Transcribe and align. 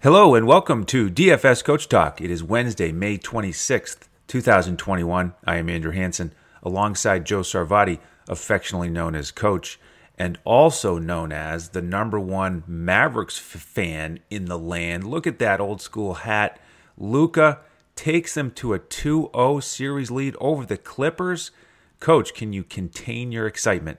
Hello 0.00 0.36
and 0.36 0.46
welcome 0.46 0.84
to 0.84 1.10
DFS 1.10 1.64
Coach 1.64 1.88
Talk. 1.88 2.20
It 2.20 2.30
is 2.30 2.40
Wednesday, 2.40 2.92
May 2.92 3.18
26th, 3.18 4.06
2021. 4.28 5.34
I 5.44 5.56
am 5.56 5.68
Andrew 5.68 5.90
Hanson 5.90 6.32
alongside 6.62 7.26
Joe 7.26 7.40
Sarvati, 7.40 7.98
affectionately 8.28 8.90
known 8.90 9.16
as 9.16 9.32
Coach, 9.32 9.80
and 10.16 10.38
also 10.44 10.98
known 10.98 11.32
as 11.32 11.70
the 11.70 11.82
number 11.82 12.20
one 12.20 12.62
Mavericks 12.68 13.38
fan 13.38 14.20
in 14.30 14.44
the 14.44 14.56
land. 14.56 15.02
Look 15.02 15.26
at 15.26 15.40
that 15.40 15.60
old 15.60 15.82
school 15.82 16.14
hat. 16.14 16.60
Luka 16.96 17.58
takes 17.96 18.34
them 18.34 18.52
to 18.52 18.74
a 18.74 18.78
2 18.78 19.30
0 19.34 19.58
series 19.58 20.12
lead 20.12 20.36
over 20.38 20.64
the 20.64 20.78
Clippers. 20.78 21.50
Coach, 21.98 22.34
can 22.34 22.52
you 22.52 22.62
contain 22.62 23.32
your 23.32 23.48
excitement? 23.48 23.98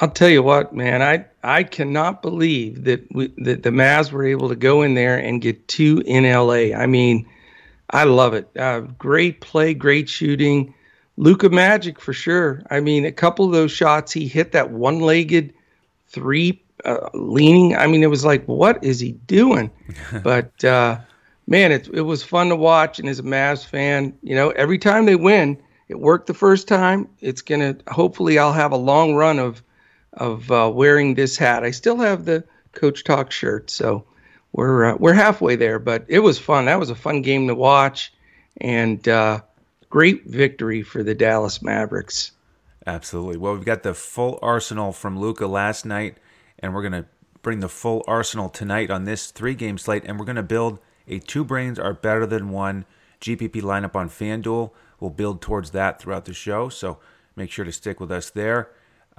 I'll 0.00 0.10
tell 0.10 0.30
you 0.30 0.42
what, 0.42 0.74
man. 0.74 1.02
I 1.02 1.26
I 1.42 1.62
cannot 1.62 2.22
believe 2.22 2.84
that 2.84 3.06
we, 3.14 3.32
that 3.38 3.62
the 3.62 3.70
Mavs 3.70 4.10
were 4.10 4.24
able 4.24 4.48
to 4.48 4.56
go 4.56 4.82
in 4.82 4.94
there 4.94 5.18
and 5.18 5.42
get 5.42 5.68
two 5.68 6.02
in 6.06 6.24
LA. 6.24 6.74
I 6.74 6.86
mean, 6.86 7.28
I 7.90 8.04
love 8.04 8.32
it. 8.32 8.48
Uh, 8.56 8.80
great 8.80 9.40
play, 9.42 9.74
great 9.74 10.08
shooting. 10.08 10.74
Luka 11.16 11.50
Magic 11.50 12.00
for 12.00 12.14
sure. 12.14 12.62
I 12.70 12.80
mean, 12.80 13.04
a 13.04 13.12
couple 13.12 13.44
of 13.44 13.52
those 13.52 13.72
shots 13.72 14.10
he 14.10 14.26
hit 14.26 14.52
that 14.52 14.70
one-legged 14.70 15.52
three 16.08 16.62
uh, 16.86 17.10
leaning. 17.12 17.76
I 17.76 17.86
mean, 17.86 18.02
it 18.02 18.08
was 18.08 18.24
like, 18.24 18.44
what 18.46 18.82
is 18.82 19.00
he 19.00 19.12
doing? 19.12 19.70
but 20.22 20.64
uh, 20.64 20.98
man, 21.46 21.72
it 21.72 21.88
it 21.92 22.02
was 22.02 22.22
fun 22.22 22.48
to 22.48 22.56
watch. 22.56 22.98
And 22.98 23.08
as 23.08 23.18
a 23.18 23.22
Mavs 23.22 23.66
fan, 23.66 24.14
you 24.22 24.34
know, 24.34 24.48
every 24.50 24.78
time 24.78 25.04
they 25.04 25.16
win, 25.16 25.60
it 25.88 26.00
worked 26.00 26.26
the 26.26 26.34
first 26.34 26.68
time. 26.68 27.06
It's 27.20 27.42
gonna. 27.42 27.76
Hopefully, 27.88 28.38
I'll 28.38 28.54
have 28.54 28.72
a 28.72 28.78
long 28.78 29.14
run 29.14 29.38
of 29.38 29.62
of 30.14 30.50
uh, 30.50 30.70
wearing 30.72 31.14
this 31.14 31.36
hat. 31.36 31.64
I 31.64 31.70
still 31.70 31.98
have 31.98 32.24
the 32.24 32.44
Coach 32.72 33.04
Talk 33.04 33.30
shirt, 33.30 33.70
so 33.70 34.04
we're 34.52 34.86
uh, 34.86 34.96
we're 34.96 35.12
halfway 35.12 35.56
there. 35.56 35.78
But 35.78 36.04
it 36.08 36.20
was 36.20 36.38
fun. 36.38 36.66
That 36.66 36.80
was 36.80 36.90
a 36.90 36.94
fun 36.94 37.22
game 37.22 37.48
to 37.48 37.54
watch, 37.54 38.12
and 38.60 39.06
uh, 39.08 39.40
great 39.88 40.26
victory 40.26 40.82
for 40.82 41.02
the 41.02 41.14
Dallas 41.14 41.62
Mavericks. 41.62 42.32
Absolutely. 42.86 43.36
Well, 43.36 43.54
we've 43.54 43.64
got 43.64 43.82
the 43.82 43.94
full 43.94 44.38
arsenal 44.42 44.92
from 44.92 45.18
Luka 45.18 45.46
last 45.46 45.84
night, 45.84 46.16
and 46.58 46.74
we're 46.74 46.82
gonna 46.82 47.06
bring 47.42 47.60
the 47.60 47.68
full 47.68 48.04
arsenal 48.06 48.48
tonight 48.48 48.90
on 48.90 49.04
this 49.04 49.30
three-game 49.30 49.78
slate, 49.78 50.04
and 50.06 50.18
we're 50.18 50.26
gonna 50.26 50.42
build 50.42 50.78
a 51.06 51.18
two 51.18 51.44
brains 51.44 51.78
are 51.78 51.92
better 51.92 52.26
than 52.26 52.50
one 52.50 52.84
GPP 53.20 53.62
lineup 53.62 53.94
on 53.94 54.08
FanDuel. 54.08 54.70
We'll 54.98 55.10
build 55.10 55.40
towards 55.40 55.70
that 55.70 56.00
throughout 56.00 56.24
the 56.24 56.34
show, 56.34 56.68
so 56.68 56.98
make 57.36 57.50
sure 57.50 57.64
to 57.64 57.72
stick 57.72 58.00
with 58.00 58.12
us 58.12 58.30
there. 58.30 58.70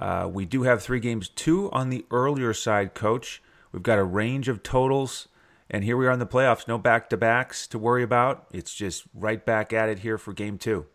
Uh, 0.02 0.26
we 0.26 0.44
do 0.44 0.64
have 0.64 0.82
three 0.82 0.98
games, 0.98 1.28
two 1.28 1.70
on 1.70 1.88
the 1.88 2.04
earlier 2.10 2.52
side, 2.52 2.92
coach. 2.92 3.40
We've 3.70 3.84
got 3.84 4.00
a 4.00 4.04
range 4.04 4.48
of 4.48 4.64
totals, 4.64 5.28
and 5.70 5.84
here 5.84 5.96
we 5.96 6.08
are 6.08 6.10
in 6.10 6.18
the 6.18 6.26
playoffs. 6.26 6.66
No 6.66 6.76
back 6.76 7.08
to 7.10 7.16
backs 7.16 7.68
to 7.68 7.78
worry 7.78 8.02
about. 8.02 8.46
It's 8.52 8.74
just 8.74 9.04
right 9.14 9.46
back 9.46 9.72
at 9.72 9.88
it 9.88 10.00
here 10.00 10.18
for 10.18 10.32
game 10.32 10.58
two. 10.58 10.86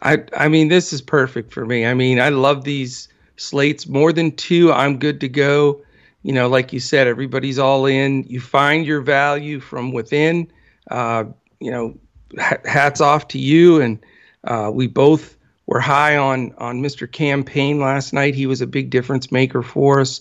I 0.00 0.24
I 0.36 0.46
mean, 0.46 0.68
this 0.68 0.92
is 0.92 1.02
perfect 1.02 1.52
for 1.52 1.66
me. 1.66 1.84
I 1.84 1.94
mean, 1.94 2.20
I 2.20 2.28
love 2.28 2.62
these 2.62 3.08
slates. 3.36 3.88
More 3.88 4.12
than 4.12 4.36
two, 4.36 4.72
I'm 4.72 5.00
good 5.00 5.20
to 5.22 5.28
go. 5.28 5.82
You 6.22 6.32
know, 6.32 6.48
like 6.48 6.72
you 6.72 6.78
said, 6.78 7.08
everybody's 7.08 7.58
all 7.58 7.86
in. 7.86 8.22
You 8.28 8.40
find 8.40 8.86
your 8.86 9.00
value 9.00 9.58
from 9.58 9.90
within. 9.90 10.46
Uh, 10.88 11.24
you 11.58 11.72
know, 11.72 11.98
hats 12.64 13.00
off 13.00 13.26
to 13.28 13.38
you. 13.40 13.80
And 13.80 13.98
uh, 14.44 14.70
we 14.72 14.86
both 14.86 15.36
we're 15.72 15.80
high 15.80 16.18
on 16.18 16.52
on 16.58 16.82
Mr. 16.82 17.10
Campaign 17.10 17.80
last 17.80 18.12
night. 18.12 18.34
He 18.34 18.44
was 18.44 18.60
a 18.60 18.66
big 18.66 18.90
difference 18.90 19.32
maker 19.32 19.62
for 19.62 20.00
us, 20.00 20.20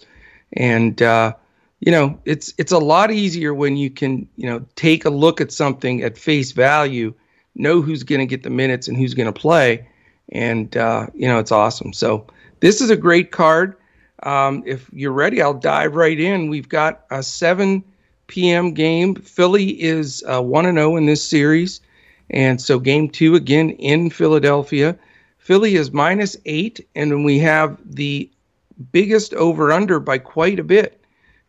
and 0.54 1.02
uh, 1.02 1.34
you 1.82 1.92
know 1.92 2.18
it's 2.24 2.54
it's 2.58 2.72
a 2.72 2.78
lot 2.78 3.12
easier 3.12 3.54
when 3.54 3.76
you 3.76 3.90
can 3.90 4.30
you 4.38 4.50
know 4.50 4.66
take 4.78 5.04
a 5.04 5.10
look 5.10 5.42
at 5.42 5.52
something 5.52 6.04
at 6.04 6.18
face 6.18 6.54
value, 6.54 7.14
know 7.54 7.82
who's 7.82 8.04
going 8.04 8.20
to 8.20 8.26
get 8.26 8.44
the 8.44 8.50
minutes 8.50 8.88
and 8.88 8.96
who's 8.96 9.14
going 9.14 9.32
to 9.32 9.38
play, 9.38 9.86
and 10.32 10.78
uh, 10.78 11.08
you 11.14 11.28
know 11.28 11.38
it's 11.38 11.52
awesome. 11.52 11.92
So 11.92 12.28
this 12.62 12.80
is 12.80 12.90
a 12.90 12.96
great 12.96 13.32
card. 13.32 13.76
Um, 14.24 14.64
if 14.66 14.90
you're 14.94 15.12
ready, 15.12 15.42
I'll 15.42 15.54
dive 15.54 15.98
right 15.98 16.18
in. 16.18 16.50
We've 16.50 16.70
got 16.70 17.04
a 17.12 17.22
7 17.22 17.84
p.m. 18.28 18.74
game. 18.74 19.16
Philly 19.16 19.82
is 19.82 20.24
uh, 20.26 20.42
1 20.42 20.66
uh, 20.66 20.72
0 20.72 20.96
in 20.96 21.08
this 21.08 21.28
series. 21.28 21.82
And 22.30 22.62
so 22.62 22.80
game 22.80 23.10
two 23.10 23.36
again 23.36 23.72
in 23.72 24.10
Philadelphia. 24.10 24.98
Philly 25.42 25.74
is 25.74 25.92
minus 25.92 26.38
eight, 26.46 26.88
and 26.94 27.26
we 27.26 27.40
have 27.40 27.80
the 27.84 28.30
biggest 28.92 29.34
over 29.34 29.72
under 29.72 30.00
by 30.00 30.20
quite 30.20 30.60
a 30.60 30.64
bit 30.64 31.04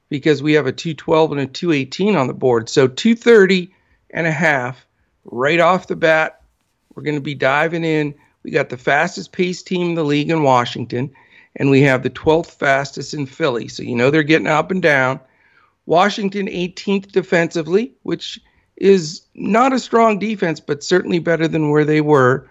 because 0.08 0.42
we 0.42 0.54
have 0.54 0.66
a 0.66 0.72
212 0.72 1.32
and 1.32 1.40
a 1.42 1.46
218 1.46 2.16
on 2.16 2.26
the 2.26 2.32
board. 2.32 2.70
So 2.70 2.88
230 2.88 3.70
and 4.08 4.26
a 4.26 4.32
half 4.32 4.86
right 5.26 5.60
off 5.60 5.88
the 5.88 5.96
bat. 5.96 6.40
We're 6.94 7.02
going 7.02 7.16
to 7.16 7.20
be 7.20 7.34
diving 7.34 7.84
in. 7.84 8.14
We 8.42 8.50
got 8.50 8.70
the 8.70 8.78
fastest 8.78 9.30
pace 9.30 9.62
team 9.62 9.90
in 9.90 9.94
the 9.94 10.04
league 10.04 10.30
in 10.30 10.42
Washington, 10.42 11.12
and 11.54 11.68
we 11.68 11.82
have 11.82 12.02
the 12.02 12.08
12th 12.08 12.52
fastest 12.52 13.12
in 13.12 13.26
Philly. 13.26 13.68
So 13.68 13.82
you 13.82 13.94
know 13.94 14.10
they're 14.10 14.22
getting 14.22 14.46
up 14.46 14.70
and 14.70 14.80
down. 14.80 15.20
Washington 15.84 16.46
18th 16.46 17.12
defensively, 17.12 17.92
which 18.04 18.40
is 18.78 19.20
not 19.34 19.74
a 19.74 19.78
strong 19.78 20.18
defense, 20.18 20.60
but 20.60 20.82
certainly 20.82 21.18
better 21.18 21.46
than 21.46 21.68
where 21.68 21.84
they 21.84 22.00
were 22.00 22.48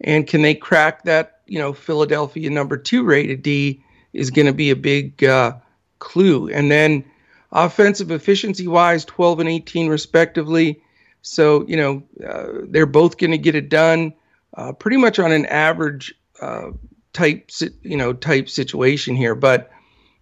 and 0.00 0.26
can 0.26 0.42
they 0.42 0.54
crack 0.54 1.04
that? 1.04 1.40
You 1.46 1.58
know, 1.58 1.72
Philadelphia 1.72 2.48
number 2.50 2.76
two 2.76 3.04
rated 3.04 3.42
D 3.42 3.82
is 4.12 4.30
going 4.30 4.46
to 4.46 4.52
be 4.52 4.70
a 4.70 4.76
big 4.76 5.22
uh, 5.24 5.54
clue. 5.98 6.48
And 6.48 6.70
then 6.70 7.04
offensive 7.52 8.10
efficiency 8.10 8.66
wise, 8.66 9.04
12 9.04 9.40
and 9.40 9.48
18 9.48 9.88
respectively. 9.88 10.82
So 11.22 11.66
you 11.66 11.76
know 11.76 12.02
uh, 12.26 12.64
they're 12.68 12.86
both 12.86 13.18
going 13.18 13.32
to 13.32 13.38
get 13.38 13.54
it 13.54 13.68
done 13.68 14.14
uh, 14.54 14.72
pretty 14.72 14.96
much 14.96 15.18
on 15.18 15.32
an 15.32 15.46
average 15.46 16.14
uh, 16.40 16.70
type 17.12 17.50
you 17.82 17.96
know 17.96 18.12
type 18.12 18.48
situation 18.48 19.16
here. 19.16 19.34
But 19.34 19.70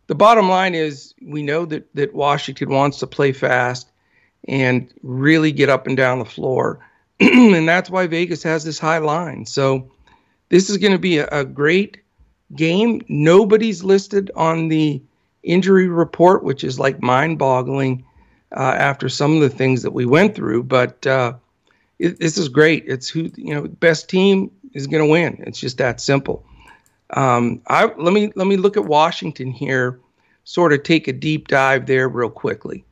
the 0.09 0.15
bottom 0.15 0.49
line 0.49 0.75
is 0.75 1.15
we 1.23 1.43
know 1.43 1.65
that 1.67 1.95
that 1.95 2.15
Washington 2.15 2.71
wants 2.71 2.99
to 2.99 3.07
play 3.07 3.33
fast 3.33 3.91
and 4.47 4.93
really 5.03 5.53
get 5.53 5.69
up 5.69 5.87
and 5.87 5.97
down 5.97 6.19
the 6.19 6.25
floor. 6.25 6.81
and 7.21 7.69
that's 7.69 7.91
why 7.91 8.07
Vegas 8.07 8.43
has 8.43 8.65
this 8.65 8.79
high 8.79 8.99
line. 8.99 9.45
So 9.47 9.91
this 10.51 10.71
is 10.71 10.77
going 10.77 10.93
to 10.93 10.99
be 10.99 11.19
a, 11.19 11.27
a, 11.29 11.45
great 11.45 11.99
game. 12.55 13.03
Nobody's 13.09 13.83
listed 13.83 14.31
on 14.37 14.69
the 14.69 15.03
injury 15.43 15.89
report, 15.89 16.45
which 16.45 16.63
is 16.63 16.79
like 16.79 17.03
mind-boggling 17.03 18.05
uh, 18.57 18.75
after 18.79 19.09
some 19.09 19.35
of 19.35 19.41
the 19.41 19.51
things 19.51 19.83
that 19.83 19.91
we 19.91 20.07
went 20.07 20.35
through. 20.35 20.63
But 20.63 21.07
uh, 21.07 21.35
it, 21.99 22.21
this 22.21 22.39
is 22.39 22.49
great. 22.49 22.85
It's 22.87 23.09
who 23.09 23.31
you 23.37 23.55
know 23.55 23.67
best 23.67 24.09
team 24.09 24.51
is 24.73 24.87
going 24.87 25.05
to 25.05 25.11
win. 25.11 25.43
It's 25.47 25.59
just 25.59 25.79
that 25.79 26.01
simple. 26.01 26.45
Um, 27.11 27.63
I 27.67 27.87
let 27.97 28.13
me 28.13 28.33
let 28.37 28.47
me 28.47 28.57
look 28.57 28.77
at 28.77 28.85
Washington 28.85 29.51
here. 29.51 29.99
Sort 30.45 30.73
of 30.73 30.83
take 30.83 31.09
a 31.09 31.13
deep 31.13 31.49
dive 31.49 31.87
there 31.87 32.09
real 32.09 32.31
quickly. 32.31 32.85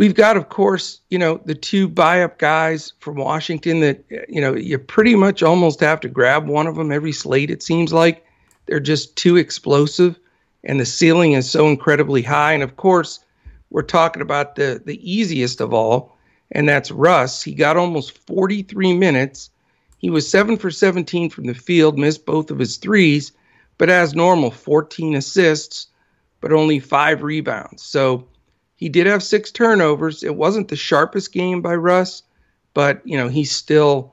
We've 0.00 0.14
got, 0.14 0.38
of 0.38 0.48
course, 0.48 0.98
you 1.10 1.18
know, 1.18 1.42
the 1.44 1.54
two 1.54 1.86
buy 1.86 2.22
up 2.22 2.38
guys 2.38 2.94
from 3.00 3.16
Washington 3.16 3.80
that, 3.80 4.02
you 4.30 4.40
know, 4.40 4.56
you 4.56 4.78
pretty 4.78 5.14
much 5.14 5.42
almost 5.42 5.80
have 5.80 6.00
to 6.00 6.08
grab 6.08 6.48
one 6.48 6.66
of 6.66 6.76
them 6.76 6.90
every 6.90 7.12
slate, 7.12 7.50
it 7.50 7.62
seems 7.62 7.92
like. 7.92 8.24
They're 8.64 8.80
just 8.80 9.14
too 9.16 9.36
explosive, 9.36 10.18
and 10.64 10.80
the 10.80 10.86
ceiling 10.86 11.32
is 11.32 11.50
so 11.50 11.68
incredibly 11.68 12.22
high. 12.22 12.54
And 12.54 12.62
of 12.62 12.78
course, 12.78 13.20
we're 13.68 13.82
talking 13.82 14.22
about 14.22 14.54
the, 14.54 14.80
the 14.82 14.98
easiest 15.04 15.60
of 15.60 15.74
all, 15.74 16.16
and 16.50 16.66
that's 16.66 16.90
Russ. 16.90 17.42
He 17.42 17.52
got 17.52 17.76
almost 17.76 18.16
43 18.26 18.94
minutes. 18.96 19.50
He 19.98 20.08
was 20.08 20.26
7 20.26 20.56
for 20.56 20.70
17 20.70 21.28
from 21.28 21.44
the 21.44 21.52
field, 21.52 21.98
missed 21.98 22.24
both 22.24 22.50
of 22.50 22.58
his 22.58 22.78
threes, 22.78 23.32
but 23.76 23.90
as 23.90 24.14
normal, 24.14 24.50
14 24.50 25.14
assists, 25.14 25.88
but 26.40 26.54
only 26.54 26.78
five 26.78 27.22
rebounds. 27.22 27.82
So, 27.82 28.26
he 28.80 28.88
did 28.88 29.06
have 29.06 29.22
six 29.22 29.52
turnovers. 29.52 30.22
It 30.22 30.36
wasn't 30.36 30.68
the 30.68 30.76
sharpest 30.76 31.32
game 31.32 31.60
by 31.60 31.74
Russ, 31.74 32.22
but 32.74 33.00
you 33.06 33.16
know 33.16 33.28
he's 33.28 33.52
still 33.52 34.12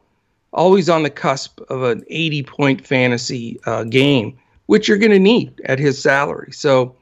always 0.54 0.90
on 0.90 1.04
the 1.04 1.10
cusp 1.10 1.62
of 1.69 1.84
an 1.84 2.04
80 2.10 2.44
point 2.44 2.86
fantasy 2.86 3.60
uh, 3.66 3.86
game, 3.86 4.38
which 4.66 4.88
you're 4.88 4.98
going 4.98 5.12
to 5.12 5.19
need 5.19 5.62
at 5.66 5.80
his 5.80 6.02
salary. 6.02 6.52
So 6.52 6.96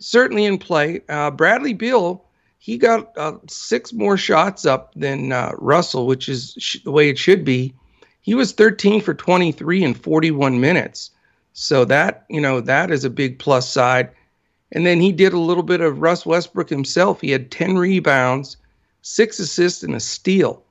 certainly 0.00 0.44
in 0.44 0.58
play. 0.58 1.00
Uh, 1.08 1.30
Bradley 1.30 1.74
Beal, 1.74 2.24
he 2.58 2.76
got 2.76 3.16
uh, 3.16 3.34
six 3.48 3.92
more 3.92 4.16
shots 4.16 4.66
up 4.66 4.92
than 4.94 5.32
uh, 5.32 5.52
Russell, 5.58 6.06
which 6.06 6.28
is 6.28 6.54
sh- 6.58 6.78
the 6.84 6.90
way 6.90 7.08
it 7.08 7.18
should 7.18 7.44
be. 7.44 7.74
He 8.22 8.34
was 8.34 8.52
13 8.52 9.00
for 9.00 9.14
23 9.14 9.84
in 9.84 9.94
41 9.94 10.60
minutes. 10.60 11.10
So 11.52 11.84
that, 11.84 12.26
you 12.28 12.40
know, 12.40 12.60
that 12.60 12.90
is 12.90 13.04
a 13.04 13.10
big 13.10 13.38
plus 13.38 13.70
side. 13.70 14.10
And 14.72 14.84
then 14.84 15.00
he 15.00 15.12
did 15.12 15.32
a 15.32 15.38
little 15.38 15.62
bit 15.62 15.80
of 15.80 16.00
Russ 16.00 16.26
Westbrook 16.26 16.68
himself. 16.68 17.20
He 17.20 17.30
had 17.30 17.50
10 17.50 17.78
rebounds, 17.78 18.56
six 19.02 19.38
assists, 19.38 19.82
and 19.82 19.94
a 19.94 20.00
steal. 20.00 20.62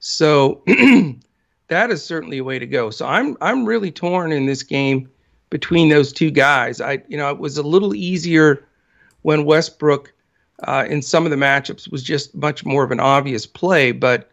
So 0.00 0.62
that 1.68 1.90
is 1.90 2.04
certainly 2.04 2.38
a 2.38 2.44
way 2.44 2.58
to 2.58 2.66
go. 2.66 2.90
So 2.90 3.06
I'm 3.06 3.36
I'm 3.40 3.64
really 3.64 3.90
torn 3.90 4.32
in 4.32 4.46
this 4.46 4.62
game 4.62 5.08
between 5.50 5.88
those 5.88 6.12
two 6.12 6.30
guys. 6.30 6.80
I 6.80 7.02
you 7.08 7.16
know 7.16 7.30
it 7.30 7.38
was 7.38 7.58
a 7.58 7.62
little 7.62 7.94
easier 7.94 8.64
when 9.22 9.44
Westbrook 9.44 10.12
uh, 10.64 10.86
in 10.88 11.02
some 11.02 11.24
of 11.24 11.30
the 11.30 11.36
matchups 11.36 11.90
was 11.90 12.02
just 12.02 12.34
much 12.34 12.64
more 12.64 12.84
of 12.84 12.90
an 12.90 13.00
obvious 13.00 13.46
play. 13.46 13.92
But 13.92 14.30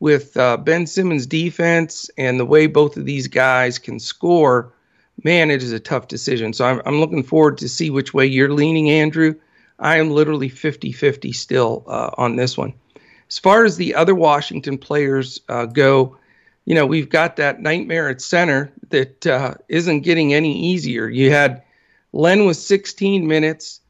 with 0.00 0.36
uh, 0.36 0.56
Ben 0.56 0.86
Simmons' 0.86 1.26
defense 1.26 2.10
and 2.16 2.38
the 2.38 2.46
way 2.46 2.66
both 2.66 2.96
of 2.96 3.04
these 3.04 3.26
guys 3.26 3.78
can 3.78 3.98
score, 3.98 4.72
man, 5.24 5.50
it 5.50 5.62
is 5.62 5.72
a 5.72 5.80
tough 5.80 6.08
decision. 6.08 6.52
So 6.52 6.64
I'm, 6.64 6.80
I'm 6.84 7.00
looking 7.00 7.22
forward 7.22 7.58
to 7.58 7.68
see 7.68 7.90
which 7.90 8.14
way 8.14 8.26
you're 8.26 8.52
leaning, 8.52 8.90
Andrew. 8.90 9.34
I 9.78 9.98
am 9.98 10.10
literally 10.10 10.48
50 10.48 10.92
50 10.92 11.32
still 11.32 11.84
uh, 11.86 12.10
on 12.18 12.36
this 12.36 12.56
one. 12.56 12.74
As 13.28 13.38
far 13.38 13.64
as 13.64 13.76
the 13.76 13.94
other 13.94 14.14
Washington 14.14 14.78
players 14.78 15.40
uh, 15.48 15.66
go, 15.66 16.16
you 16.64 16.74
know, 16.74 16.86
we've 16.86 17.08
got 17.08 17.36
that 17.36 17.60
nightmare 17.60 18.08
at 18.08 18.20
center 18.20 18.72
that 18.90 19.26
uh, 19.26 19.54
not 19.68 20.02
getting 20.02 20.34
any 20.34 20.58
easier. 20.58 21.08
You 21.08 21.30
had 21.30 21.62
Len 22.12 22.46
with 22.46 22.56
16 22.56 23.26
minutes, 23.26 23.80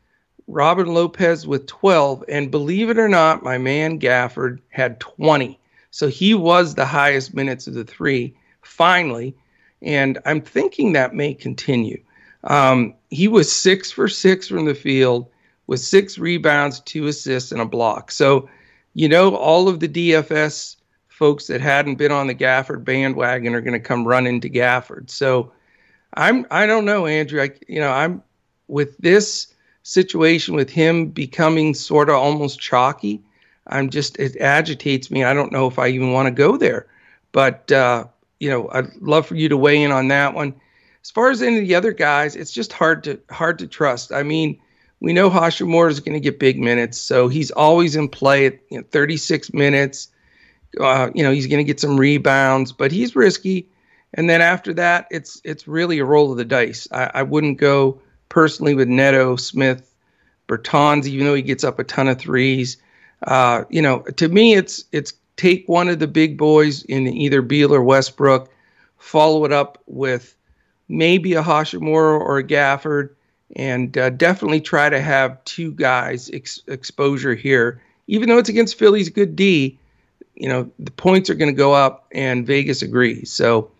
Robin 0.46 0.86
Lopez 0.86 1.46
with 1.46 1.66
12, 1.66 2.24
and 2.28 2.50
believe 2.50 2.90
it 2.90 2.98
or 2.98 3.08
not, 3.08 3.42
my 3.42 3.58
man 3.58 4.00
Gafford 4.00 4.60
had 4.70 5.00
20. 5.00 5.58
So 5.90 6.08
he 6.08 6.34
was 6.34 6.74
the 6.74 6.86
highest 6.86 7.34
minutes 7.34 7.66
of 7.66 7.74
the 7.74 7.84
three, 7.84 8.36
finally. 8.62 9.36
And 9.82 10.18
I'm 10.24 10.40
thinking 10.40 10.92
that 10.92 11.14
may 11.14 11.34
continue. 11.34 12.02
Um, 12.44 12.94
he 13.10 13.28
was 13.28 13.50
six 13.50 13.90
for 13.90 14.08
six 14.08 14.48
from 14.48 14.64
the 14.64 14.74
field 14.74 15.28
with 15.66 15.80
six 15.80 16.18
rebounds, 16.18 16.80
two 16.80 17.06
assists, 17.06 17.52
and 17.52 17.60
a 17.60 17.66
block. 17.66 18.10
So, 18.10 18.48
you 18.94 19.08
know, 19.08 19.34
all 19.34 19.68
of 19.68 19.80
the 19.80 19.88
DFS 19.88 20.76
folks 21.08 21.46
that 21.48 21.60
hadn't 21.60 21.96
been 21.96 22.12
on 22.12 22.26
the 22.26 22.34
Gafford 22.34 22.84
bandwagon 22.84 23.54
are 23.54 23.60
going 23.60 23.72
to 23.72 23.80
come 23.80 24.06
running 24.06 24.40
to 24.40 24.50
Gafford. 24.50 25.10
So, 25.10 25.52
I'm 26.14 26.46
I 26.50 26.66
don't 26.66 26.84
know, 26.84 27.06
Andrew. 27.06 27.42
I 27.42 27.50
you 27.68 27.80
know 27.80 27.90
I'm 27.90 28.22
with 28.66 28.96
this 28.98 29.54
situation 29.82 30.54
with 30.54 30.70
him 30.70 31.08
becoming 31.08 31.74
sort 31.74 32.08
of 32.08 32.16
almost 32.16 32.60
chalky. 32.60 33.22
I'm 33.66 33.90
just 33.90 34.18
it 34.18 34.36
agitates 34.40 35.10
me. 35.10 35.24
I 35.24 35.34
don't 35.34 35.52
know 35.52 35.66
if 35.66 35.78
I 35.78 35.88
even 35.88 36.12
want 36.12 36.26
to 36.26 36.30
go 36.30 36.56
there, 36.56 36.86
but 37.32 37.70
uh, 37.70 38.04
you 38.40 38.50
know 38.50 38.68
I'd 38.72 38.94
love 38.96 39.26
for 39.26 39.34
you 39.34 39.48
to 39.48 39.56
weigh 39.56 39.82
in 39.82 39.92
on 39.92 40.08
that 40.08 40.34
one. 40.34 40.54
As 41.02 41.10
far 41.10 41.30
as 41.30 41.42
any 41.42 41.58
of 41.58 41.66
the 41.66 41.74
other 41.74 41.92
guys, 41.92 42.36
it's 42.36 42.52
just 42.52 42.72
hard 42.72 43.04
to 43.04 43.20
hard 43.30 43.58
to 43.60 43.66
trust. 43.66 44.12
I 44.12 44.22
mean, 44.22 44.60
we 45.00 45.12
know 45.12 45.30
Hachimura 45.30 45.90
is 45.90 46.00
going 46.00 46.14
to 46.14 46.20
get 46.20 46.38
big 46.38 46.58
minutes, 46.58 47.00
so 47.00 47.28
he's 47.28 47.50
always 47.50 47.96
in 47.96 48.08
play 48.08 48.46
at 48.46 48.58
you 48.70 48.78
know, 48.78 48.84
36 48.90 49.52
minutes. 49.52 50.08
Uh, 50.78 51.10
you 51.14 51.22
know 51.22 51.30
he's 51.30 51.46
going 51.46 51.58
to 51.58 51.64
get 51.64 51.80
some 51.80 51.98
rebounds, 51.98 52.72
but 52.72 52.92
he's 52.92 53.16
risky. 53.16 53.68
And 54.14 54.28
then 54.28 54.40
after 54.40 54.72
that, 54.74 55.06
it's 55.10 55.40
it's 55.44 55.68
really 55.68 55.98
a 55.98 56.04
roll 56.04 56.30
of 56.30 56.38
the 56.38 56.44
dice. 56.44 56.88
I, 56.92 57.10
I 57.14 57.22
wouldn't 57.22 57.58
go 57.58 58.00
personally 58.28 58.74
with 58.74 58.88
Neto, 58.88 59.36
Smith, 59.36 59.94
Bertans, 60.46 61.06
even 61.06 61.26
though 61.26 61.34
he 61.34 61.42
gets 61.42 61.64
up 61.64 61.78
a 61.78 61.84
ton 61.84 62.08
of 62.08 62.18
threes. 62.18 62.78
Uh, 63.22 63.64
you 63.68 63.82
know, 63.82 64.00
to 64.00 64.28
me, 64.28 64.54
it's 64.54 64.84
it's 64.92 65.12
take 65.38 65.68
one 65.68 65.88
of 65.88 66.00
the 66.00 66.06
big 66.06 66.36
boys 66.36 66.82
in 66.82 67.06
either 67.06 67.40
Beal 67.40 67.72
or 67.72 67.82
Westbrook, 67.82 68.50
follow 68.98 69.46
it 69.46 69.52
up 69.52 69.80
with 69.86 70.36
maybe 70.88 71.32
a 71.34 71.42
Hachimura 71.42 72.20
or 72.20 72.38
a 72.38 72.44
Gafford, 72.44 73.10
and 73.56 73.96
uh, 73.96 74.10
definitely 74.10 74.60
try 74.60 74.90
to 74.90 75.00
have 75.00 75.42
two 75.44 75.72
guys 75.72 76.28
ex- 76.34 76.60
exposure 76.66 77.34
here. 77.34 77.80
Even 78.08 78.28
though 78.28 78.38
it's 78.38 78.48
against 78.48 78.78
Philly's 78.78 79.08
good 79.08 79.36
D, 79.36 79.78
you 80.34 80.48
know 80.48 80.70
the 80.78 80.90
points 80.90 81.30
are 81.30 81.34
going 81.34 81.50
to 81.50 81.56
go 81.56 81.72
up, 81.72 82.06
and 82.12 82.46
Vegas 82.46 82.82
agrees. 82.82 83.32
So 83.32 83.70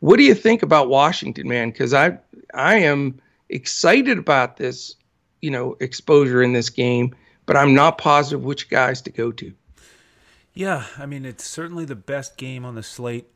what 0.00 0.16
do 0.16 0.22
you 0.22 0.34
think 0.34 0.62
about 0.62 0.88
Washington, 0.88 1.48
man? 1.48 1.70
Because 1.70 1.92
I 1.92 2.18
I 2.54 2.76
am 2.76 3.20
excited 3.48 4.18
about 4.18 4.56
this, 4.56 4.94
you 5.42 5.50
know, 5.50 5.76
exposure 5.80 6.42
in 6.42 6.52
this 6.52 6.70
game, 6.70 7.14
but 7.44 7.56
I'm 7.56 7.74
not 7.74 7.98
positive 7.98 8.44
which 8.44 8.70
guys 8.70 9.02
to 9.02 9.10
go 9.10 9.32
to. 9.32 9.52
Yeah, 10.54 10.86
I 10.96 11.06
mean 11.06 11.24
it's 11.24 11.44
certainly 11.44 11.84
the 11.84 11.96
best 11.96 12.36
game 12.36 12.64
on 12.64 12.74
the 12.74 12.82
slate 12.82 13.26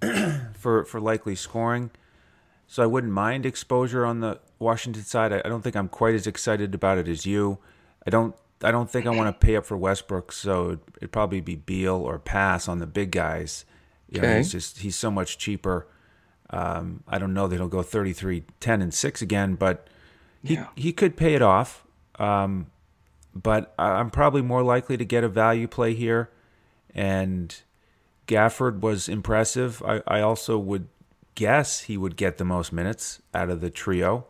for 0.54 0.84
for 0.84 1.00
likely 1.00 1.34
scoring. 1.34 1.90
So 2.66 2.82
I 2.82 2.86
wouldn't 2.86 3.12
mind 3.12 3.46
exposure 3.46 4.04
on 4.04 4.20
the 4.20 4.40
Washington 4.58 5.02
side. 5.02 5.32
I, 5.32 5.38
I 5.44 5.48
don't 5.48 5.62
think 5.62 5.74
I'm 5.74 5.88
quite 5.88 6.14
as 6.14 6.26
excited 6.26 6.74
about 6.74 6.98
it 6.98 7.08
as 7.08 7.24
you. 7.26 7.58
I 8.06 8.10
don't 8.10 8.34
I 8.62 8.70
don't 8.70 8.90
think 8.90 9.06
I 9.06 9.10
want 9.10 9.28
to 9.28 9.46
pay 9.46 9.56
up 9.56 9.64
for 9.64 9.76
Westbrook, 9.76 10.32
so 10.32 10.66
it'd, 10.66 10.80
it'd 10.96 11.12
probably 11.12 11.40
be 11.40 11.54
Beal 11.54 11.94
or 11.94 12.18
pass 12.18 12.68
on 12.68 12.78
the 12.78 12.86
big 12.86 13.12
guys. 13.12 13.64
You 14.10 14.20
okay. 14.20 14.28
know, 14.28 14.36
he's 14.38 14.52
just 14.52 14.78
he's 14.78 14.96
so 14.96 15.10
much 15.10 15.38
cheaper. 15.38 15.86
Um, 16.50 17.02
I 17.06 17.18
don't 17.18 17.34
know 17.34 17.46
that 17.46 17.56
he'll 17.56 17.68
go 17.68 17.82
33, 17.82 18.44
10, 18.58 18.82
and 18.82 18.94
6 18.94 19.22
again, 19.22 19.54
but 19.54 19.86
he, 20.42 20.54
yeah. 20.54 20.68
he 20.74 20.92
could 20.92 21.16
pay 21.16 21.34
it 21.34 21.42
off. 21.42 21.84
Um, 22.18 22.68
but 23.34 23.74
I'm 23.78 24.10
probably 24.10 24.40
more 24.42 24.62
likely 24.62 24.96
to 24.96 25.04
get 25.04 25.24
a 25.24 25.28
value 25.28 25.68
play 25.68 25.94
here. 25.94 26.30
And 26.98 27.54
Gafford 28.26 28.80
was 28.80 29.08
impressive. 29.08 29.82
I, 29.84 30.02
I 30.06 30.20
also 30.20 30.58
would 30.58 30.88
guess 31.34 31.82
he 31.82 31.96
would 31.96 32.16
get 32.16 32.38
the 32.38 32.44
most 32.44 32.72
minutes 32.72 33.22
out 33.32 33.50
of 33.50 33.60
the 33.60 33.70
trio. 33.70 34.26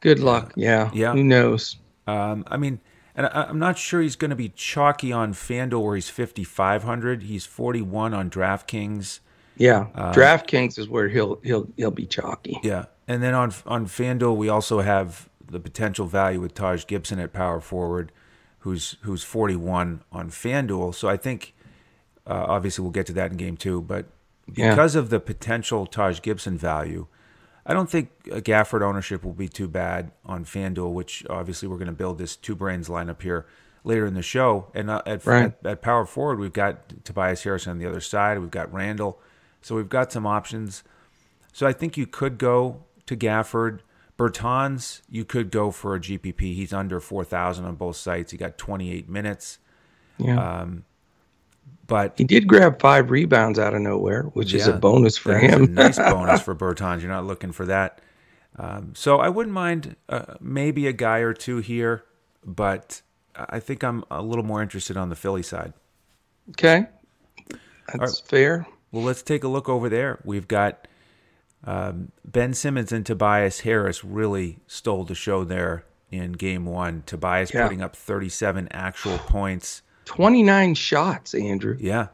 Good 0.00 0.18
luck. 0.18 0.52
Yeah. 0.56 0.90
Yeah. 0.92 1.12
Who 1.12 1.22
knows? 1.22 1.76
Um, 2.06 2.44
I 2.48 2.56
mean, 2.56 2.80
and 3.14 3.26
I, 3.26 3.48
am 3.48 3.58
not 3.58 3.78
sure 3.78 4.00
he's 4.00 4.16
going 4.16 4.30
to 4.30 4.36
be 4.36 4.48
chalky 4.48 5.12
on 5.12 5.34
FanDuel 5.34 5.84
where 5.84 5.94
he's 5.94 6.08
5,500. 6.08 7.24
He's 7.24 7.46
41 7.46 8.14
on 8.14 8.30
DraftKings. 8.30 9.20
Yeah, 9.56 9.88
uh, 9.94 10.12
DraftKings 10.14 10.78
is 10.78 10.88
where 10.88 11.08
he'll 11.08 11.38
he'll 11.42 11.68
he'll 11.76 11.90
be 11.90 12.06
chalky. 12.06 12.58
Yeah, 12.62 12.86
and 13.06 13.22
then 13.22 13.34
on 13.34 13.52
on 13.66 13.86
FanDuel 13.86 14.34
we 14.34 14.48
also 14.48 14.80
have 14.80 15.28
the 15.46 15.60
potential 15.60 16.06
value 16.06 16.40
with 16.40 16.54
Taj 16.54 16.86
Gibson 16.86 17.18
at 17.18 17.34
power 17.34 17.60
forward, 17.60 18.10
who's 18.60 18.96
who's 19.02 19.22
41 19.22 20.02
on 20.10 20.30
FanDuel. 20.30 20.94
So 20.94 21.08
I 21.10 21.18
think 21.18 21.52
uh, 22.30 22.46
obviously 22.48 22.82
we'll 22.82 22.92
get 22.92 23.06
to 23.06 23.12
that 23.14 23.32
in 23.32 23.36
game 23.36 23.56
two, 23.56 23.82
but 23.82 24.06
because 24.46 24.94
yeah. 24.94 25.00
of 25.00 25.10
the 25.10 25.18
potential 25.18 25.86
Taj 25.86 26.20
Gibson 26.22 26.56
value, 26.56 27.06
I 27.66 27.74
don't 27.74 27.90
think 27.90 28.10
a 28.30 28.40
Gafford 28.40 28.82
ownership 28.82 29.24
will 29.24 29.32
be 29.32 29.48
too 29.48 29.68
bad 29.68 30.12
on 30.24 30.44
FanDuel, 30.44 30.92
which 30.92 31.26
obviously 31.28 31.68
we're 31.68 31.76
going 31.76 31.86
to 31.86 31.92
build 31.92 32.18
this 32.18 32.36
two 32.36 32.54
brains 32.54 32.88
lineup 32.88 33.20
here 33.20 33.46
later 33.84 34.06
in 34.06 34.14
the 34.14 34.22
show. 34.22 34.70
And 34.74 34.90
uh, 34.90 35.02
at, 35.06 35.26
right. 35.26 35.46
at, 35.46 35.66
at 35.66 35.82
power 35.82 36.06
forward, 36.06 36.38
we've 36.38 36.52
got 36.52 37.04
Tobias 37.04 37.42
Harrison 37.42 37.72
on 37.72 37.78
the 37.78 37.86
other 37.86 38.00
side. 38.00 38.38
We've 38.38 38.50
got 38.50 38.72
Randle. 38.72 39.20
So 39.60 39.74
we've 39.74 39.88
got 39.88 40.12
some 40.12 40.26
options. 40.26 40.84
So 41.52 41.66
I 41.66 41.72
think 41.72 41.96
you 41.96 42.06
could 42.06 42.38
go 42.38 42.84
to 43.06 43.16
Gafford. 43.16 43.80
Bertans, 44.16 45.00
you 45.08 45.24
could 45.24 45.50
go 45.50 45.70
for 45.70 45.94
a 45.94 46.00
GPP. 46.00 46.40
He's 46.54 46.72
under 46.72 47.00
4,000 47.00 47.64
on 47.64 47.74
both 47.74 47.96
sites. 47.96 48.32
He 48.32 48.38
got 48.38 48.58
28 48.58 49.08
minutes. 49.08 49.58
Yeah. 50.18 50.60
Um, 50.60 50.84
but 51.90 52.14
he 52.16 52.22
did 52.22 52.46
grab 52.46 52.80
five 52.80 53.10
rebounds 53.10 53.58
out 53.58 53.74
of 53.74 53.82
nowhere, 53.82 54.22
which 54.34 54.52
yeah, 54.52 54.60
is 54.60 54.68
a 54.68 54.72
bonus 54.72 55.18
for 55.18 55.36
him. 55.36 55.64
a 55.64 55.66
nice 55.66 55.98
bonus 55.98 56.40
for 56.40 56.54
Bertans. 56.54 57.00
You're 57.00 57.10
not 57.10 57.26
looking 57.26 57.50
for 57.50 57.66
that. 57.66 58.00
Um, 58.56 58.92
so 58.94 59.18
I 59.18 59.28
wouldn't 59.28 59.52
mind 59.52 59.96
uh, 60.08 60.34
maybe 60.40 60.86
a 60.86 60.92
guy 60.92 61.18
or 61.18 61.34
two 61.34 61.58
here, 61.58 62.04
but 62.44 63.02
I 63.34 63.58
think 63.58 63.82
I'm 63.82 64.04
a 64.08 64.22
little 64.22 64.44
more 64.44 64.62
interested 64.62 64.96
on 64.96 65.08
the 65.08 65.16
Philly 65.16 65.42
side. 65.42 65.72
Okay, 66.50 66.86
that's 67.92 68.22
right. 68.22 68.28
fair. 68.28 68.66
Well, 68.92 69.02
let's 69.02 69.22
take 69.22 69.42
a 69.42 69.48
look 69.48 69.68
over 69.68 69.88
there. 69.88 70.20
We've 70.24 70.46
got 70.46 70.86
um, 71.64 72.12
Ben 72.24 72.54
Simmons 72.54 72.92
and 72.92 73.04
Tobias 73.04 73.60
Harris 73.60 74.04
really 74.04 74.60
stole 74.68 75.02
the 75.02 75.16
show 75.16 75.42
there 75.42 75.84
in 76.12 76.32
game 76.32 76.66
one. 76.66 77.02
Tobias 77.04 77.52
yeah. 77.52 77.64
putting 77.64 77.82
up 77.82 77.96
37 77.96 78.68
actual 78.70 79.18
points, 79.18 79.82
29 80.10 80.74
shots, 80.74 81.34
Andrew. 81.34 81.76
Yeah. 81.78 82.08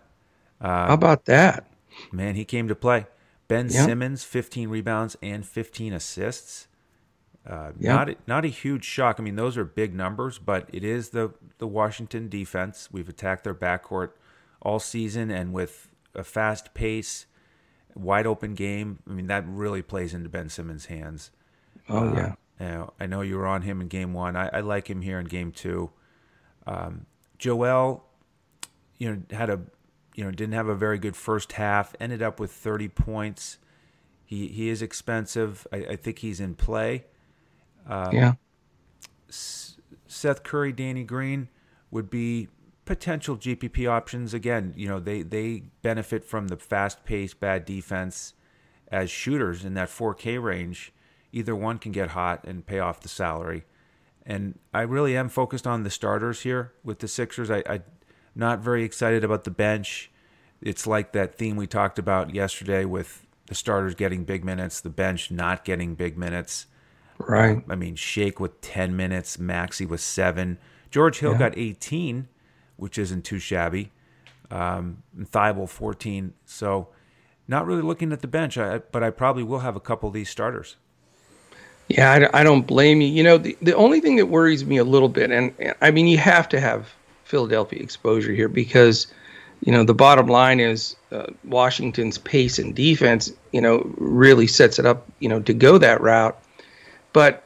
Uh, 0.61 0.89
How 0.89 0.93
about 0.93 1.25
that? 1.25 1.67
Man, 2.13 2.35
he 2.35 2.45
came 2.45 2.69
to 2.69 2.75
play. 2.75 3.07
Ben. 3.49 3.71
Simmons, 3.71 4.23
15 4.23 4.69
rebounds 4.69 5.17
and 5.23 5.47
15 5.47 5.95
assists. 5.95 6.69
Uh. 7.49 7.73
Not 7.79 8.11
not 8.27 8.45
a 8.45 8.49
huge 8.49 8.85
shock. 8.85 9.17
I 9.19 9.23
mean, 9.23 9.37
those 9.37 9.57
are 9.57 9.65
big 9.65 9.95
numbers, 9.95 10.39
but 10.39 10.69
it 10.75 10.85
is 10.85 11.09
the 11.11 11.33
the 11.57 11.67
Washington 11.67 12.29
defense. 12.29 12.91
We've 12.93 13.09
attacked 13.09 13.45
their 13.45 13.55
backcourt 13.55 14.11
all 14.61 14.79
season, 14.79 15.31
and 15.31 15.55
with 15.55 15.89
a 16.15 16.23
fast 16.23 16.75
pace, 16.75 17.25
wide 17.95 18.27
open 18.27 18.55
game. 18.55 18.99
I 19.09 19.13
mean, 19.15 19.29
that 19.29 19.45
really 19.47 19.81
plays 19.81 20.13
into 20.13 20.29
Ben 20.29 20.51
Simmons' 20.51 20.87
hands. 20.87 21.31
Oh 21.89 22.13
yeah. 22.13 22.35
Uh, 22.61 22.65
you 22.65 22.67
know, 22.67 22.93
I 23.01 23.07
know 23.07 23.23
you 23.23 23.39
were 23.39 23.47
on 23.47 23.63
him 23.63 23.81
in 23.81 23.89
game 23.89 24.13
one. 24.13 24.37
I, 24.37 24.51
I 24.53 24.61
like 24.61 24.91
him 24.91 25.01
here 25.01 25.19
in 25.19 25.25
game 25.25 25.51
two. 25.51 25.93
Um, 26.67 27.07
Joel, 27.39 28.05
you 28.99 29.11
know, 29.11 29.37
had 29.37 29.51
a, 29.51 29.61
you 30.15 30.25
know, 30.25 30.31
didn't 30.31 30.55
have 30.55 30.69
a 30.69 30.75
very 30.75 30.99
good 30.99 31.17
first 31.17 31.53
half. 31.53 31.95
Ended 32.01 32.23
up 32.23 32.41
with 32.41 32.53
30 32.53 32.89
points. 32.89 33.59
He 34.25 34.49
he 34.49 34.69
is 34.69 34.83
expensive. 34.83 35.67
I, 35.73 35.77
I 35.77 35.97
think 35.97 36.19
he's 36.19 36.41
in 36.41 36.55
play. 36.55 37.05
Um, 37.89 38.15
yeah. 38.15 38.33
Seth 39.29 40.43
Curry, 40.43 40.73
Danny 40.73 41.05
Green 41.05 41.49
would 41.91 42.11
be 42.11 42.49
potential 42.85 43.37
GPP 43.37 43.89
options. 43.89 44.33
Again, 44.33 44.73
you 44.77 44.89
know, 44.89 44.99
they, 44.99 45.23
they 45.23 45.65
benefit 45.83 46.25
from 46.25 46.49
the 46.49 46.57
fast 46.57 47.05
paced, 47.05 47.39
bad 47.39 47.65
defense 47.65 48.35
as 48.89 49.11
shooters 49.11 49.65
in 49.65 49.75
that 49.75 49.89
4K 49.89 50.43
range. 50.43 50.93
Either 51.33 51.55
one 51.55 51.79
can 51.79 51.93
get 51.93 52.11
hot 52.11 52.45
and 52.45 52.67
pay 52.67 52.79
off 52.79 53.01
the 53.01 53.09
salary. 53.09 53.65
And 54.27 54.59
I 54.75 54.83
really 54.83 55.17
am 55.17 55.29
focused 55.29 55.67
on 55.67 55.85
the 55.85 55.91
starters 55.91 56.41
here 56.41 56.73
with 56.83 56.99
the 56.99 57.09
Sixers. 57.09 57.51
I, 57.51 57.63
I'm 57.69 57.85
not 58.35 58.59
very 58.59 58.83
excited 58.83 59.23
about 59.23 59.45
the 59.45 59.53
bench. 59.53 60.11
It's 60.61 60.87
like 60.87 61.13
that 61.13 61.37
theme 61.37 61.57
we 61.57 61.69
talked 61.69 61.99
about 61.99 62.35
yesterday 62.35 62.85
with 62.85 63.25
the 63.47 63.55
starters 63.55 63.95
getting 63.95 64.25
big 64.25 64.45
minutes, 64.45 64.81
the 64.81 64.91
bench 64.91 65.31
not 65.31 65.65
getting 65.65 65.95
big 65.95 66.19
minutes. 66.19 66.67
Right. 67.19 67.63
I 67.69 67.77
mean, 67.77 67.95
Shake 67.95 68.41
with 68.41 68.61
10 68.61 68.97
minutes, 68.97 69.39
Maxey 69.39 69.87
with 69.87 70.01
seven. 70.01 70.59
George 70.91 71.21
Hill 71.21 71.33
yeah. 71.33 71.39
got 71.39 71.57
18, 71.57 72.29
which 72.77 72.99
isn't 72.99 73.25
too 73.25 73.39
shabby. 73.39 73.93
Um, 74.51 75.03
Thybulle 75.17 75.69
14. 75.69 76.35
So, 76.45 76.89
not 77.49 77.65
really 77.65 77.83
looking 77.83 78.13
at 78.13 78.23
the 78.23 78.29
bench, 78.29 78.59
I, 78.59 78.79
but 78.79 79.05
I 79.05 79.11
probably 79.11 79.45
will 79.45 79.61
have 79.61 79.77
a 79.77 79.81
couple 79.81 80.09
of 80.09 80.15
these 80.15 80.29
starters. 80.29 80.77
Yeah, 81.89 82.29
I, 82.33 82.41
I 82.41 82.43
don't 82.43 82.67
blame 82.67 83.01
you. 83.01 83.09
You 83.09 83.23
know, 83.23 83.39
the, 83.39 83.57
the 83.63 83.75
only 83.75 84.01
thing 84.01 84.17
that 84.17 84.27
worries 84.27 84.65
me 84.65 84.77
a 84.77 84.85
little 84.85 85.09
bit, 85.09 85.31
and, 85.31 85.55
and 85.59 85.75
I 85.81 85.91
mean, 85.91 86.07
you 86.07 86.19
have 86.19 86.49
to 86.51 86.61
have 86.61 86.93
Philadelphia 87.25 87.81
exposure 87.81 88.33
here 88.33 88.49
because, 88.49 89.07
you 89.65 89.73
know, 89.73 89.85
the 89.85 89.95
bottom 89.95 90.27
line 90.27 90.59
is 90.59 90.97
uh, 91.13 91.27
Washington's 91.45 92.19
pace 92.19 92.59
and 92.59 92.75
defense, 92.75 93.33
you 93.53 93.61
know, 93.61 93.93
really 93.99 94.47
sets 94.47 94.79
it 94.79 94.87
up, 94.87 95.07
you 95.21 95.29
know, 95.29 95.41
to 95.41 95.55
go 95.55 95.79
that 95.79 96.01
route. 96.01 96.37
But 97.13 97.45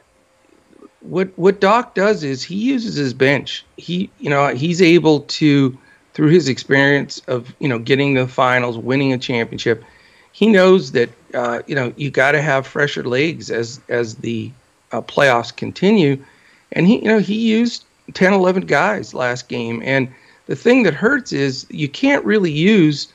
what 1.01 1.29
what 1.37 1.59
Doc 1.59 1.95
does 1.95 2.23
is 2.23 2.43
he 2.43 2.55
uses 2.55 2.95
his 2.95 3.13
bench. 3.13 3.65
He, 3.77 4.09
you 4.19 4.29
know, 4.29 4.53
he's 4.53 4.81
able 4.81 5.21
to 5.21 5.77
through 6.13 6.29
his 6.29 6.47
experience 6.49 7.19
of 7.27 7.53
you 7.59 7.67
know 7.67 7.79
getting 7.79 8.13
the 8.13 8.27
finals, 8.27 8.77
winning 8.77 9.13
a 9.13 9.17
championship, 9.17 9.83
he 10.31 10.47
knows 10.47 10.91
that 10.93 11.09
uh, 11.33 11.61
you 11.67 11.75
know 11.75 11.93
you 11.97 12.09
got 12.09 12.31
to 12.31 12.41
have 12.41 12.65
fresher 12.67 13.03
legs 13.03 13.49
as 13.49 13.79
as 13.89 14.15
the 14.15 14.51
uh, 14.91 15.01
playoffs 15.01 15.55
continue, 15.55 16.23
and 16.71 16.87
he 16.87 16.97
you 16.97 17.07
know 17.07 17.19
he 17.19 17.35
used 17.35 17.85
10, 18.13 18.33
11 18.33 18.65
guys 18.65 19.13
last 19.13 19.47
game, 19.47 19.81
and 19.85 20.11
the 20.47 20.55
thing 20.55 20.83
that 20.83 20.93
hurts 20.93 21.31
is 21.31 21.65
you 21.69 21.87
can't 21.87 22.25
really 22.25 22.51
use 22.51 23.07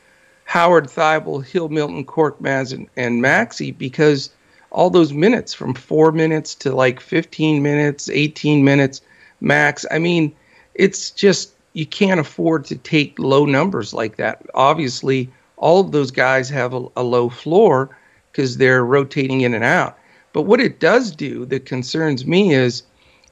Howard, 0.44 0.86
Thybulle, 0.86 1.44
Hill, 1.44 1.68
Milton, 1.68 2.04
Korkmaz, 2.04 2.72
and, 2.72 2.88
and 2.96 3.20
Maxey 3.20 3.72
because 3.72 4.30
all 4.70 4.90
those 4.90 5.12
minutes 5.12 5.52
from 5.52 5.74
four 5.74 6.12
minutes 6.12 6.54
to 6.54 6.74
like 6.74 7.00
15 7.00 7.62
minutes, 7.62 8.08
18 8.08 8.64
minutes 8.64 9.00
max. 9.40 9.84
I 9.90 9.98
mean, 9.98 10.34
it's 10.74 11.10
just 11.10 11.52
you 11.72 11.86
can't 11.86 12.20
afford 12.20 12.64
to 12.66 12.76
take 12.76 13.18
low 13.18 13.44
numbers 13.44 13.92
like 13.92 14.16
that. 14.16 14.46
Obviously, 14.54 15.28
all 15.56 15.80
of 15.80 15.92
those 15.92 16.10
guys 16.10 16.48
have 16.48 16.74
a, 16.74 16.86
a 16.96 17.02
low 17.02 17.28
floor 17.28 17.96
because 18.36 18.58
they're 18.58 18.84
rotating 18.84 19.40
in 19.40 19.54
and 19.54 19.64
out. 19.64 19.98
But 20.34 20.42
what 20.42 20.60
it 20.60 20.78
does 20.78 21.10
do 21.10 21.46
that 21.46 21.64
concerns 21.64 22.26
me 22.26 22.52
is 22.52 22.82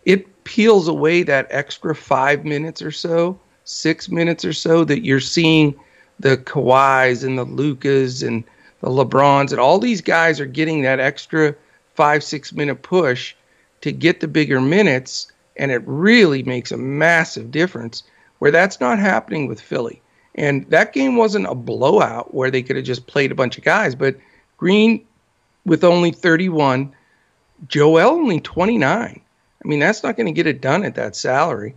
it 0.07 0.45
peels 0.45 0.89
away 0.89 1.23
that 1.25 1.47
extra 1.51 1.95
five 1.95 2.47
minutes 2.47 2.81
or 2.81 2.91
so, 2.91 3.39
six 3.65 4.09
minutes 4.09 4.47
or 4.47 4.55
so 4.55 4.83
that 4.85 5.05
you're 5.05 5.21
seeing 5.21 5.79
the 6.21 6.39
Kawhis 6.39 7.23
and 7.23 7.37
the 7.37 7.45
Lukas 7.45 8.23
and 8.23 8.45
the 8.81 8.89
LeBrons 8.89 9.51
and 9.51 9.61
all 9.61 9.79
these 9.79 10.01
guys 10.01 10.41
are 10.41 10.47
getting 10.47 10.81
that 10.83 11.01
extra 11.01 11.55
five, 11.95 12.25
six 12.25 12.55
minute 12.55 12.81
push 12.81 13.35
to 13.83 13.93
get 13.93 14.21
the 14.21 14.29
bigger 14.29 14.61
minutes. 14.61 15.31
And 15.57 15.71
it 15.71 15.83
really 15.85 16.43
makes 16.43 16.73
a 16.73 16.79
massive 16.79 17.51
difference 17.51 18.05
where 18.39 18.51
that's 18.51 18.81
not 18.81 18.99
happening 18.99 19.49
with 19.49 19.61
Philly. 19.61 20.01
And 20.35 20.65
that 20.71 20.95
game 20.95 21.17
wasn't 21.17 21.47
a 21.47 21.55
blowout 21.55 22.33
where 22.35 22.51
they 22.51 22.63
could 22.63 22.77
have 22.77 22.87
just 22.87 23.07
played 23.07 23.33
a 23.33 23.37
bunch 23.37 23.59
of 23.59 23.65
guys, 23.65 23.95
but 23.95 24.17
Green 24.65 25.05
with 25.67 25.85
only 25.85 26.11
31, 26.11 26.91
Joel 27.69 27.99
only 27.99 28.41
29. 28.41 29.21
I 29.63 29.69
mean, 29.69 29.79
that's 29.79 30.03
not 30.03 30.17
going 30.17 30.25
to 30.25 30.33
get 30.33 30.47
it 30.47 30.63
done 30.63 30.87
at 30.87 30.95
that 30.95 31.15
salary. 31.15 31.75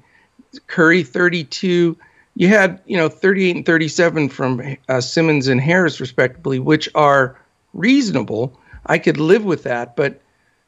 Curry 0.67 1.03
32. 1.03 1.97
You 2.35 2.47
had, 2.47 2.79
you 2.85 2.95
know, 2.95 3.09
38 3.09 3.55
and 3.57 3.65
37 3.65 4.29
from 4.29 4.77
uh, 4.87 5.01
Simmons 5.01 5.49
and 5.49 5.59
Harris, 5.59 5.99
respectively, 5.99 6.59
which 6.59 6.87
are 6.95 7.37
reasonable. 7.73 8.57
I 8.85 8.99
could 8.99 9.17
live 9.17 9.43
with 9.43 9.63
that, 9.63 9.97
but 9.97 10.21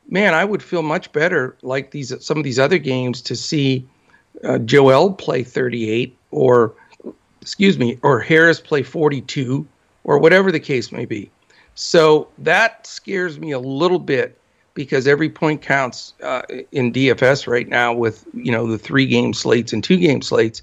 man, 0.10 0.34
I 0.34 0.44
would 0.44 0.62
feel 0.62 0.82
much 0.82 1.14
better 1.14 1.56
like 1.62 1.92
these 1.92 2.14
some 2.22 2.38
of 2.38 2.44
these 2.44 2.60
other 2.60 2.80
games 2.80 3.22
to 3.22 3.36
see 3.38 3.88
uh, 4.44 4.58
Joel 4.58 5.14
play 5.14 5.46
38 5.46 6.18
or 6.32 6.74
excuse 7.42 7.78
me 7.78 7.98
or 8.04 8.20
Harris 8.20 8.60
play 8.60 8.84
42 8.84 9.66
or 10.04 10.20
whatever 10.20 10.52
the 10.52 10.60
case 10.60 10.92
may 10.92 11.06
be. 11.06 11.32
So 11.76 12.28
that 12.38 12.86
scares 12.86 13.40
me 13.40 13.52
a 13.52 13.60
little 13.60 14.00
bit 14.00 14.38
because 14.74 15.08
every 15.08 15.30
point 15.30 15.62
counts 15.62 16.14
uh, 16.24 16.44
in 16.72 16.94
DFS 16.94 17.48
right 17.48 17.68
now 17.68 17.94
with 17.94 18.26
you 18.34 18.52
know 18.52 18.68
the 18.68 18.78
three 18.78 19.06
game 19.06 19.34
slates 19.34 19.74
and 19.74 19.84
two 19.84 19.98
game 19.98 20.22
slates. 20.22 20.62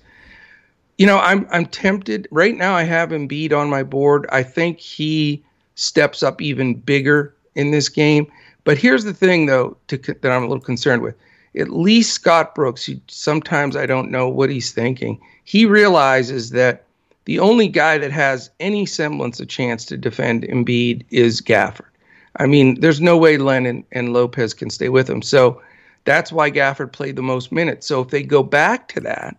You 0.98 1.06
know, 1.06 1.18
I'm 1.18 1.46
I'm 1.50 1.66
tempted 1.66 2.26
right 2.30 2.56
now. 2.56 2.75
I 2.75 2.84
have 2.84 3.10
Embiid 3.10 3.52
on 3.52 3.68
my 3.68 3.82
board. 3.82 4.26
I 4.30 4.42
think 4.42 4.80
he 4.80 5.42
steps 5.75 6.22
up 6.22 6.40
even 6.40 6.75
bigger 6.75 7.34
in 7.54 7.70
this 7.70 7.88
game. 7.88 8.30
But 8.64 8.78
here's 8.78 9.04
the 9.04 9.14
thing, 9.14 9.46
though, 9.46 9.76
to, 9.88 9.98
that 9.98 10.32
I'm 10.32 10.42
a 10.42 10.48
little 10.48 10.64
concerned 10.64 11.02
with 11.02 11.14
at 11.56 11.70
least 11.70 12.12
Scott 12.12 12.54
Brooks, 12.54 12.88
sometimes 13.08 13.76
I 13.76 13.86
don't 13.86 14.10
know 14.10 14.28
what 14.28 14.50
he's 14.50 14.72
thinking. 14.72 15.20
He 15.44 15.64
realizes 15.64 16.50
that 16.50 16.85
the 17.26 17.38
only 17.38 17.68
guy 17.68 17.99
that 17.99 18.11
has 18.11 18.50
any 18.59 18.87
semblance 18.87 19.38
of 19.38 19.49
chance 19.49 19.85
to 19.85 19.97
defend 19.97 20.42
Embiid 20.45 21.04
is 21.11 21.40
Gafford. 21.40 21.90
I 22.38 22.47
mean, 22.47 22.80
there's 22.80 23.00
no 23.00 23.16
way 23.16 23.37
Lennon 23.37 23.85
and 23.92 24.12
Lopez 24.12 24.54
can 24.54 24.71
stay 24.71 24.88
with 24.88 25.09
him. 25.09 25.23
So 25.23 25.61
that's 26.04 26.33
why 26.33 26.50
Gafford 26.50 26.92
played 26.92 27.16
the 27.16 27.23
most 27.23 27.52
minutes. 27.52 27.87
So 27.87 28.00
if 28.00 28.09
they 28.09 28.23
go 28.23 28.42
back 28.42 28.88
to 28.88 29.00
that, 29.00 29.37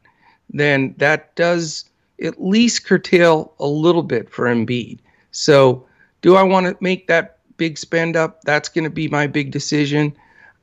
then 0.49 0.95
that 0.97 1.35
does 1.35 1.85
at 2.21 2.43
least 2.43 2.85
curtail 2.85 3.53
a 3.59 3.67
little 3.67 4.03
bit 4.03 4.29
for 4.29 4.45
Embiid. 4.45 4.99
So 5.31 5.85
do 6.21 6.35
I 6.35 6.43
want 6.43 6.65
to 6.65 6.77
make 6.81 7.07
that 7.07 7.37
big 7.57 7.77
spend 7.77 8.15
up? 8.15 8.41
That's 8.43 8.69
going 8.69 8.83
to 8.83 8.89
be 8.89 9.07
my 9.07 9.27
big 9.27 9.51
decision. 9.51 10.15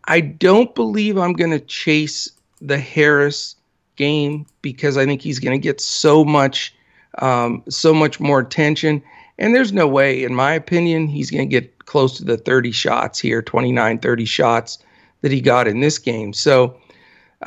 I 0.07 0.21
don't 0.21 0.75
believe 0.75 1.17
I'm 1.17 1.33
going 1.33 1.53
to 1.53 1.61
chase 1.61 2.31
the 2.61 2.79
Harris 2.79 3.57
game 3.97 4.47
because 4.63 4.97
I 4.97 5.07
think 5.07 5.23
he's 5.23 5.39
going 5.39 5.59
to 5.59 5.63
get 5.63 5.81
so 5.81 6.25
much, 6.25 6.75
um, 7.19 7.63
so 7.69 7.95
much 7.95 8.21
more 8.21 8.41
attention. 8.41 9.03
And 9.39 9.55
there's 9.55 9.73
no 9.73 9.89
way, 9.89 10.23
in 10.23 10.35
my 10.35 10.53
opinion, 10.53 11.09
he's 11.09 11.31
going 11.31 11.49
to 11.49 11.61
get 11.61 11.87
close 11.87 12.17
to 12.19 12.25
the 12.25 12.37
30 12.37 12.73
shots 12.73 13.19
here, 13.19 13.43
29, 13.43 13.99
30 13.99 14.25
shots 14.25 14.79
that 15.23 15.33
he 15.33 15.41
got 15.41 15.67
in 15.67 15.81
this 15.81 15.99
game. 15.99 16.33
So, 16.33 16.79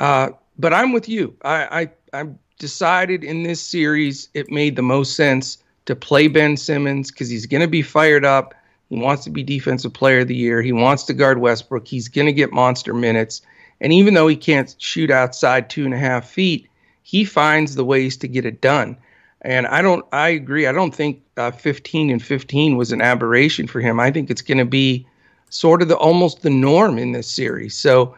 uh, 0.00 0.30
but 0.58 0.74
I'm 0.74 0.92
with 0.92 1.08
you. 1.08 1.34
I, 1.42 1.90
I 2.12 2.18
I'm 2.18 2.38
decided 2.58 3.24
in 3.24 3.44
this 3.44 3.60
series 3.60 4.28
it 4.34 4.50
made 4.50 4.76
the 4.76 4.82
most 4.82 5.14
sense 5.14 5.58
to 5.86 5.94
play 5.94 6.28
Ben 6.28 6.56
Simmons 6.56 7.10
because 7.10 7.28
he's 7.28 7.46
going 7.46 7.60
to 7.60 7.68
be 7.68 7.82
fired 7.82 8.24
up. 8.24 8.54
He 8.90 8.98
wants 8.98 9.24
to 9.24 9.30
be 9.30 9.42
defensive 9.42 9.92
player 9.92 10.20
of 10.20 10.28
the 10.28 10.34
year. 10.34 10.60
He 10.62 10.72
wants 10.72 11.04
to 11.04 11.14
guard 11.14 11.38
Westbrook. 11.38 11.86
He's 11.86 12.08
going 12.08 12.26
to 12.26 12.32
get 12.32 12.52
monster 12.52 12.94
minutes. 12.94 13.42
And 13.80 13.92
even 13.92 14.14
though 14.14 14.28
he 14.28 14.36
can't 14.36 14.74
shoot 14.78 15.10
outside 15.10 15.70
two 15.70 15.84
and 15.84 15.94
a 15.94 15.98
half 15.98 16.28
feet, 16.28 16.68
he 17.02 17.24
finds 17.24 17.74
the 17.74 17.84
ways 17.84 18.16
to 18.18 18.28
get 18.28 18.44
it 18.44 18.60
done. 18.60 18.96
And 19.42 19.66
I 19.68 19.82
don't, 19.82 20.04
I 20.12 20.28
agree. 20.28 20.66
I 20.66 20.72
don't 20.72 20.94
think 20.94 21.22
uh, 21.36 21.52
15 21.52 22.10
and 22.10 22.22
15 22.22 22.76
was 22.76 22.90
an 22.90 23.00
aberration 23.00 23.66
for 23.66 23.80
him. 23.80 24.00
I 24.00 24.10
think 24.10 24.30
it's 24.30 24.42
going 24.42 24.58
to 24.58 24.64
be 24.64 25.06
sort 25.50 25.80
of 25.80 25.88
the 25.88 25.96
almost 25.96 26.42
the 26.42 26.50
norm 26.50 26.98
in 26.98 27.12
this 27.12 27.30
series. 27.30 27.76
So 27.76 28.16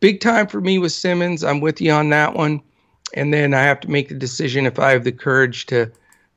big 0.00 0.20
time 0.20 0.46
for 0.46 0.60
me 0.60 0.78
with 0.78 0.92
Simmons. 0.92 1.42
I'm 1.42 1.60
with 1.60 1.80
you 1.80 1.92
on 1.92 2.10
that 2.10 2.34
one. 2.34 2.60
And 3.14 3.32
then 3.32 3.54
I 3.54 3.62
have 3.62 3.80
to 3.80 3.90
make 3.90 4.08
the 4.08 4.14
decision 4.14 4.66
if 4.66 4.78
I 4.78 4.90
have 4.90 5.04
the 5.04 5.12
courage 5.12 5.66
to 5.66 5.90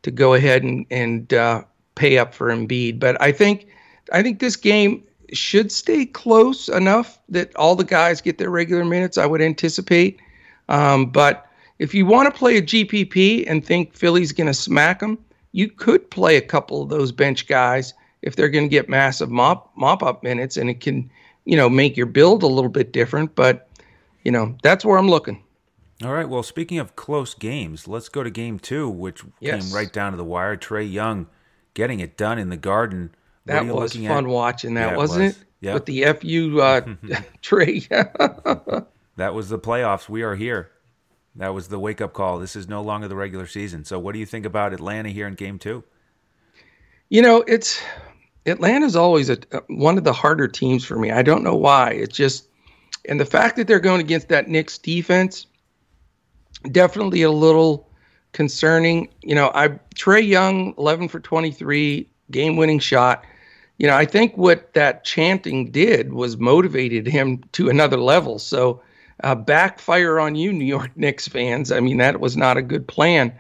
to 0.04 0.12
go 0.12 0.34
ahead 0.34 0.62
and 0.62 0.86
and 0.92 1.34
uh, 1.34 1.64
pay 1.96 2.18
up 2.18 2.34
for 2.34 2.50
Embiid. 2.50 3.00
But 3.00 3.20
I 3.22 3.32
think 3.32 3.68
I 4.12 4.22
think 4.22 4.40
this 4.40 4.56
game 4.56 5.04
should 5.34 5.72
stay 5.72 6.06
close 6.06 6.68
enough 6.70 7.20
that 7.30 7.56
all 7.56 7.76
the 7.76 7.84
guys 7.84 8.22
get 8.22 8.38
their 8.38 8.50
regular 8.50 8.86
minutes. 8.86 9.18
I 9.18 9.26
would 9.26 9.42
anticipate. 9.42 10.20
Um, 10.68 11.12
but 11.12 11.45
if 11.80 11.94
you 11.94 12.06
want 12.06 12.32
to 12.32 12.38
play 12.38 12.58
a 12.58 12.62
GPP 12.62 13.46
and 13.48 13.66
think 13.66 13.94
Philly's 13.94 14.32
going 14.32 14.48
to 14.48 14.54
smack 14.54 15.00
them, 15.00 15.18
you 15.52 15.70
could 15.70 16.10
play 16.10 16.38
a 16.38 16.42
couple 16.42 16.82
of 16.82 16.90
those 16.90 17.12
bench 17.12 17.48
guys 17.48 17.94
if 18.22 18.36
they're 18.36 18.50
going 18.50 18.66
to 18.66 18.70
get 18.70 18.90
massive 18.90 19.30
mop 19.30 19.72
mop 19.76 20.04
up 20.04 20.24
minutes, 20.24 20.58
and 20.58 20.70
it 20.70 20.82
can 20.82 21.10
you 21.46 21.56
know 21.56 21.70
make 21.70 21.96
your 21.96 22.08
build 22.08 22.44
a 22.44 22.48
little 22.48 22.70
bit 22.70 22.92
different. 22.92 23.36
But 23.36 23.70
you 24.24 24.32
know 24.32 24.56
that's 24.64 24.84
where 24.84 24.98
I'm 24.98 25.10
looking. 25.10 25.42
All 26.04 26.12
right. 26.12 26.28
Well, 26.28 26.44
speaking 26.44 26.80
of 26.80 26.98
close 26.98 27.34
games, 27.34 27.88
let's 27.88 28.10
go 28.10 28.22
to 28.22 28.30
game 28.30 28.60
two, 28.60 28.90
which 28.90 29.24
yes. 29.40 29.64
came 29.64 29.76
right 29.76 29.92
down 29.92 30.12
to 30.12 30.18
the 30.18 30.26
wire. 30.26 30.58
Trae 30.58 30.92
Young 30.92 31.28
getting 31.74 32.02
it 32.02 32.18
done 32.18 32.38
in 32.38 32.50
the 32.50 32.58
garden. 32.58 33.16
That 33.46 33.66
was 33.68 33.94
fun 33.94 34.26
at? 34.26 34.26
watching 34.26 34.74
that, 34.74 34.92
yeah, 34.92 34.98
wasn't 34.98 35.24
it? 35.24 35.28
Was. 35.28 35.38
it? 35.38 35.44
Yep. 35.62 35.74
With 35.74 35.86
the 35.86 36.04
FU 36.14 36.60
uh, 36.60 36.82
that 39.16 39.34
was 39.34 39.50
the 39.50 39.58
playoffs. 39.58 40.10
We 40.10 40.24
are 40.24 40.36
here. 40.36 40.72
That 41.38 41.54
was 41.54 41.68
the 41.68 41.80
wake 41.80 42.02
up 42.02 42.14
call. 42.14 42.40
This 42.40 42.56
is 42.56 42.68
no 42.68 42.82
longer 42.82 43.08
the 43.08 43.16
regular 43.16 43.48
season. 43.48 43.84
So, 43.84 44.00
what 44.00 44.14
do 44.14 44.20
you 44.20 44.26
think 44.26 44.46
about 44.46 44.74
Atlanta 44.74 45.10
here 45.10 45.28
in 45.28 45.34
game 45.36 45.60
two? 45.60 45.84
You 47.10 47.22
know, 47.22 47.44
it's 47.48 47.82
Atlanta's 48.46 48.96
always 48.96 49.30
a, 49.30 49.38
one 49.68 49.98
of 49.98 50.04
the 50.04 50.14
harder 50.14 50.48
teams 50.48 50.86
for 50.86 50.98
me. 50.98 51.12
I 51.12 51.24
don't 51.24 51.44
know 51.44 51.56
why. 51.56 51.92
It's 51.92 52.16
just 52.16 52.48
And 53.08 53.20
the 53.20 53.26
fact 53.26 53.58
that 53.58 53.68
they're 53.68 53.80
going 53.80 54.02
against 54.02 54.30
that 54.30 54.48
Knicks 54.48 54.78
defense, 54.78 55.46
definitely 56.72 57.22
a 57.24 57.32
little 57.32 57.90
concerning. 58.32 59.10
You 59.22 59.36
know, 59.36 59.52
I 59.54 59.70
Trae 59.96 60.26
Young, 60.26 60.74
11 60.78 61.10
for 61.10 61.20
23, 61.20 62.10
game 62.32 62.56
winning 62.56 62.80
shot. 62.80 63.26
You 63.78 63.88
know, 63.88 63.96
I 63.96 64.06
think 64.06 64.38
what 64.38 64.74
that 64.74 65.04
chanting 65.04 65.70
did 65.70 66.14
was 66.14 66.38
motivated 66.38 67.08
him 67.08 67.44
to 67.52 67.68
another 67.70 67.98
level. 67.98 68.40
So, 68.40 68.82
uh, 69.24 69.36
backfire 69.36 70.20
on 70.20 70.36
you, 70.36 70.52
New 70.52 70.66
York 70.66 70.92
Knicks 70.96 71.28
fans. 71.28 71.72
I 71.72 71.80
mean, 71.80 71.98
that 71.98 72.20
was 72.20 72.36
not 72.36 72.58
a 72.58 72.62
good 72.62 72.88
plan. 72.88 73.34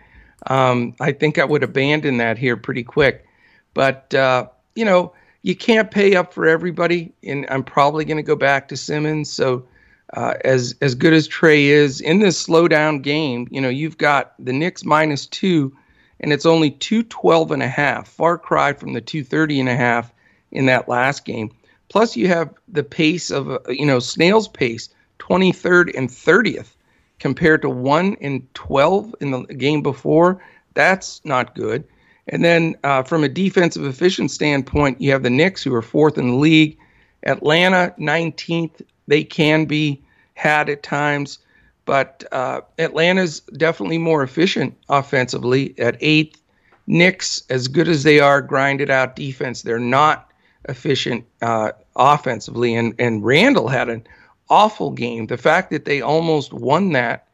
Um, 0.47 0.95
I 0.99 1.11
think 1.11 1.37
I 1.37 1.45
would 1.45 1.63
abandon 1.63 2.17
that 2.17 2.37
here 2.37 2.57
pretty 2.57 2.83
quick. 2.83 3.25
But, 3.73 4.13
uh, 4.13 4.47
you 4.75 4.85
know, 4.85 5.13
you 5.45 5.55
can't 5.55 5.91
pay 5.91 6.15
up 6.15 6.33
for 6.33 6.47
everybody, 6.47 7.13
and 7.23 7.45
I'm 7.49 7.63
probably 7.63 8.03
going 8.03 8.17
to 8.17 8.23
go 8.23 8.35
back 8.35 8.67
to 8.69 8.77
Simmons. 8.77 9.31
So, 9.31 9.67
uh, 10.13 10.33
as 10.43 10.73
as 10.81 10.95
good 10.95 11.13
as 11.13 11.27
Trae 11.27 11.65
is 11.65 12.01
in 12.01 12.19
this 12.19 12.47
slowdown 12.47 13.03
game, 13.03 13.47
you 13.51 13.61
know 13.61 13.69
you've 13.69 13.99
got 13.99 14.33
the 14.39 14.53
Knicks 14.53 14.83
minus 14.83 15.27
two, 15.27 15.71
and 16.19 16.33
it's 16.33 16.47
only 16.47 16.71
212 16.71 17.51
and 17.51 17.61
a 17.61 17.67
half, 17.67 18.07
far 18.07 18.39
cry 18.39 18.73
from 18.73 18.93
the 18.93 19.01
230 19.01 19.59
and 19.59 19.69
a 19.69 19.75
half 19.75 20.11
in 20.51 20.65
that 20.65 20.89
last 20.89 21.25
game. 21.25 21.51
Plus, 21.89 22.15
you 22.15 22.27
have 22.27 22.51
the 22.67 22.83
pace 22.83 23.29
of 23.29 23.51
uh, 23.51 23.59
you 23.69 23.85
know 23.85 23.99
snail's 23.99 24.47
pace, 24.47 24.89
23rd 25.27 25.97
and 25.97 26.09
30th, 26.09 26.75
compared 27.19 27.61
to 27.61 27.69
one 27.69 28.15
and 28.21 28.47
12 28.53 29.15
in 29.21 29.31
the 29.31 29.41
game 29.45 29.81
before. 29.81 30.41
That's 30.73 31.21
not 31.23 31.55
good. 31.55 31.85
And 32.27 32.43
then 32.43 32.75
uh, 32.83 33.03
from 33.03 33.23
a 33.23 33.29
defensive 33.29 33.85
efficient 33.85 34.31
standpoint, 34.31 34.99
you 34.99 35.11
have 35.11 35.23
the 35.23 35.29
Knicks, 35.29 35.63
who 35.63 35.73
are 35.73 35.81
fourth 35.81 36.17
in 36.17 36.29
the 36.29 36.35
league. 36.35 36.77
Atlanta, 37.23 37.93
19th. 37.99 38.81
They 39.07 39.23
can 39.23 39.65
be 39.65 40.01
had 40.33 40.69
at 40.69 40.83
times, 40.83 41.39
but 41.85 42.23
uh, 42.31 42.61
Atlanta's 42.79 43.41
definitely 43.57 43.97
more 43.97 44.23
efficient 44.23 44.75
offensively 44.89 45.75
at 45.79 45.97
eighth. 46.01 46.41
Knicks, 46.87 47.43
as 47.49 47.67
good 47.67 47.87
as 47.87 48.03
they 48.03 48.19
are, 48.19 48.41
grinded 48.41 48.89
out 48.89 49.15
defense. 49.15 49.61
They're 49.61 49.79
not 49.79 50.31
efficient 50.69 51.25
uh, 51.41 51.71
offensively. 51.95 52.75
And, 52.75 52.93
and 52.99 53.23
Randle 53.23 53.69
had 53.69 53.89
an 53.89 54.05
awful 54.49 54.91
game. 54.91 55.27
The 55.27 55.37
fact 55.37 55.71
that 55.71 55.85
they 55.85 56.01
almost 56.01 56.53
won 56.53 56.91
that, 56.91 57.27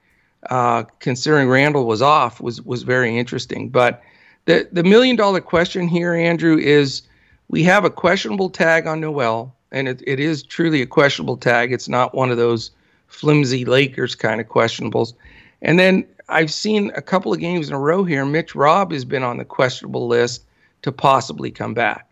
uh, 0.49 0.83
considering 0.99 1.49
Randle 1.49 1.85
was 1.85 2.01
off, 2.01 2.41
was, 2.41 2.61
was 2.61 2.83
very 2.83 3.17
interesting. 3.17 3.69
But 3.69 4.01
the 4.45 4.67
the 4.71 4.83
million 4.83 5.15
dollar 5.15 5.41
question 5.41 5.87
here, 5.87 6.13
Andrew, 6.13 6.57
is 6.57 7.03
we 7.49 7.63
have 7.63 7.85
a 7.85 7.89
questionable 7.89 8.49
tag 8.49 8.87
on 8.87 9.01
Noel, 9.01 9.53
and 9.71 9.87
it, 9.87 10.01
it 10.07 10.19
is 10.19 10.43
truly 10.43 10.81
a 10.81 10.87
questionable 10.87 11.37
tag. 11.37 11.71
It's 11.71 11.89
not 11.89 12.15
one 12.15 12.31
of 12.31 12.37
those 12.37 12.71
flimsy 13.07 13.65
Lakers 13.65 14.15
kind 14.15 14.41
of 14.41 14.47
questionables. 14.47 15.13
And 15.61 15.77
then 15.77 16.05
I've 16.29 16.51
seen 16.51 16.91
a 16.95 17.01
couple 17.01 17.33
of 17.33 17.39
games 17.39 17.67
in 17.67 17.75
a 17.75 17.79
row 17.79 18.03
here. 18.03 18.25
Mitch 18.25 18.55
Robb 18.55 18.91
has 18.93 19.05
been 19.05 19.23
on 19.23 19.37
the 19.37 19.45
questionable 19.45 20.07
list 20.07 20.45
to 20.81 20.91
possibly 20.91 21.51
come 21.51 21.73
back, 21.73 22.09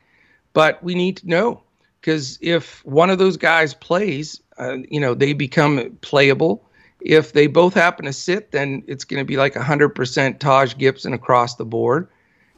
but 0.54 0.84
we 0.84 0.94
need 0.94 1.18
to 1.18 1.28
know 1.28 1.62
because 2.00 2.38
if 2.42 2.84
one 2.86 3.10
of 3.10 3.18
those 3.18 3.38
guys 3.38 3.74
plays, 3.74 4.42
uh, 4.58 4.78
you 4.90 5.00
know, 5.00 5.14
they 5.14 5.34
become 5.34 5.98
playable. 6.02 6.66
If 7.02 7.34
they 7.34 7.48
both 7.48 7.74
happen 7.74 8.06
to 8.06 8.14
sit, 8.14 8.52
then 8.52 8.84
it's 8.88 9.04
going 9.04 9.22
to 9.22 9.26
be 9.26 9.38
like 9.38 9.54
100% 9.54 10.40
Taj 10.40 10.78
Gibson 10.78 11.14
across 11.14 11.56
the 11.56 11.66
board. 11.66 12.08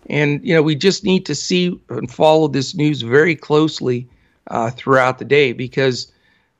And, 0.09 0.45
you 0.45 0.53
know, 0.53 0.63
we 0.63 0.75
just 0.75 1.03
need 1.03 1.25
to 1.27 1.35
see 1.35 1.79
and 1.89 2.11
follow 2.11 2.47
this 2.47 2.73
news 2.73 3.01
very 3.03 3.35
closely 3.35 4.07
uh, 4.47 4.71
throughout 4.71 5.19
the 5.19 5.25
day 5.25 5.53
because 5.53 6.11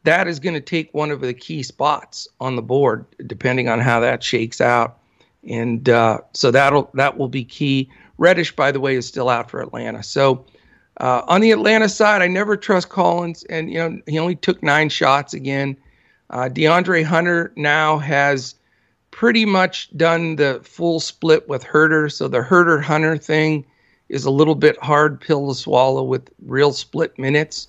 that 0.03 0.27
is 0.27 0.39
going 0.39 0.53
to 0.53 0.61
take 0.61 0.93
one 0.93 1.11
of 1.11 1.21
the 1.21 1.33
key 1.33 1.63
spots 1.63 2.27
on 2.39 2.55
the 2.55 2.61
board, 2.61 3.05
depending 3.25 3.67
on 3.67 3.79
how 3.79 3.99
that 3.99 4.23
shakes 4.23 4.61
out. 4.61 4.99
And 5.47 5.89
uh, 5.89 6.19
so 6.33 6.51
that'll 6.51 6.91
that 6.93 7.17
will 7.17 7.27
be 7.27 7.43
key. 7.43 7.89
Reddish, 8.19 8.55
by 8.55 8.71
the 8.71 8.79
way, 8.79 8.95
is 8.95 9.07
still 9.07 9.27
out 9.27 9.49
for 9.49 9.59
Atlanta. 9.59 10.03
So 10.03 10.45
uh, 11.01 11.23
on 11.27 11.41
the 11.41 11.49
Atlanta 11.49 11.89
side, 11.89 12.21
I 12.21 12.27
never 12.27 12.55
trust 12.55 12.89
Collins, 12.89 13.43
and 13.45 13.71
you 13.71 13.79
know 13.79 13.99
he 14.07 14.19
only 14.19 14.35
took 14.35 14.61
nine 14.61 14.87
shots 14.87 15.33
again. 15.33 15.75
Uh, 16.29 16.47
DeAndre 16.47 17.03
Hunter 17.03 17.51
now 17.55 17.97
has 17.97 18.53
pretty 19.09 19.43
much 19.43 19.95
done 19.97 20.35
the 20.35 20.61
full 20.63 20.99
split 20.99 21.49
with 21.49 21.65
Huerter. 21.65 22.11
So 22.11 22.27
the 22.27 22.41
Huerter 22.41 22.81
Hunter 22.81 23.17
thing 23.17 23.65
is 24.09 24.25
a 24.25 24.31
little 24.31 24.53
bit 24.53 24.77
hard 24.81 25.19
pill 25.19 25.49
to 25.49 25.55
swallow 25.55 26.03
with 26.03 26.29
real 26.45 26.71
split 26.71 27.17
minutes. 27.17 27.67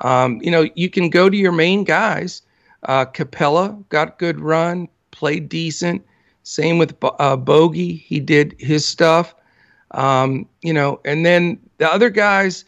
Um, 0.00 0.40
you 0.42 0.50
know, 0.50 0.66
you 0.74 0.88
can 0.88 1.10
go 1.10 1.28
to 1.28 1.36
your 1.36 1.52
main 1.52 1.84
guys. 1.84 2.40
Uh, 2.84 3.04
Capela 3.04 3.86
got 3.90 4.18
good 4.18 4.40
run, 4.40 4.88
played 5.10 5.50
decent. 5.50 6.02
Same 6.44 6.78
with 6.78 6.96
uh, 7.02 7.36
Bogey, 7.36 7.94
he 7.94 8.20
did 8.20 8.56
his 8.58 8.86
stuff. 8.86 9.34
Um, 9.90 10.48
you 10.62 10.72
know, 10.72 10.98
and 11.04 11.26
then 11.26 11.60
the 11.76 11.92
other 11.92 12.08
guys, 12.08 12.64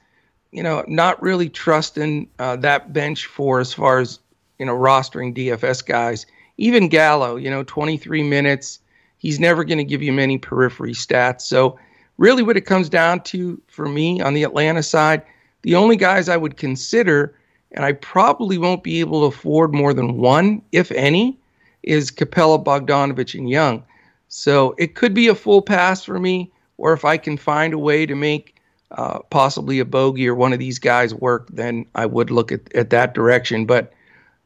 you 0.53 0.63
know, 0.63 0.85
not 0.87 1.21
really 1.23 1.49
trusting 1.49 2.29
uh, 2.39 2.57
that 2.57 2.93
bench 2.93 3.27
for 3.27 3.59
as 3.59 3.73
far 3.75 3.99
as 3.99 4.21
you 4.59 4.67
know 4.67 4.77
rostering 4.77 5.37
DFS 5.37 5.85
guys 5.85 6.27
even 6.59 6.89
Gallo, 6.89 7.37
you 7.37 7.51
know, 7.51 7.65
23 7.65 8.23
minutes. 8.23 8.79
He's 9.19 9.41
never 9.41 9.65
going 9.65 9.79
to 9.79 9.85
give 9.85 10.03
you 10.03 10.13
many 10.13 10.39
periphery 10.39 10.93
stats. 10.93 11.43
So, 11.43 11.79
really, 12.19 12.43
what 12.43 12.57
it 12.57 12.63
comes 12.63 12.89
down 12.89 13.21
to 13.25 13.61
for 13.69 13.89
me 13.89 14.21
on 14.21 14.35
the 14.35 14.43
Atlanta 14.43 14.83
side, 14.83 15.23
the 15.63 15.75
only 15.75 15.97
guys 15.97 16.29
I 16.29 16.37
would 16.37 16.57
consider, 16.57 17.35
and 17.73 17.85
I 17.85 17.93
probably 17.93 18.59
won't 18.59 18.83
be 18.83 19.01
able 19.01 19.21
to 19.21 19.35
afford 19.35 19.75
more 19.75 19.95
than 19.95 20.19
one, 20.19 20.63
if 20.73 20.91
any, 20.93 21.39
is 21.83 22.11
Capela, 22.11 22.63
Bogdanovic, 22.63 23.39
and 23.39 23.49
Young. 23.49 23.83
So, 24.29 24.75
it 24.79 24.95
could 24.95 25.15
be 25.15 25.29
a 25.29 25.35
full 25.35 25.63
pass 25.63 26.05
for 26.05 26.19
me, 26.19 26.53
or 26.79 26.93
if 26.93 27.05
I 27.05 27.17
can 27.17 27.37
find 27.37 27.75
a 27.75 27.79
way 27.79 28.07
to 28.07 28.15
make 28.15 28.57
uh, 28.93 29.21
possibly 29.31 29.79
a 29.79 29.85
bogey 29.85 30.29
or 30.29 30.35
one 30.35 30.53
of 30.53 30.59
these 30.59 30.79
guys 30.79 31.15
work, 31.15 31.49
then 31.51 31.87
I 31.95 32.07
would 32.07 32.31
look 32.31 32.53
at, 32.53 32.73
at 32.75 32.91
that 32.91 33.15
direction. 33.15 33.67
But 33.67 33.93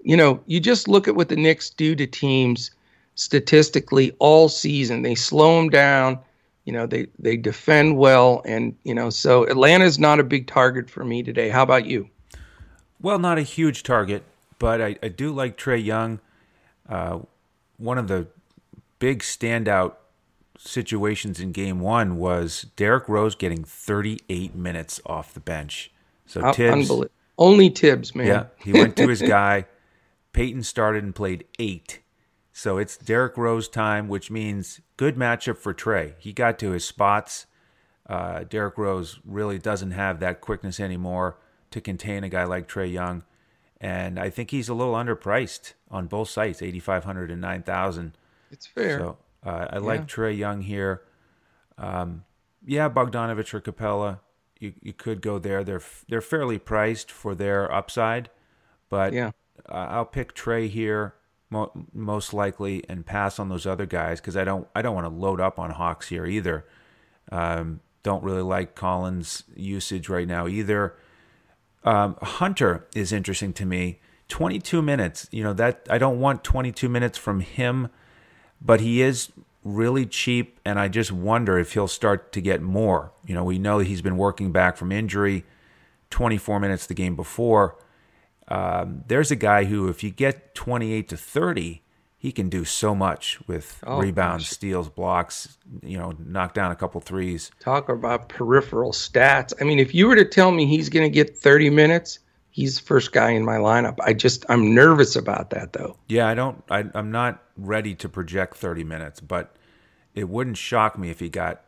you 0.03 0.17
know, 0.17 0.41
you 0.47 0.61
just 0.61 0.87
look 0.87 1.09
at 1.09 1.17
what 1.17 1.29
the 1.29 1.37
Knicks 1.37 1.71
do 1.71 1.95
to 1.97 2.07
teams 2.07 2.71
statistically 3.17 4.15
all 4.19 4.49
season. 4.49 5.03
They 5.03 5.17
slow 5.17 5.57
them 5.57 5.69
down. 5.69 6.19
You 6.65 6.73
know, 6.73 6.87
they 6.87 7.07
they 7.19 7.37
defend 7.37 7.97
well, 7.97 8.43
and 8.45 8.75
you 8.85 8.95
know, 8.95 9.11
so 9.11 9.45
Atlanta's 9.49 9.99
not 9.99 10.21
a 10.21 10.25
big 10.25 10.47
target 10.47 10.91
for 10.91 11.05
me 11.05 11.23
today. 11.23 11.49
How 11.49 11.63
about 11.63 11.87
you? 11.87 12.09
Well, 13.01 13.19
not 13.19 13.39
a 13.39 13.43
huge 13.43 13.83
target, 13.83 14.23
but 14.59 14.81
I, 14.81 14.97
I 15.03 15.09
do 15.09 15.33
like 15.33 15.57
Trae 15.57 15.85
Young. 15.85 16.19
Uh, 16.89 17.21
one 17.79 17.99
of 17.99 18.09
the 18.09 18.27
big 18.99 19.21
standout 19.21 19.95
situations 20.59 21.40
in 21.40 21.53
Game 21.53 21.81
One 21.81 22.16
was 22.16 22.66
Derrick 22.77 23.09
Rose 23.09 23.35
getting 23.35 23.64
38 23.64 24.55
minutes 24.55 25.01
off 25.07 25.35
the 25.35 25.40
bench. 25.40 25.90
So 26.27 26.53
Thibs, 26.53 26.90
only 27.38 27.69
Thibs, 27.69 28.14
man. 28.14 28.27
Yeah, 28.27 28.45
he 28.62 28.73
went 28.73 28.97
to 28.97 29.09
his 29.09 29.23
guy. 29.27 29.66
Payton 30.33 30.64
started 30.64 31.05
and 31.05 31.14
played 31.14 31.45
eight. 31.59 32.01
So 32.53 32.79
it's 32.79 32.97
Derrick 32.97 33.37
Rose 33.37 33.69
time, 33.69 34.09
which 34.09 34.31
means 34.31 34.81
good 34.97 35.16
matchup 35.16 35.59
for 35.59 35.75
Trae. 35.75 36.14
He 36.19 36.33
got 36.33 36.59
to 36.61 36.71
his 36.71 36.85
spots. 36.85 37.47
Uh, 38.09 38.45
Derrick 38.45 38.79
Rose 38.79 39.21
really 39.25 39.59
doesn't 39.59 39.90
have 39.90 40.21
that 40.21 40.40
quickness 40.40 40.81
anymore 40.81 41.38
to 41.71 41.81
contain 41.81 42.25
a 42.25 42.29
guy 42.29 42.45
like 42.45 42.69
Trae 42.69 42.90
Young. 42.90 43.25
And 43.81 44.19
I 44.19 44.31
think 44.31 44.51
he's 44.51 44.69
a 44.69 44.75
little 44.75 44.95
underpriced 44.95 45.75
on 45.90 46.07
both 46.07 46.31
sites, 46.31 46.62
8,500 46.62 47.31
and 47.31 47.40
9,000. 47.40 48.16
It's 48.51 48.66
fair. 48.66 48.99
So 48.99 49.19
uh, 49.47 49.69
I 49.71 49.79
like 49.79 50.07
Trae 50.07 50.37
Young 50.37 50.63
here. 50.63 51.03
Um, 51.79 52.25
yeah, 52.65 52.89
Bogdanovic 52.89 53.55
or 53.55 53.61
Capela, 53.61 54.21
you, 54.59 54.75
you 54.83 54.93
could 54.93 55.23
go 55.23 55.39
there. 55.39 55.63
They're 55.63 55.83
they're 56.09 56.21
fairly 56.21 56.59
priced 56.59 57.11
for 57.11 57.35
their 57.35 57.73
upside, 57.73 58.31
but 58.89 59.13
yeah. 59.13 59.31
Uh, 59.69 59.87
I'll 59.91 60.05
pick 60.05 60.35
Trae 60.35 60.69
here 60.69 61.15
mo- 61.51 61.73
most 61.93 62.33
likely 62.35 62.85
and 62.89 63.05
pass 63.05 63.39
on 63.39 63.49
those 63.49 63.67
other 63.67 63.87
guys 63.87 64.21
because 64.21 64.37
I 64.37 64.45
don't 64.45 64.67
I 64.75 64.83
don't 64.83 64.95
want 64.95 65.07
to 65.07 65.15
load 65.15 65.41
up 65.41 65.59
on 65.59 65.71
Hawks 65.71 66.09
here 66.09 66.27
either. 66.27 66.67
Um, 67.33 67.81
don't 68.03 68.23
really 68.23 68.43
like 68.43 68.75
Collins' 68.75 69.45
usage 69.55 70.09
right 70.09 70.29
now 70.29 70.47
either. 70.47 70.95
Um, 71.85 72.17
Hunter 72.21 72.87
is 72.95 73.13
interesting 73.13 73.53
to 73.55 73.67
me. 73.67 74.01
22 74.29 74.83
minutes, 74.83 75.29
you 75.31 75.45
know 75.45 75.53
that 75.53 75.87
I 75.89 75.99
don't 75.99 76.19
want 76.19 76.43
22 76.43 76.89
minutes 76.89 77.17
from 77.17 77.41
him, 77.41 77.89
but 78.61 78.81
he 78.81 79.03
is 79.03 79.31
really 79.64 80.07
cheap, 80.07 80.61
and 80.64 80.79
I 80.79 80.88
just 80.88 81.11
wonder 81.11 81.59
if 81.59 81.73
he'll 81.73 81.88
start 81.88 82.33
to 82.33 82.40
get 82.40 82.62
more. 82.62 83.12
You 83.27 83.35
know, 83.35 83.45
we 83.45 83.59
know 83.59 83.79
he's 83.79 84.03
been 84.03 84.16
working 84.16 84.53
back 84.53 84.77
from 84.77 84.92
injury. 84.92 85.45
24 86.11 86.61
minutes 86.61 86.87
the 86.87 86.95
game 86.95 87.16
before. 87.16 87.77
Um, 88.49 89.03
there's 89.09 89.31
a 89.31 89.37
guy 89.37 89.64
who, 89.64 89.88
if 89.88 90.05
you 90.05 90.11
get 90.11 90.55
28 90.55 91.09
to 91.09 91.16
30, 91.16 91.83
he 92.16 92.33
can 92.33 92.49
do 92.49 92.64
so 92.64 92.95
much 92.95 93.38
with 93.47 93.83
oh, 93.87 93.99
rebounds, 93.99 94.45
gosh. 94.45 94.51
steals, 94.51 94.88
blocks, 94.88 95.59
you 95.83 95.99
know, 95.99 96.14
knock 96.19 96.55
down 96.55 96.71
a 96.71 96.77
couple 96.77 97.01
threes. 97.01 97.51
Talk 97.61 97.88
about 97.88 98.29
peripheral 98.29 98.92
stats. 98.92 99.53
I 99.61 99.64
mean, 99.64 99.79
if 99.79 99.95
you 99.95 100.07
were 100.07 100.16
to 100.16 100.25
tell 100.25 100.53
me 100.53 100.66
he's 100.66 100.88
going 100.88 101.05
to 101.05 101.14
get 101.14 101.37
30 101.37 101.71
minutes, 101.71 102.21
he's 102.57 102.81
the 102.81 102.87
first 102.87 103.12
guy 103.12 103.31
in 103.33 103.45
my 103.45 103.59
lineup. 103.59 103.99
I 104.03 104.14
just 104.14 104.47
I'm 104.49 104.75
nervous 104.75 105.14
about 105.14 105.51
that 105.51 105.75
though. 105.75 105.97
Yeah, 106.09 106.27
I 106.27 106.35
don't. 106.35 106.64
I, 106.71 106.85
I'm 106.95 107.12
not 107.12 107.42
ready 107.57 107.95
to 107.97 108.09
project 108.09 108.57
30 108.57 108.83
minutes, 108.83 109.21
but 109.21 109.55
it 110.14 110.29
wouldn't 110.29 110.57
shock 110.57 110.99
me 110.99 111.11
if 111.11 111.21
he 111.21 111.29
got 111.29 111.61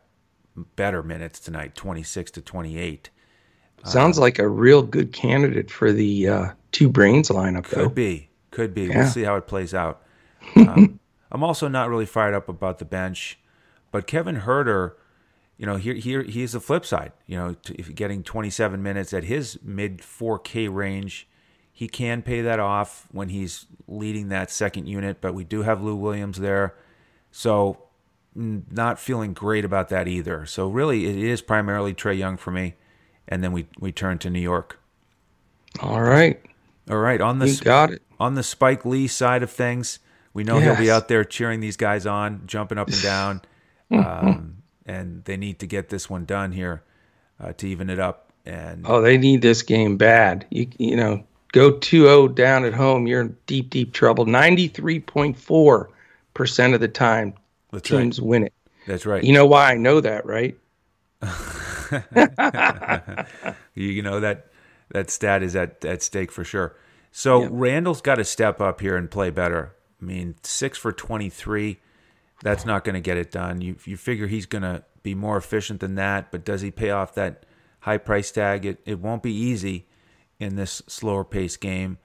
better 0.75 1.03
minutes 1.03 1.39
tonight, 1.39 1.75
26 1.75 2.31
to 2.31 2.41
28. 2.41 3.11
Sounds 3.85 4.17
um, 4.17 4.21
like 4.21 4.39
a 4.39 4.47
real 4.47 4.81
good 4.81 5.13
candidate 5.13 5.71
for 5.71 5.93
the 5.93 6.27
uh, 6.27 6.47
two 6.71 6.89
brains 6.89 7.29
lineup. 7.29 7.67
Though. 7.67 7.83
Could 7.83 7.89
though. 7.89 7.89
be, 7.89 8.29
could 8.51 8.73
be. 8.73 8.85
Yeah. 8.85 8.97
We'll 8.97 9.07
see 9.07 9.23
how 9.23 9.35
it 9.37 9.47
plays 9.47 9.73
out. 9.73 10.01
Um, 10.55 10.99
I'm 11.31 11.43
also 11.43 11.67
not 11.67 11.89
really 11.89 12.07
fired 12.07 12.33
up 12.33 12.49
about 12.49 12.79
the 12.79 12.85
bench, 12.85 13.37
but 13.91 14.07
Kevin 14.07 14.41
Huerter, 14.41 14.93
you 15.59 15.65
know, 15.65 15.75
here 15.75 15.93
here 15.93 16.23
he's 16.23 16.53
the 16.53 16.61
flip 16.61 16.85
side. 16.85 17.11
You 17.27 17.37
know, 17.37 17.55
if 17.67 17.93
getting 17.93 18.23
27 18.23 18.81
minutes 18.81 19.13
at 19.13 19.25
his 19.25 19.59
mid 19.61 19.97
4K 19.99 20.73
range, 20.73 21.27
he 21.69 21.89
can 21.89 22.21
pay 22.21 22.41
that 22.41 22.61
off 22.61 23.07
when 23.11 23.27
he's 23.27 23.65
leading 23.85 24.29
that 24.29 24.49
second 24.49 24.87
unit. 24.87 25.19
But 25.19 25.33
we 25.33 25.43
do 25.43 25.63
have 25.63 25.83
Lou 25.83 25.97
Williams 25.97 26.39
there, 26.39 26.75
so 27.29 27.77
not 28.33 28.99
feeling 28.99 29.33
great 29.33 29.65
about 29.65 29.89
that 29.89 30.07
either. 30.07 30.45
So 30.45 30.69
really, 30.69 31.07
it 31.07 31.17
is 31.17 31.41
primarily 31.41 31.93
Trae 31.93 32.17
Young 32.17 32.37
for 32.37 32.51
me, 32.51 32.75
and 33.27 33.43
then 33.43 33.51
we 33.51 33.67
we 33.79 33.91
turn 33.91 34.17
to 34.19 34.29
New 34.29 34.39
York. 34.39 34.79
All 35.81 36.01
right, 36.01 36.41
all 36.89 36.99
right. 36.99 37.19
On 37.19 37.39
the 37.39 37.49
you 37.49 37.57
got 37.57 37.91
it. 37.91 38.01
On 38.17 38.35
the 38.35 38.43
Spike 38.43 38.85
Lee 38.85 39.07
side 39.07 39.43
of 39.43 39.51
things, 39.51 39.99
we 40.33 40.45
know 40.45 40.57
yes. 40.57 40.63
he'll 40.63 40.85
be 40.85 40.89
out 40.89 41.09
there 41.09 41.25
cheering 41.25 41.59
these 41.59 41.75
guys 41.75 42.05
on, 42.05 42.43
jumping 42.45 42.77
up 42.77 42.87
and 42.87 43.01
down, 43.01 43.41
um, 43.91 44.58
and 44.89 45.23
they 45.25 45.37
need 45.37 45.59
to 45.59 45.67
get 45.67 45.89
this 45.89 46.09
one 46.09 46.25
done 46.25 46.51
here 46.51 46.81
uh, 47.39 47.53
to 47.53 47.67
even 47.67 47.91
it 47.91 47.99
up. 47.99 48.33
And 48.45 48.85
oh, 48.87 49.01
they 49.01 49.17
need 49.17 49.43
this 49.43 49.61
game 49.61 49.97
bad. 49.97 50.47
You 50.49 50.67
you 50.79 50.95
know, 50.95 51.23
go 51.51 51.73
2-0 51.73 52.33
down 52.33 52.65
at 52.65 52.73
home, 52.73 53.05
you're 53.05 53.21
in 53.21 53.37
deep 53.45 53.69
deep 53.69 53.93
trouble. 53.93 54.25
Ninety 54.25 54.67
three 54.67 54.99
point 54.99 55.37
four 55.37 55.91
percent 56.33 56.73
of 56.73 56.81
the 56.81 56.87
time, 56.87 57.35
that's 57.71 57.87
teams 57.87 58.19
right. 58.19 58.27
win 58.27 58.43
it. 58.45 58.53
That's 58.87 59.05
right. 59.05 59.23
You 59.23 59.33
know 59.33 59.45
why 59.45 59.73
I 59.73 59.77
know 59.77 60.01
that, 60.01 60.25
right? 60.25 60.57
you 63.75 64.01
know 64.01 64.21
that 64.21 64.47
that 64.89 65.11
stat 65.11 65.43
is 65.43 65.55
at, 65.55 65.85
at 65.85 66.01
stake 66.01 66.31
for 66.31 66.43
sure. 66.43 66.75
So 67.11 67.41
yep. 67.41 67.49
Randle's 67.53 68.01
got 68.01 68.15
to 68.15 68.23
step 68.23 68.59
up 68.59 68.81
here 68.81 68.95
and 68.95 69.11
play 69.11 69.29
better. 69.29 69.75
I 70.01 70.05
mean, 70.05 70.35
six 70.43 70.77
for 70.77 70.91
23, 70.91 71.79
that's 72.41 72.65
not 72.65 72.83
going 72.83 72.93
to 72.93 73.01
get 73.01 73.17
it 73.17 73.31
done. 73.31 73.61
You, 73.61 73.75
you 73.85 73.97
figure 73.97 74.27
he's 74.27 74.45
going 74.45 74.61
to 74.61 74.83
be 75.03 75.15
more 75.15 75.37
efficient 75.37 75.79
than 75.79 75.95
that, 75.95 76.31
but 76.31 76.45
does 76.45 76.61
he 76.61 76.71
pay 76.71 76.89
off 76.89 77.13
that 77.15 77.45
high 77.81 77.97
price 77.97 78.31
tag? 78.31 78.65
It, 78.65 78.79
it 78.85 78.99
won't 78.99 79.23
be 79.23 79.33
easy 79.33 79.87
in 80.39 80.55
this 80.55 80.81
slower 80.87 81.23
pace 81.23 81.57
game. 81.57 81.97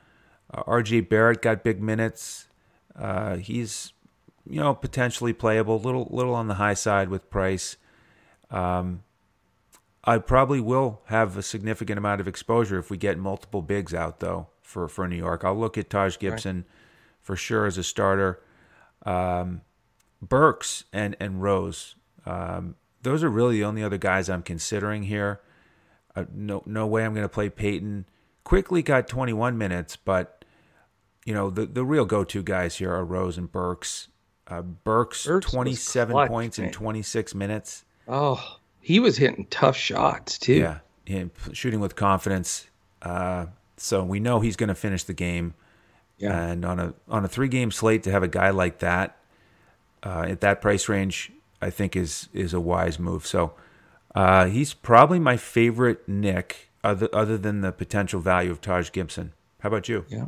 Uh, 0.52 0.62
RJ 0.64 1.08
Barrett 1.08 1.42
got 1.42 1.62
big 1.62 1.80
minutes. 1.80 2.48
Uh, 2.96 3.36
he's, 3.36 3.92
you 4.48 4.60
know, 4.60 4.74
potentially 4.74 5.32
playable, 5.32 5.80
little 5.80 6.08
little 6.10 6.34
on 6.34 6.48
the 6.48 6.54
high 6.54 6.74
side 6.74 7.08
with 7.08 7.30
price. 7.30 7.76
Um, 8.50 9.02
I 10.04 10.18
probably 10.18 10.60
will 10.60 11.00
have 11.06 11.36
a 11.36 11.42
significant 11.42 11.98
amount 11.98 12.20
of 12.20 12.28
exposure 12.28 12.78
if 12.78 12.90
we 12.90 12.98
get 12.98 13.18
multiple 13.18 13.62
bigs 13.62 13.94
out, 13.94 14.20
though, 14.20 14.48
for, 14.60 14.86
for 14.86 15.08
New 15.08 15.16
York. 15.16 15.44
I'll 15.44 15.58
look 15.58 15.78
at 15.78 15.88
Taj 15.88 16.18
Gibson 16.18 16.56
right. 16.56 16.64
for 17.22 17.36
sure 17.36 17.64
as 17.66 17.78
a 17.78 17.82
starter. 17.82 18.42
Um, 19.06 19.62
Burks 20.28 20.84
and, 20.92 21.16
and 21.20 21.42
Rose, 21.42 21.94
um, 22.26 22.76
those 23.02 23.22
are 23.22 23.28
really 23.28 23.56
the 23.56 23.64
only 23.64 23.82
other 23.82 23.98
guys 23.98 24.28
I'm 24.28 24.42
considering 24.42 25.04
here. 25.04 25.40
Uh, 26.16 26.24
no, 26.32 26.62
no 26.66 26.86
way 26.86 27.04
I'm 27.04 27.14
going 27.14 27.24
to 27.24 27.28
play 27.28 27.48
Payton. 27.48 28.06
Quickley 28.44 28.82
got 28.82 29.08
21 29.08 29.56
minutes, 29.56 29.96
but 29.96 30.44
you 31.24 31.32
know 31.32 31.48
the 31.48 31.64
the 31.64 31.84
real 31.84 32.04
go-to 32.04 32.42
guys 32.42 32.76
here 32.76 32.92
are 32.92 33.04
Rose 33.04 33.38
and 33.38 33.50
Burks. 33.50 34.08
Uh, 34.46 34.60
Burks, 34.60 35.26
Burks 35.26 35.50
27 35.50 36.12
clutch, 36.12 36.28
points 36.28 36.58
man. 36.58 36.68
in 36.68 36.72
26 36.72 37.34
minutes. 37.34 37.84
Oh, 38.06 38.58
he 38.80 39.00
was 39.00 39.16
hitting 39.16 39.46
tough 39.48 39.76
shots 39.76 40.38
too. 40.38 40.54
Yeah, 40.54 40.78
yeah 41.06 41.24
shooting 41.52 41.80
with 41.80 41.96
confidence. 41.96 42.66
Uh, 43.00 43.46
so 43.78 44.04
we 44.04 44.20
know 44.20 44.40
he's 44.40 44.56
going 44.56 44.68
to 44.68 44.74
finish 44.74 45.04
the 45.04 45.14
game. 45.14 45.54
Yeah. 46.18 46.38
And 46.38 46.64
on 46.64 46.78
a 46.78 46.94
on 47.08 47.24
a 47.24 47.28
three 47.28 47.48
game 47.48 47.70
slate 47.70 48.02
to 48.04 48.10
have 48.10 48.22
a 48.22 48.28
guy 48.28 48.50
like 48.50 48.80
that 48.80 49.16
uh, 50.04 50.26
at 50.28 50.40
that 50.40 50.60
price 50.60 50.88
range, 50.88 51.32
I 51.60 51.70
think 51.70 51.96
is 51.96 52.28
is 52.32 52.54
a 52.54 52.60
wise 52.60 52.98
move. 52.98 53.26
So 53.26 53.54
uh, 54.14 54.46
he's 54.46 54.74
probably 54.74 55.18
my 55.18 55.36
favorite 55.36 56.08
Nick, 56.08 56.70
other 56.82 57.08
other 57.12 57.38
than 57.38 57.62
the 57.62 57.72
potential 57.72 58.20
value 58.20 58.50
of 58.50 58.60
Taj 58.60 58.92
Gibson. 58.92 59.32
How 59.60 59.68
about 59.68 59.88
you? 59.88 60.04
Yeah. 60.08 60.26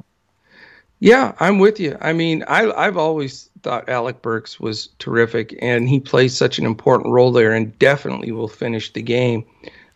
Yeah, 0.99 1.35
I'm 1.41 1.59
with 1.59 1.79
you. 1.79 1.99
I 2.01 2.15
mean, 2.15 2.43
I, 2.49 2.71
I've 2.73 2.97
always 2.97 3.51
thought 3.63 3.87
Alec 3.87 4.23
Burks 4.23 4.59
was 4.59 4.89
terrific, 4.99 5.55
and 5.61 5.91
he 5.91 6.01
plays 6.01 6.35
such 6.35 6.59
an 6.59 6.65
important 6.65 7.13
role 7.13 7.33
there, 7.33 7.53
and 7.53 7.79
definitely 7.79 8.33
will 8.33 8.49
finish 8.49 8.91
the 8.91 9.03
game. 9.03 9.45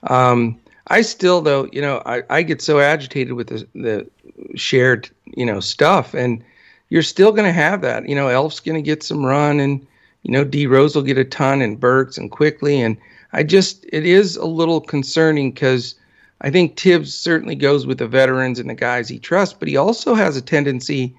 Um, 0.05 0.61
I 0.88 1.01
still, 1.01 1.40
though, 1.40 1.71
you 1.73 1.81
know, 1.81 2.03
I, 2.05 2.23
I 2.29 2.43
get 2.43 2.61
so 2.61 2.81
agitated 2.81 3.33
with 3.33 3.47
the, 3.47 3.66
the 3.75 4.11
shared, 4.57 5.09
you 5.25 5.47
know, 5.47 5.61
stuff, 5.61 6.12
and 6.12 6.45
you're 6.90 7.03
still 7.03 7.33
going 7.33 7.46
to 7.46 7.53
have 7.53 7.81
that. 7.81 8.09
You 8.09 8.14
know, 8.14 8.29
Elf's 8.29 8.61
going 8.61 8.76
to 8.76 8.83
get 8.83 9.03
some 9.03 9.24
run, 9.24 9.59
and 9.59 9.87
you 10.22 10.33
know, 10.33 10.44
D 10.44 10.66
Rose 10.66 10.94
will 10.94 11.03
get 11.03 11.18
a 11.18 11.24
ton, 11.24 11.62
and 11.62 11.81
Burks, 11.81 12.18
and 12.18 12.31
Quickley, 12.31 12.81
and 12.81 12.96
I 13.33 13.42
just, 13.42 13.87
it 13.92 14.05
is 14.05 14.37
a 14.37 14.44
little 14.44 14.81
concerning 14.81 15.53
because 15.53 15.94
I 16.40 16.50
think 16.50 16.79
Thibs 16.79 17.14
certainly 17.14 17.55
goes 17.55 17.87
with 17.87 17.98
the 17.98 18.09
veterans 18.09 18.59
and 18.59 18.68
the 18.68 18.74
guys 18.74 19.09
he 19.09 19.18
trusts, 19.18 19.55
but 19.59 19.68
he 19.68 19.76
also 19.76 20.14
has 20.14 20.37
a 20.37 20.42
tendency, 20.42 21.14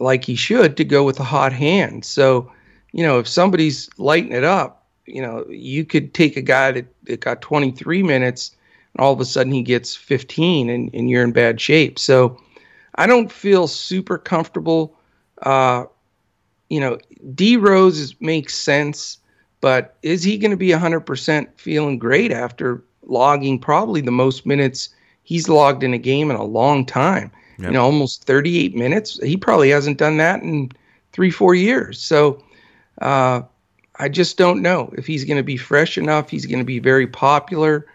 like 0.00 0.24
he 0.24 0.36
should, 0.36 0.76
to 0.76 0.84
go 0.84 1.04
with 1.04 1.16
the 1.16 1.24
hot 1.24 1.52
hand. 1.52 2.04
So, 2.04 2.50
you 2.92 3.02
know, 3.02 3.18
if 3.18 3.28
somebody's 3.28 3.90
lighting 3.98 4.32
it 4.32 4.44
up, 4.44 4.86
you 5.06 5.20
know, 5.20 5.44
you 5.48 5.84
could 5.84 6.14
take 6.14 6.36
a 6.36 6.42
guy 6.42 6.72
that, 6.72 6.86
that 7.04 7.20
got 7.20 7.42
23 7.42 8.02
minutes 8.02 8.56
and 8.94 9.04
all 9.04 9.12
of 9.12 9.20
a 9.20 9.24
sudden 9.24 9.52
he 9.52 9.62
gets 9.62 9.94
15 9.94 10.70
and, 10.70 10.90
and 10.94 11.10
you're 11.10 11.24
in 11.24 11.32
bad 11.32 11.60
shape. 11.60 11.98
So 11.98 12.40
I 12.96 13.06
don't 13.06 13.30
feel 13.30 13.66
super 13.66 14.18
comfortable. 14.18 14.96
Uh, 15.42 15.84
you 16.68 16.80
know, 16.80 16.98
D 17.34 17.56
Rose 17.56 18.14
makes 18.20 18.54
sense, 18.54 19.18
but 19.60 19.96
is 20.02 20.22
he 20.22 20.38
going 20.38 20.50
to 20.50 20.56
be 20.56 20.68
100% 20.68 21.48
feeling 21.56 21.98
great 21.98 22.32
after 22.32 22.82
logging 23.06 23.58
probably 23.58 24.00
the 24.00 24.10
most 24.10 24.46
minutes 24.46 24.88
he's 25.24 25.48
logged 25.48 25.82
in 25.82 25.92
a 25.94 25.98
game 25.98 26.30
in 26.30 26.36
a 26.36 26.44
long 26.44 26.86
time. 26.86 27.30
Yep. 27.58 27.68
You 27.68 27.72
know, 27.72 27.84
almost 27.84 28.24
38 28.24 28.74
minutes. 28.74 29.18
He 29.22 29.36
probably 29.36 29.70
hasn't 29.70 29.98
done 29.98 30.16
that 30.18 30.42
in 30.42 30.70
three, 31.12 31.30
four 31.30 31.54
years. 31.54 32.00
So 32.00 32.42
uh, 33.00 33.42
I 33.98 34.08
just 34.08 34.36
don't 34.36 34.62
know 34.62 34.92
if 34.96 35.06
he's 35.06 35.24
going 35.24 35.36
to 35.36 35.44
be 35.44 35.56
fresh 35.56 35.96
enough. 35.96 36.30
He's 36.30 36.46
going 36.46 36.58
to 36.58 36.64
be 36.64 36.78
very 36.78 37.06
popular. 37.06 37.86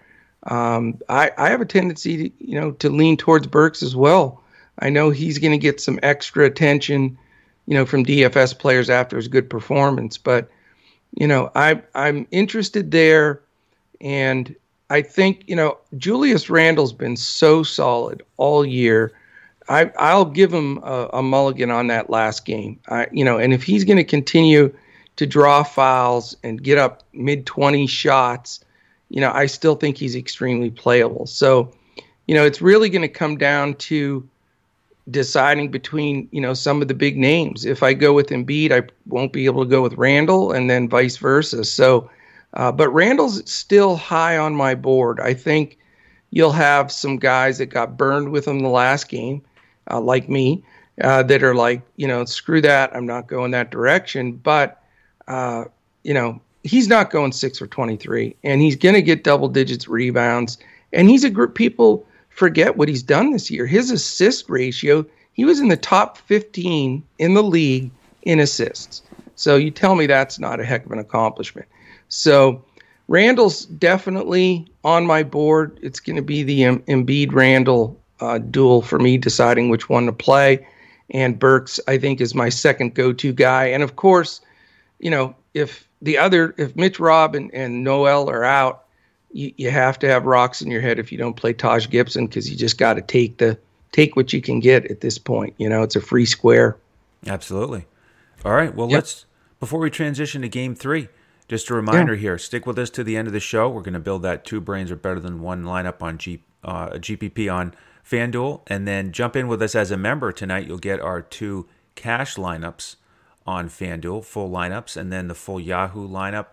Um, 0.43 0.99
I, 1.09 1.31
I 1.37 1.49
have 1.49 1.61
a 1.61 1.65
tendency 1.65 2.29
to, 2.29 2.45
you 2.45 2.59
know, 2.59 2.71
to 2.71 2.89
lean 2.89 3.17
towards 3.17 3.47
Burks 3.47 3.83
as 3.83 3.95
well. 3.95 4.41
I 4.79 4.89
know 4.89 5.09
he's 5.09 5.37
going 5.37 5.51
to 5.51 5.57
get 5.57 5.81
some 5.81 5.99
extra 6.03 6.45
attention, 6.45 7.17
you 7.67 7.73
know, 7.73 7.85
from 7.85 8.05
DFS 8.05 8.57
players 8.57 8.89
after 8.89 9.17
his 9.17 9.27
good 9.27 9.49
performance. 9.49 10.17
But, 10.17 10.49
you 11.15 11.27
know, 11.27 11.51
I, 11.55 11.81
I'm 11.95 12.27
interested 12.31 12.91
there. 12.91 13.41
And 14.01 14.55
I 14.89 15.01
think 15.01 15.43
you 15.47 15.55
know 15.55 15.77
Julius 15.97 16.49
Randle's 16.49 16.93
been 16.93 17.15
so 17.15 17.63
solid 17.63 18.23
all 18.37 18.65
year. 18.65 19.11
I 19.67 19.91
I'll 19.97 20.25
give 20.25 20.51
him 20.51 20.79
a, 20.79 21.09
a 21.13 21.23
mulligan 21.23 21.69
on 21.69 21.87
that 21.87 22.09
last 22.09 22.45
game. 22.45 22.79
I 22.89 23.07
you 23.11 23.23
know, 23.23 23.37
and 23.37 23.53
if 23.53 23.63
he's 23.63 23.83
going 23.83 23.97
to 23.97 24.03
continue 24.03 24.73
to 25.17 25.27
draw 25.27 25.63
fouls 25.63 26.35
and 26.43 26.63
get 26.63 26.77
up 26.77 27.03
mid 27.13 27.45
twenty 27.45 27.85
shots, 27.85 28.63
you 29.09 29.21
know, 29.21 29.31
I 29.31 29.45
still 29.45 29.75
think 29.75 29.97
he's 29.97 30.15
extremely 30.15 30.71
playable. 30.71 31.27
So, 31.27 31.71
you 32.27 32.33
know, 32.33 32.45
it's 32.45 32.61
really 32.61 32.89
going 32.89 33.03
to 33.03 33.07
come 33.07 33.37
down 33.37 33.75
to 33.75 34.27
deciding 35.09 35.71
between 35.71 36.27
you 36.31 36.41
know 36.41 36.53
some 36.53 36.81
of 36.81 36.87
the 36.87 36.93
big 36.93 37.17
names. 37.17 37.65
If 37.65 37.83
I 37.83 37.93
go 37.93 38.13
with 38.13 38.29
Embiid, 38.29 38.71
I 38.71 38.87
won't 39.07 39.33
be 39.33 39.45
able 39.45 39.63
to 39.63 39.69
go 39.69 39.81
with 39.81 39.93
Randle, 39.93 40.51
and 40.51 40.69
then 40.69 40.89
vice 40.89 41.17
versa. 41.17 41.63
So 41.63 42.09
uh, 42.53 42.71
but 42.71 42.89
Randle's 42.89 43.49
still 43.51 43.95
high 43.95 44.37
on 44.37 44.55
my 44.55 44.75
board. 44.75 45.19
I 45.19 45.33
think 45.33 45.77
you'll 46.31 46.51
have 46.51 46.91
some 46.91 47.17
guys 47.17 47.57
that 47.59 47.67
got 47.67 47.97
burned 47.97 48.31
with 48.31 48.47
him 48.47 48.59
the 48.59 48.69
last 48.69 49.09
game, 49.09 49.41
uh, 49.89 49.99
like 49.99 50.29
me, 50.29 50.63
uh, 51.03 51.23
that 51.23 51.43
are 51.43 51.55
like, 51.55 51.81
you 51.95 52.07
know, 52.07 52.25
screw 52.25 52.61
that. 52.61 52.95
I'm 52.95 53.05
not 53.05 53.27
going 53.27 53.51
that 53.51 53.71
direction. 53.71 54.33
But, 54.33 54.81
uh, 55.27 55.65
you 56.03 56.13
know, 56.13 56.41
he's 56.63 56.87
not 56.87 57.11
going 57.11 57.31
six 57.31 57.59
for 57.59 57.67
23, 57.67 58.35
and 58.43 58.61
he's 58.61 58.75
going 58.75 58.95
to 58.95 59.01
get 59.01 59.23
double 59.23 59.47
digits 59.47 59.87
rebounds. 59.87 60.57
And 60.91 61.09
he's 61.09 61.23
a 61.23 61.29
group, 61.29 61.53
people 61.53 62.05
forget 62.39 62.77
what 62.77 62.87
he's 62.87 63.03
done 63.03 63.31
this 63.31 63.51
year. 63.51 63.67
His 63.67 63.91
assist 63.91 64.49
ratio, 64.49 65.05
he 65.33 65.43
was 65.43 65.59
in 65.59 65.67
the 65.67 65.75
top 65.75 66.17
15 66.17 67.03
in 67.19 67.33
the 67.33 67.43
league 67.43 67.91
in 68.23 68.39
assists. 68.39 69.01
So 69.35 69.57
you 69.57 69.71
tell 69.71 69.95
me 69.95 70.07
that's 70.07 70.39
not 70.39 70.61
a 70.61 70.65
heck 70.65 70.85
of 70.85 70.91
an 70.93 70.99
accomplishment. 70.99 71.67
So 72.07 72.63
Randle's 73.09 73.65
definitely 73.65 74.71
on 74.85 75.05
my 75.05 75.21
board. 75.21 75.77
It's 75.81 75.99
going 75.99 76.15
to 76.15 76.21
be 76.21 76.43
the 76.43 76.63
M- 76.63 76.79
Embiid 76.83 77.33
Randle 77.33 77.99
uh, 78.21 78.37
duel 78.37 78.81
for 78.81 78.99
me 78.99 79.17
deciding 79.17 79.69
which 79.69 79.89
one 79.89 80.05
to 80.05 80.13
play. 80.13 80.65
And 81.11 81.37
Burks, 81.37 81.77
I 81.89 81.97
think, 81.97 82.21
is 82.21 82.33
my 82.33 82.47
second 82.47 82.95
go-to 82.95 83.33
guy. 83.33 83.65
And 83.65 83.83
of 83.83 83.97
course, 83.97 84.39
you 84.99 85.11
know, 85.11 85.35
if 85.53 85.89
the 86.01 86.17
other, 86.17 86.55
if 86.57 86.73
Mitch 86.77 87.01
Robb 87.01 87.35
and, 87.35 87.53
and 87.53 87.83
Noel 87.83 88.29
are 88.29 88.45
out, 88.45 88.85
you, 89.31 89.53
you 89.57 89.69
have 89.69 89.99
to 89.99 90.07
have 90.07 90.25
rocks 90.25 90.61
in 90.61 90.71
your 90.71 90.81
head 90.81 90.99
if 90.99 91.11
you 91.11 91.17
don't 91.17 91.35
play 91.35 91.53
Taj 91.53 91.87
Gibson 91.89 92.27
because 92.27 92.49
you 92.49 92.57
just 92.57 92.77
got 92.77 92.95
to 92.95 93.01
take 93.01 93.37
the 93.37 93.57
take 93.91 94.15
what 94.15 94.33
you 94.33 94.41
can 94.41 94.59
get 94.59 94.85
at 94.89 95.01
this 95.01 95.17
point. 95.17 95.53
You 95.57 95.69
know, 95.69 95.83
it's 95.83 95.95
a 95.95 96.01
free 96.01 96.25
square. 96.25 96.77
Absolutely. 97.27 97.85
All 98.45 98.53
right. 98.53 98.73
Well, 98.73 98.89
yep. 98.89 98.97
let's 98.97 99.25
before 99.59 99.79
we 99.79 99.89
transition 99.89 100.41
to 100.41 100.49
game 100.49 100.75
three, 100.75 101.09
just 101.47 101.69
a 101.69 101.73
reminder 101.73 102.13
yeah. 102.13 102.21
here: 102.21 102.37
stick 102.37 102.65
with 102.65 102.79
us 102.79 102.89
to 102.91 103.03
the 103.03 103.17
end 103.17 103.27
of 103.27 103.33
the 103.33 103.39
show. 103.39 103.69
We're 103.69 103.81
going 103.81 103.93
to 103.93 103.99
build 103.99 104.23
that 104.23 104.45
two 104.45 104.61
brains 104.61 104.91
are 104.91 104.95
better 104.95 105.19
than 105.19 105.41
one 105.41 105.63
lineup 105.63 106.01
on 106.01 106.17
G, 106.17 106.43
uh, 106.63 106.91
GPP 106.91 107.53
on 107.53 107.73
FanDuel, 108.09 108.61
and 108.67 108.87
then 108.87 109.11
jump 109.11 109.35
in 109.35 109.47
with 109.47 109.61
us 109.61 109.75
as 109.75 109.91
a 109.91 109.97
member 109.97 110.31
tonight. 110.31 110.67
You'll 110.67 110.77
get 110.77 110.99
our 110.99 111.21
two 111.21 111.67
cash 111.95 112.35
lineups 112.35 112.95
on 113.45 113.67
FanDuel, 113.67 114.23
full 114.23 114.49
lineups, 114.49 114.95
and 114.95 115.11
then 115.11 115.27
the 115.27 115.35
full 115.35 115.59
Yahoo 115.59 116.07
lineup, 116.07 116.47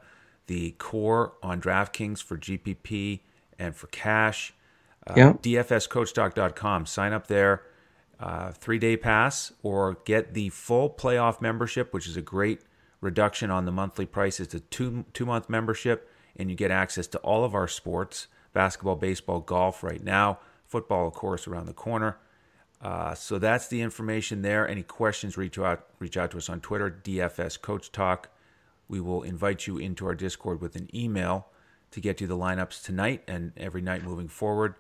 the 0.47 0.73
core 0.73 1.35
on 1.43 1.61
DraftKings 1.61 2.23
for 2.23 2.37
GPP 2.37 3.21
and 3.59 3.75
for 3.75 3.87
cash. 3.89 4.55
Uh, 5.07 5.15
yeah. 5.17 5.33
DFSCoachTalk.com. 5.35 6.87
Sign 6.87 7.13
up 7.13 7.27
there, 7.27 7.63
uh, 8.19 8.53
three 8.53 8.79
day 8.79 8.97
pass, 8.97 9.53
or 9.63 9.99
get 10.05 10.35
the 10.35 10.49
full 10.51 10.91
playoff 10.91 11.41
membership, 11.41 11.93
which 11.93 12.07
is 12.07 12.17
a 12.17 12.23
great 12.23 12.61
reduction 13.01 13.51
on 13.51 13.65
the 13.65 13.73
monthly 13.73 14.07
price. 14.07 14.41
It's 14.41 14.55
a 14.55 14.61
two 14.61 15.05
two 15.13 15.27
month 15.27 15.49
membership, 15.49 16.11
and 16.37 16.51
you 16.51 16.57
get 16.57 16.71
access 16.71 17.07
to 17.09 17.19
all 17.19 17.45
of 17.45 17.55
our 17.55 17.69
sports: 17.69 18.27
basketball, 18.53 18.97
baseball, 18.97 19.41
golf. 19.41 19.83
Right 19.83 20.03
now, 20.03 20.41
football, 20.65 21.07
of 21.07 21.15
course, 21.15 21.47
around 21.47 21.67
the 21.67 21.73
corner. 21.73 22.19
Uh, 22.81 23.15
so 23.15 23.39
that's 23.39 23.69
the 23.69 23.81
information 23.81 24.43
there. 24.43 24.69
Any 24.69 24.83
questions? 24.83 25.37
Reach 25.37 25.59
out 25.59 25.87
reach 25.99 26.17
out 26.17 26.33
to 26.33 26.37
us 26.39 26.49
on 26.49 26.61
Twitter, 26.61 26.91
DFS 27.05 27.61
Coach 27.61 27.93
Talk. 27.93 28.29
We 28.88 29.01
will 29.01 29.22
invite 29.22 29.66
you 29.66 29.79
into 29.79 30.07
our 30.07 30.14
Discord 30.14 30.61
with 30.61 30.77
an 30.77 30.88
email 30.94 31.49
to 31.90 32.01
get 32.01 32.20
you 32.20 32.27
the 32.27 32.37
lineups 32.37 32.83
tonight 32.83 33.22
and 33.27 33.53
every 33.57 33.81
night 33.81 34.05
moving 34.05 34.29
forward. 34.29 34.75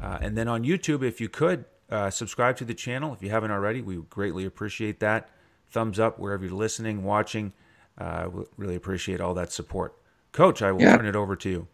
Uh, 0.00 0.18
and 0.20 0.36
then 0.36 0.48
on 0.48 0.64
YouTube, 0.64 1.02
if 1.02 1.20
you 1.20 1.28
could 1.28 1.64
uh, 1.90 2.10
subscribe 2.10 2.56
to 2.56 2.64
the 2.64 2.74
channel 2.74 3.12
if 3.12 3.22
you 3.22 3.30
haven't 3.30 3.50
already, 3.50 3.82
we 3.82 3.98
would 3.98 4.10
greatly 4.10 4.44
appreciate 4.44 5.00
that 5.00 5.28
thumbs 5.72 5.98
up 5.98 6.18
wherever 6.18 6.44
you're 6.44 6.54
listening, 6.54 7.02
watching. 7.02 7.52
Uh, 7.98 8.28
we 8.32 8.44
really 8.56 8.76
appreciate 8.76 9.20
all 9.20 9.34
that 9.34 9.52
support. 9.52 9.96
Coach, 10.32 10.62
I 10.62 10.72
will 10.72 10.82
yeah. 10.82 10.96
turn 10.96 11.06
it 11.06 11.16
over 11.16 11.34
to 11.36 11.50
you. 11.50 11.68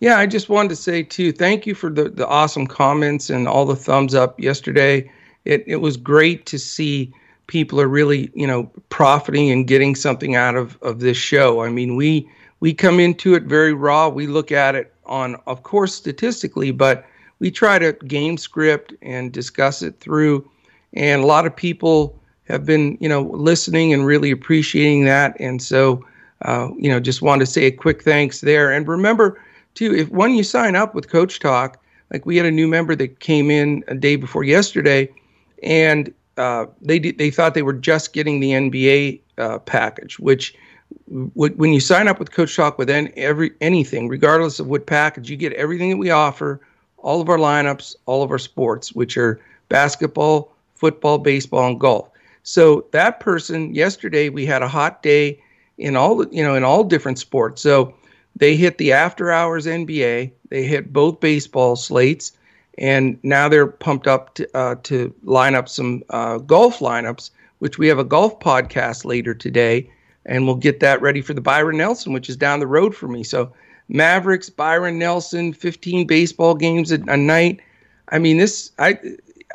Yeah, 0.00 0.18
I 0.18 0.26
just 0.26 0.48
wanted 0.48 0.70
to 0.70 0.76
say 0.76 1.02
too, 1.02 1.30
thank 1.32 1.66
you 1.66 1.74
for 1.74 1.90
the, 1.90 2.08
the 2.08 2.26
awesome 2.26 2.66
comments 2.66 3.28
and 3.28 3.46
all 3.46 3.66
the 3.66 3.76
thumbs 3.76 4.14
up 4.14 4.40
yesterday. 4.40 5.10
It 5.44 5.64
it 5.66 5.76
was 5.76 5.96
great 5.96 6.46
to 6.46 6.58
see 6.58 7.12
people 7.50 7.80
are 7.80 7.88
really, 7.88 8.30
you 8.32 8.46
know, 8.46 8.70
profiting 8.90 9.50
and 9.50 9.66
getting 9.66 9.96
something 9.96 10.36
out 10.36 10.54
of, 10.54 10.78
of 10.82 11.00
this 11.00 11.16
show. 11.16 11.62
I 11.62 11.68
mean, 11.68 11.96
we 11.96 12.30
we 12.60 12.72
come 12.72 13.00
into 13.00 13.34
it 13.34 13.42
very 13.42 13.72
raw. 13.72 14.08
We 14.08 14.28
look 14.28 14.52
at 14.52 14.76
it 14.76 14.94
on, 15.04 15.34
of 15.48 15.64
course, 15.64 15.92
statistically, 15.92 16.70
but 16.70 17.04
we 17.40 17.50
try 17.50 17.80
to 17.80 17.92
game 18.06 18.36
script 18.38 18.94
and 19.02 19.32
discuss 19.32 19.82
it 19.82 19.98
through. 19.98 20.48
And 20.92 21.22
a 21.22 21.26
lot 21.26 21.44
of 21.44 21.56
people 21.56 22.16
have 22.44 22.64
been, 22.64 22.96
you 23.00 23.08
know, 23.08 23.22
listening 23.22 23.92
and 23.92 24.06
really 24.06 24.30
appreciating 24.30 25.04
that. 25.06 25.36
And 25.40 25.60
so, 25.60 26.04
uh, 26.42 26.68
you 26.78 26.88
know, 26.88 27.00
just 27.00 27.20
wanted 27.20 27.46
to 27.46 27.50
say 27.50 27.64
a 27.64 27.72
quick 27.72 28.04
thanks 28.04 28.42
there. 28.42 28.70
And 28.70 28.86
remember, 28.86 29.42
too, 29.74 29.92
if 29.92 30.08
when 30.10 30.34
you 30.34 30.44
sign 30.44 30.76
up 30.76 30.94
with 30.94 31.10
Coach 31.10 31.40
Talk, 31.40 31.82
like 32.12 32.26
we 32.26 32.36
had 32.36 32.46
a 32.46 32.52
new 32.52 32.68
member 32.68 32.94
that 32.94 33.18
came 33.18 33.50
in 33.50 33.82
a 33.88 33.96
day 33.96 34.14
before 34.14 34.44
yesterday, 34.44 35.08
and 35.64 36.14
uh, 36.40 36.66
they 36.80 36.98
they 36.98 37.30
thought 37.30 37.54
they 37.54 37.62
were 37.62 37.74
just 37.74 38.14
getting 38.14 38.40
the 38.40 38.52
NBA 38.52 39.20
uh, 39.36 39.58
package, 39.58 40.18
which 40.18 40.54
w- 41.34 41.54
when 41.54 41.72
you 41.74 41.80
sign 41.80 42.08
up 42.08 42.18
with 42.18 42.32
Coach 42.32 42.56
Talk 42.56 42.78
with 42.78 42.88
any, 42.88 43.12
every 43.16 43.50
anything, 43.60 44.08
regardless 44.08 44.58
of 44.58 44.66
what 44.66 44.86
package, 44.86 45.30
you 45.30 45.36
get 45.36 45.52
everything 45.52 45.90
that 45.90 45.98
we 45.98 46.10
offer, 46.10 46.60
all 46.96 47.20
of 47.20 47.28
our 47.28 47.36
lineups, 47.36 47.94
all 48.06 48.22
of 48.22 48.30
our 48.30 48.38
sports, 48.38 48.92
which 48.94 49.18
are 49.18 49.38
basketball, 49.68 50.50
football, 50.74 51.18
baseball, 51.18 51.68
and 51.68 51.78
golf. 51.78 52.08
So 52.42 52.86
that 52.92 53.20
person 53.20 53.74
yesterday 53.74 54.30
we 54.30 54.46
had 54.46 54.62
a 54.62 54.68
hot 54.68 55.02
day 55.02 55.38
in 55.76 55.94
all 55.94 56.26
you 56.32 56.42
know 56.42 56.54
in 56.54 56.64
all 56.64 56.84
different 56.84 57.18
sports. 57.18 57.60
So 57.60 57.94
they 58.34 58.56
hit 58.56 58.78
the 58.78 58.92
after 58.92 59.30
hours 59.30 59.66
NBA, 59.66 60.32
they 60.48 60.62
hit 60.64 60.90
both 60.90 61.20
baseball 61.20 61.76
slates, 61.76 62.32
and 62.80 63.18
now 63.22 63.48
they're 63.48 63.66
pumped 63.66 64.06
up 64.06 64.34
to, 64.34 64.56
uh, 64.56 64.74
to 64.84 65.14
line 65.22 65.54
up 65.54 65.68
some 65.68 66.02
uh, 66.08 66.38
golf 66.38 66.78
lineups, 66.78 67.30
which 67.58 67.78
we 67.78 67.86
have 67.86 67.98
a 67.98 68.04
golf 68.04 68.40
podcast 68.40 69.04
later 69.04 69.34
today, 69.34 69.88
and 70.24 70.46
we'll 70.46 70.56
get 70.56 70.80
that 70.80 71.00
ready 71.02 71.20
for 71.20 71.34
the 71.34 71.42
Byron 71.42 71.76
Nelson, 71.76 72.14
which 72.14 72.28
is 72.30 72.36
down 72.36 72.58
the 72.58 72.66
road 72.66 72.94
for 72.94 73.06
me. 73.06 73.22
So 73.22 73.52
Mavericks, 73.88 74.48
Byron 74.48 74.98
Nelson, 74.98 75.52
15 75.52 76.06
baseball 76.06 76.54
games 76.54 76.90
a, 76.90 77.00
a 77.06 77.16
night. 77.16 77.60
I 78.08 78.18
mean, 78.18 78.38
this 78.38 78.72
I 78.78 78.98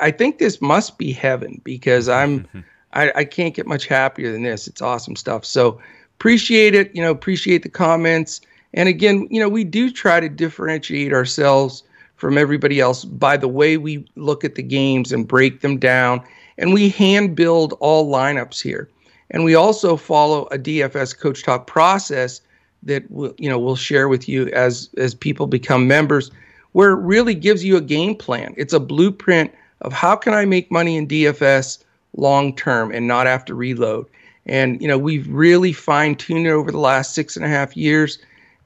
I 0.00 0.10
think 0.12 0.38
this 0.38 0.62
must 0.62 0.96
be 0.96 1.12
heaven 1.12 1.60
because 1.64 2.08
I'm 2.08 2.46
I, 2.92 3.12
I 3.16 3.24
can't 3.24 3.54
get 3.54 3.66
much 3.66 3.86
happier 3.86 4.30
than 4.30 4.42
this. 4.42 4.68
It's 4.68 4.80
awesome 4.80 5.16
stuff. 5.16 5.44
So 5.44 5.80
appreciate 6.16 6.74
it. 6.74 6.94
You 6.94 7.02
know, 7.02 7.10
appreciate 7.10 7.62
the 7.62 7.68
comments. 7.68 8.40
And 8.72 8.88
again, 8.88 9.26
you 9.30 9.40
know, 9.40 9.48
we 9.48 9.64
do 9.64 9.90
try 9.90 10.20
to 10.20 10.28
differentiate 10.28 11.12
ourselves 11.12 11.82
from 12.16 12.38
everybody 12.38 12.80
else 12.80 13.04
by 13.04 13.36
the 13.36 13.48
way 13.48 13.76
we 13.76 14.06
look 14.16 14.44
at 14.44 14.54
the 14.54 14.62
games 14.62 15.12
and 15.12 15.28
break 15.28 15.60
them 15.60 15.78
down. 15.78 16.22
And 16.58 16.72
we 16.72 16.88
hand 16.88 17.36
build 17.36 17.74
all 17.80 18.10
lineups 18.10 18.60
here. 18.62 18.88
And 19.30 19.44
we 19.44 19.54
also 19.54 19.96
follow 19.96 20.46
a 20.46 20.58
DFS 20.58 21.18
Coach 21.18 21.42
Talk 21.42 21.66
process 21.66 22.40
that 22.82 23.10
we'll, 23.10 23.34
you 23.38 23.48
know 23.48 23.58
we'll 23.58 23.76
share 23.76 24.08
with 24.08 24.28
you 24.28 24.46
as 24.48 24.88
as 24.96 25.14
people 25.14 25.46
become 25.46 25.86
members, 25.86 26.30
where 26.72 26.92
it 26.92 27.00
really 27.00 27.34
gives 27.34 27.64
you 27.64 27.76
a 27.76 27.80
game 27.80 28.14
plan. 28.14 28.54
It's 28.56 28.72
a 28.72 28.80
blueprint 28.80 29.52
of 29.82 29.92
how 29.92 30.16
can 30.16 30.32
I 30.32 30.44
make 30.44 30.70
money 30.70 30.96
in 30.96 31.06
DFS 31.06 31.78
long 32.16 32.54
term 32.54 32.92
and 32.92 33.06
not 33.06 33.26
have 33.26 33.44
to 33.46 33.54
reload. 33.54 34.06
And 34.46 34.80
you 34.80 34.88
know 34.88 34.98
we've 34.98 35.28
really 35.28 35.72
fine 35.72 36.14
tuned 36.14 36.46
it 36.46 36.50
over 36.50 36.70
the 36.70 36.78
last 36.78 37.14
six 37.14 37.36
and 37.36 37.44
a 37.44 37.48
half 37.48 37.76
years, 37.76 38.18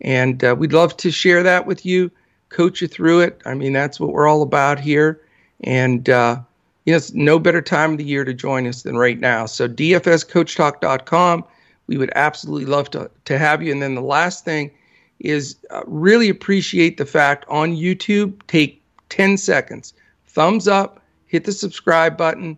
and 0.03 0.45
uh, 0.45 0.55
we'd 0.57 0.75
love 0.75 0.97
to 0.99 1.11
share 1.11 1.43
that 1.43 1.67
with 1.67 1.87
you, 1.87 2.11
coach 2.51 2.81
you 2.81 2.89
through 2.89 3.21
it. 3.21 3.41
I 3.45 3.55
mean 3.55 3.73
that's 3.73 3.99
what 3.99 4.13
we're 4.13 4.29
all 4.29 4.43
about 4.43 4.79
here, 4.79 5.21
and 5.63 6.09
uh, 6.09 6.41
you 6.85 6.93
know 6.93 6.99
it's 6.99 7.13
no 7.13 7.39
better 7.39 7.63
time 7.63 7.93
of 7.93 7.99
the 7.99 8.05
year 8.05 8.25
to 8.25 8.35
join 8.35 8.67
us 8.67 8.83
than 8.83 8.97
right 8.97 9.19
now. 9.19 9.47
So 9.47 9.69
dfscoachtalk.com. 9.69 11.45
We 11.87 11.97
would 11.97 12.13
absolutely 12.15 12.67
love 12.67 12.91
to 12.91 13.11
to 13.25 13.39
have 13.39 13.63
you. 13.63 13.73
And 13.73 13.83
then 13.83 13.95
the 13.95 14.03
last 14.03 14.45
thing 14.45 14.71
is 15.19 15.57
uh, 15.71 15.83
really 15.87 16.29
appreciate 16.29 16.97
the 16.99 17.07
fact 17.07 17.45
on 17.49 17.77
YouTube. 17.77 18.41
Take 18.47 18.81
10 19.09 19.37
seconds, 19.37 19.93
thumbs 20.27 20.69
up, 20.69 21.03
hit 21.27 21.45
the 21.45 21.53
subscribe 21.53 22.17
button 22.17 22.57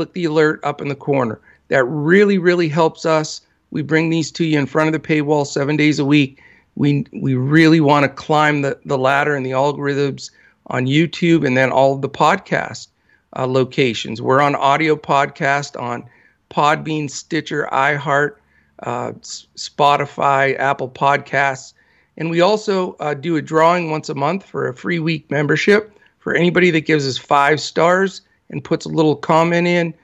click 0.00 0.14
the 0.14 0.24
alert 0.24 0.60
up 0.64 0.80
in 0.80 0.88
the 0.88 0.94
corner. 0.94 1.38
That 1.68 1.84
really, 1.84 2.38
really 2.38 2.68
helps 2.68 3.04
us. 3.04 3.42
We 3.70 3.82
bring 3.82 4.08
these 4.08 4.30
to 4.32 4.44
you 4.44 4.58
in 4.58 4.64
front 4.64 4.88
of 4.88 5.00
the 5.00 5.06
paywall 5.06 5.46
seven 5.46 5.76
days 5.76 5.98
a 5.98 6.04
week. 6.04 6.42
We 6.76 7.06
we 7.12 7.34
really 7.34 7.80
want 7.80 8.04
to 8.04 8.08
climb 8.08 8.62
the, 8.62 8.78
the 8.84 8.98
ladder 8.98 9.34
and 9.34 9.44
the 9.44 9.50
algorithms 9.50 10.30
on 10.66 10.86
YouTube 10.86 11.46
and 11.46 11.56
then 11.56 11.70
all 11.70 11.94
of 11.94 12.02
the 12.02 12.08
podcast 12.08 12.88
uh, 13.36 13.46
locations. 13.46 14.22
We're 14.22 14.40
on 14.40 14.54
audio 14.54 14.96
podcast 14.96 15.80
on 15.80 16.08
Podbean, 16.50 17.10
Stitcher, 17.10 17.68
iHeart, 17.72 18.36
uh, 18.82 19.12
Spotify, 19.56 20.58
Apple 20.58 20.88
Podcasts. 20.88 21.72
And 22.16 22.30
we 22.30 22.40
also 22.40 22.94
uh, 23.00 23.14
do 23.14 23.36
a 23.36 23.42
drawing 23.42 23.90
once 23.90 24.08
a 24.08 24.14
month 24.14 24.44
for 24.44 24.68
a 24.68 24.74
free 24.74 24.98
week 24.98 25.30
membership 25.30 25.96
for 26.18 26.34
anybody 26.34 26.70
that 26.70 26.82
gives 26.82 27.06
us 27.06 27.16
five 27.16 27.60
stars 27.60 28.20
and 28.50 28.62
puts 28.62 28.84
a 28.84 28.90
little 28.90 29.16
comment 29.16 29.66
in. 29.66 29.94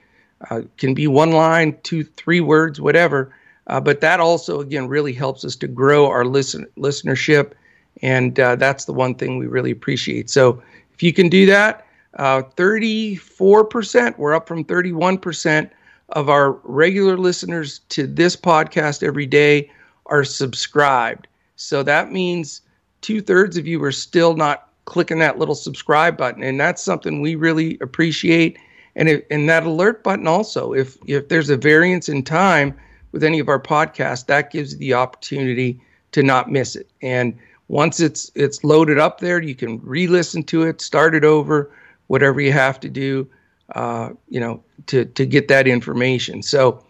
Uh, 0.49 0.61
can 0.77 0.93
be 0.93 1.07
one 1.07 1.31
line, 1.31 1.77
two, 1.83 2.03
three 2.03 2.41
words, 2.41 2.79
whatever. 2.79 3.33
Uh, 3.67 3.79
but 3.79 4.01
that 4.01 4.19
also, 4.19 4.59
again, 4.59 4.87
really 4.87 5.13
helps 5.13 5.43
us 5.43 5.55
to 5.57 5.67
grow 5.67 6.07
our 6.07 6.25
listen 6.25 6.65
listenership, 6.77 7.51
and 8.01 8.39
uh, 8.39 8.55
that's 8.55 8.85
the 8.85 8.93
one 8.93 9.13
thing 9.13 9.37
we 9.37 9.47
really 9.47 9.71
appreciate. 9.71 10.29
So 10.29 10.61
if 10.93 11.03
you 11.03 11.13
can 11.13 11.29
do 11.29 11.45
that, 11.47 11.85
34%, 12.17 14.07
uh, 14.09 14.13
we're 14.17 14.33
up 14.33 14.47
from 14.47 14.63
31% 14.63 15.69
of 16.09 16.29
our 16.29 16.51
regular 16.63 17.17
listeners 17.17 17.79
to 17.89 18.07
this 18.07 18.35
podcast 18.35 19.03
every 19.03 19.25
day 19.25 19.69
are 20.05 20.23
subscribed. 20.23 21.27
So 21.57 21.83
that 21.83 22.11
means 22.11 22.61
two 23.01 23.21
thirds 23.21 23.57
of 23.57 23.67
you 23.67 23.83
are 23.83 23.91
still 23.91 24.35
not 24.35 24.69
clicking 24.85 25.19
that 25.19 25.37
little 25.37 25.55
subscribe 25.55 26.17
button. 26.17 26.43
And 26.43 26.59
that's 26.59 26.81
something 26.81 27.21
we 27.21 27.35
really 27.35 27.77
appreciate. 27.81 28.57
And 28.95 29.09
it, 29.09 29.27
and 29.29 29.49
that 29.49 29.65
alert 29.65 30.03
button 30.03 30.27
also, 30.27 30.73
if 30.73 30.97
if 31.05 31.27
there's 31.27 31.49
a 31.49 31.57
variance 31.57 32.09
in 32.09 32.23
time 32.23 32.75
with 33.17 33.23
any 33.23 33.39
of 33.39 33.49
our 33.49 33.59
podcasts, 33.59 34.27
that 34.27 34.51
gives 34.51 34.73
you 34.73 34.77
the 34.77 34.93
opportunity 34.93 35.81
to 36.11 36.21
not 36.21 36.51
miss 36.51 36.75
it. 36.75 36.87
And 37.01 37.35
once 37.67 37.99
it's 37.99 38.31
it's 38.35 38.63
loaded 38.63 38.99
up 38.99 39.21
there, 39.21 39.41
you 39.41 39.55
can 39.55 39.81
re-listen 39.81 40.43
to 40.43 40.61
it, 40.61 40.81
start 40.81 41.15
it 41.15 41.23
over, 41.23 41.71
whatever 42.05 42.39
you 42.39 42.51
have 42.51 42.79
to 42.81 42.87
do, 42.87 43.27
uh, 43.73 44.11
you 44.29 44.39
know, 44.39 44.63
to 44.85 45.05
to 45.05 45.25
get 45.25 45.47
that 45.47 45.67
information. 45.67 46.43
So 46.43 46.85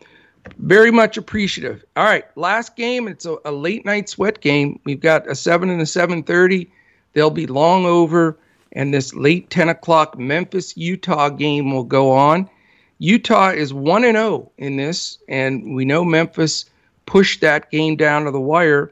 very 0.57 0.91
much 0.91 1.15
appreciative. 1.15 1.85
All 1.95 2.03
right, 2.03 2.25
last 2.35 2.75
game. 2.75 3.07
It's 3.07 3.25
a, 3.25 3.37
a 3.45 3.53
late 3.53 3.85
night 3.85 4.09
sweat 4.09 4.41
game. 4.41 4.81
We've 4.83 4.99
got 4.99 5.31
a 5.31 5.33
seven 5.33 5.69
and 5.69 5.81
a 5.81 5.85
seven 5.85 6.23
thirty. 6.23 6.69
They'll 7.13 7.29
be 7.29 7.47
long 7.47 7.85
over, 7.85 8.37
and 8.73 8.93
this 8.93 9.13
late 9.13 9.49
ten 9.49 9.69
o'clock 9.69 10.19
Memphis 10.19 10.75
Utah 10.75 11.29
game 11.29 11.73
will 11.73 11.85
go 11.85 12.11
on. 12.11 12.49
Utah 12.99 13.49
is 13.49 13.73
one 13.73 14.03
and 14.03 14.15
zero 14.15 14.27
oh 14.27 14.51
in 14.57 14.77
this, 14.77 15.19
and 15.27 15.75
we 15.75 15.85
know 15.85 16.03
Memphis 16.03 16.65
pushed 17.05 17.41
that 17.41 17.69
game 17.71 17.95
down 17.95 18.25
to 18.25 18.31
the 18.31 18.41
wire. 18.41 18.91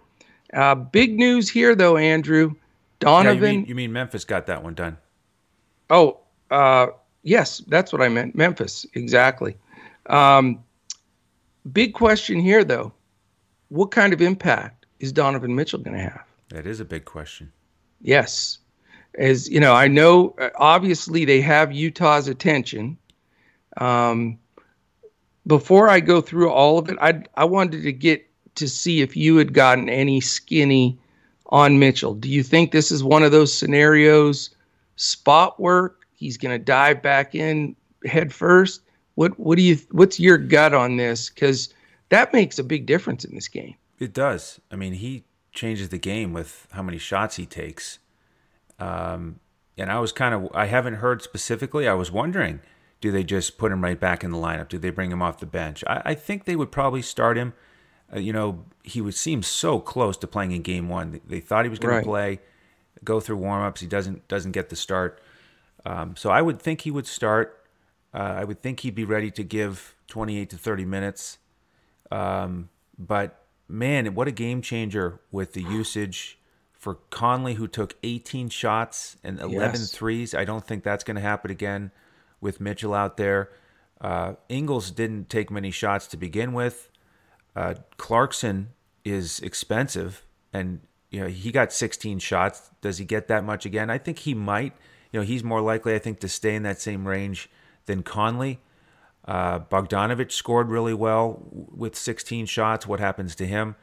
Uh, 0.53 0.75
big 0.75 1.17
news 1.17 1.49
here, 1.49 1.75
though, 1.75 1.97
Andrew. 1.97 2.55
Donovan. 2.99 3.43
Yeah, 3.43 3.49
you, 3.49 3.57
mean, 3.57 3.65
you, 3.67 3.75
mean, 3.75 3.93
Memphis 3.93 4.25
got 4.25 4.47
that 4.47 4.63
one 4.63 4.73
done? 4.73 4.97
Oh, 5.89 6.19
uh, 6.49 6.87
yes, 7.23 7.59
that's 7.67 7.91
what 7.91 8.01
I 8.01 8.09
meant. 8.09 8.35
Memphis, 8.35 8.85
exactly. 8.93 9.57
Um, 10.05 10.63
big 11.71 11.93
question 11.93 12.39
here, 12.39 12.63
though. 12.63 12.93
What 13.69 13.91
kind 13.91 14.13
of 14.13 14.21
impact 14.21 14.85
is 14.99 15.11
Donovan 15.11 15.55
Mitchell 15.55 15.79
going 15.79 15.97
to 15.97 16.03
have? 16.03 16.23
That 16.49 16.65
is 16.65 16.79
a 16.79 16.85
big 16.85 17.05
question. 17.05 17.51
Yes. 18.01 18.59
As 19.17 19.49
you 19.49 19.59
know, 19.59 19.73
I 19.73 19.87
know 19.87 20.35
uh, 20.39 20.49
obviously 20.55 21.25
they 21.25 21.41
have 21.41 21.71
Utah's 21.71 22.27
attention. 22.27 22.97
Um, 23.77 24.39
before 25.47 25.89
I 25.89 25.99
go 25.99 26.21
through 26.21 26.49
all 26.49 26.77
of 26.77 26.89
it, 26.89 26.97
I 27.01 27.23
I 27.35 27.45
wanted 27.45 27.83
to 27.83 27.91
get 27.91 28.27
to 28.55 28.67
see 28.67 29.01
if 29.01 29.15
you 29.15 29.37
had 29.37 29.53
gotten 29.53 29.89
any 29.89 30.21
skinny 30.21 30.97
on 31.47 31.79
Mitchell. 31.79 32.15
Do 32.15 32.29
you 32.29 32.43
think 32.43 32.71
this 32.71 32.91
is 32.91 33.03
one 33.03 33.23
of 33.23 33.31
those 33.31 33.53
scenarios? 33.53 34.49
Spot 34.95 35.59
work. 35.59 36.05
He's 36.13 36.37
going 36.37 36.57
to 36.57 36.63
dive 36.63 37.01
back 37.01 37.35
in 37.35 37.75
head 38.05 38.33
first. 38.33 38.81
What 39.15 39.37
what 39.39 39.57
do 39.57 39.61
you 39.61 39.77
what's 39.91 40.19
your 40.19 40.37
gut 40.37 40.73
on 40.73 40.97
this? 40.97 41.29
Because 41.29 41.73
that 42.09 42.33
makes 42.33 42.59
a 42.59 42.63
big 42.63 42.85
difference 42.85 43.23
in 43.23 43.35
this 43.35 43.47
game. 43.47 43.75
It 43.99 44.13
does. 44.13 44.59
I 44.71 44.75
mean, 44.75 44.93
he 44.93 45.23
changes 45.51 45.89
the 45.89 45.97
game 45.97 46.33
with 46.33 46.67
how 46.71 46.83
many 46.83 46.97
shots 46.97 47.37
he 47.37 47.45
takes. 47.45 47.99
Um, 48.77 49.39
and 49.77 49.91
I 49.91 49.99
was 49.99 50.11
kind 50.11 50.33
of 50.35 50.49
I 50.53 50.65
haven't 50.65 50.95
heard 50.95 51.21
specifically. 51.21 51.87
I 51.87 51.93
was 51.93 52.11
wondering, 52.11 52.59
do 53.05 53.11
they 53.11 53.23
just 53.23 53.59
put 53.59 53.71
him 53.71 53.83
right 53.83 53.99
back 53.99 54.23
in 54.23 54.31
the 54.31 54.37
lineup? 54.37 54.67
Do 54.67 54.79
they 54.79 54.89
bring 54.89 55.11
him 55.11 55.21
off 55.21 55.37
the 55.37 55.45
bench? 55.45 55.83
I, 55.85 56.01
I 56.05 56.13
think 56.15 56.45
they 56.45 56.55
would 56.55 56.71
probably 56.71 57.03
start 57.03 57.37
him. 57.37 57.53
Uh, 58.11 58.17
you 58.17 58.33
know, 58.33 58.65
he 58.81 58.99
would 58.99 59.13
seem 59.13 59.43
so 59.43 59.79
close 59.79 60.17
to 60.17 60.25
playing 60.25 60.53
in 60.53 60.63
game 60.63 60.89
one. 60.89 61.21
They, 61.23 61.39
thought 61.39 61.65
he 61.65 61.69
was 61.69 61.77
going 61.77 61.93
right. 61.93 61.99
to 61.99 62.05
play, 62.05 62.39
go 63.03 63.19
through 63.19 63.37
warmups. 63.37 63.77
He 63.77 63.85
doesn't 63.85 64.27
doesn't 64.27 64.53
get 64.53 64.69
the 64.69 64.75
start. 64.75 65.21
Um, 65.85 66.15
so 66.15 66.31
I 66.31 66.41
would 66.41 66.59
think 66.59 66.81
he 66.81 66.89
would 66.89 67.05
start. 67.05 67.63
Uh, 68.11 68.37
I 68.39 68.43
would 68.43 68.63
think 68.63 68.79
he'd 68.79 68.95
be 68.95 69.05
ready 69.05 69.29
to 69.29 69.43
give 69.43 69.95
28 70.07 70.49
to 70.49 70.57
30 70.57 70.85
minutes. 70.85 71.37
Um, 72.11 72.69
but 72.97 73.45
man, 73.67 74.15
what 74.15 74.27
a 74.27 74.31
game 74.31 74.63
changer 74.63 75.19
with 75.31 75.53
the 75.53 75.61
usage 75.61 76.39
for 76.73 76.95
Conley, 77.11 77.53
who 77.53 77.67
took 77.67 77.93
18 78.01 78.49
shots 78.49 79.17
and 79.23 79.39
11 79.39 79.81
yes. 79.81 79.91
threes. 79.91 80.33
I 80.33 80.43
don't 80.43 80.65
think 80.65 80.83
that's 80.83 81.03
going 81.03 81.17
to 81.17 81.21
happen 81.21 81.51
again 81.51 81.91
with 82.45 82.61
Mitchell 82.61 82.93
out 82.93 83.17
there. 83.17 83.49
Uh, 83.99 84.35
Ingles 84.49 84.91
didn't 84.91 85.29
take 85.31 85.49
many 85.49 85.71
shots 85.71 86.05
to 86.07 86.15
begin 86.15 86.53
with. 86.53 86.91
Uh, 87.55 87.73
Clarkson 87.97 88.69
is 89.03 89.39
expensive, 89.39 90.23
and 90.53 90.81
you 91.09 91.19
know 91.19 91.27
he 91.27 91.51
got 91.51 91.73
16 91.73 92.19
shots. 92.19 92.69
Does 92.81 92.99
he 92.99 93.05
get 93.05 93.27
that 93.29 93.43
much 93.43 93.65
again? 93.65 93.89
I 93.89 93.97
think 93.97 94.19
he 94.19 94.35
might. 94.35 94.73
You 95.11 95.21
know, 95.21 95.25
he's 95.25 95.43
more 95.43 95.61
likely, 95.61 95.95
I 95.95 95.99
think, 95.99 96.19
to 96.19 96.27
stay 96.27 96.53
in 96.53 96.61
that 96.63 96.79
same 96.79 97.07
range 97.07 97.49
than 97.87 98.03
Conley. 98.03 98.59
Uh, 99.25 99.59
Bogdanovic 99.59 100.31
scored 100.31 100.69
really 100.69 100.93
well 100.93 101.41
with 101.51 101.95
16 101.95 102.45
shots. 102.45 102.85
What 102.85 102.99
happens 102.99 103.33
to 103.35 103.47
him? 103.47 103.75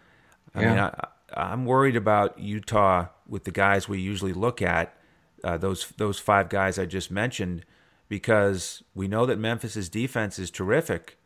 I 0.54 0.60
yeah. 0.60 0.68
mean, 0.68 0.78
I, 0.78 1.06
I'm 1.34 1.64
worried 1.64 1.96
about 1.96 2.38
Utah 2.38 3.06
with 3.26 3.42
the 3.42 3.50
guys 3.50 3.88
we 3.88 3.98
usually 3.98 4.32
look 4.32 4.62
at. 4.62 4.94
Uh, 5.42 5.56
those 5.56 5.88
those 5.96 6.20
five 6.20 6.48
guys 6.48 6.78
I 6.78 6.86
just 6.86 7.10
mentioned, 7.10 7.64
because 8.12 8.82
we 8.94 9.08
know 9.08 9.24
that 9.24 9.38
Memphis's 9.38 9.88
defense 9.88 10.38
is 10.38 10.50
terrific. 10.50 11.16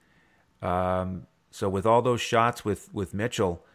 Um, 0.63 1.27
so 1.51 1.69
with 1.69 1.85
all 1.85 2.01
those 2.01 2.21
shots 2.21 2.65
with 2.65 2.95
with 2.95 3.13
Mitchell, 3.13 3.67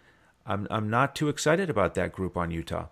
I'm 0.45 0.65
I'm 0.71 0.89
not 0.89 1.13
too 1.13 1.27
excited 1.27 1.69
about 1.69 1.93
that 1.95 2.13
group 2.13 2.37
on 2.37 2.51
Utah. 2.51 2.85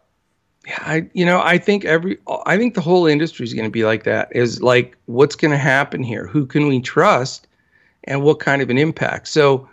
Yeah, 0.67 0.79
I 0.82 1.10
you 1.13 1.25
know 1.25 1.39
I 1.41 1.58
think 1.58 1.86
every 1.86 2.17
I 2.45 2.58
think 2.58 2.73
the 2.73 2.82
whole 2.82 3.08
industry 3.08 3.45
is 3.45 3.53
going 3.53 3.63
to 3.63 3.71
be 3.71 3.86
like 3.86 4.03
that. 4.03 4.27
Is 4.36 4.62
like 4.62 4.97
what's 5.05 5.38
going 5.38 5.51
to 5.51 5.58
happen 5.58 6.03
here? 6.03 6.27
Who 6.27 6.45
can 6.45 6.67
we 6.67 6.82
trust, 6.82 7.47
and 8.03 8.21
what 8.21 8.41
kind 8.41 8.62
of 8.62 8.69
an 8.69 8.77
impact? 8.77 9.29
So. 9.29 9.69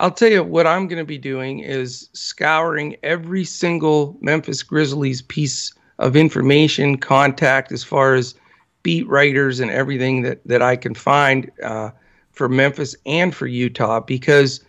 I'll 0.00 0.12
tell 0.12 0.30
you 0.30 0.44
what 0.44 0.64
I'm 0.64 0.86
going 0.86 1.00
to 1.00 1.04
be 1.04 1.18
doing 1.18 1.58
is 1.58 2.08
scouring 2.12 2.94
every 3.02 3.44
single 3.44 4.16
Memphis 4.20 4.62
Grizzlies 4.62 5.22
piece 5.22 5.74
of 5.98 6.14
information, 6.14 6.98
contact 6.98 7.72
as 7.72 7.82
far 7.82 8.14
as 8.14 8.36
beat 8.82 9.06
writers 9.08 9.60
and 9.60 9.70
everything 9.70 10.22
that 10.22 10.40
that 10.46 10.62
I 10.62 10.76
can 10.76 10.94
find. 10.94 11.50
Uh, 11.62 11.90
for 12.38 12.48
Memphis 12.48 12.94
and 13.04 13.34
for 13.34 13.48
Utah 13.48 13.98
because, 13.98 14.64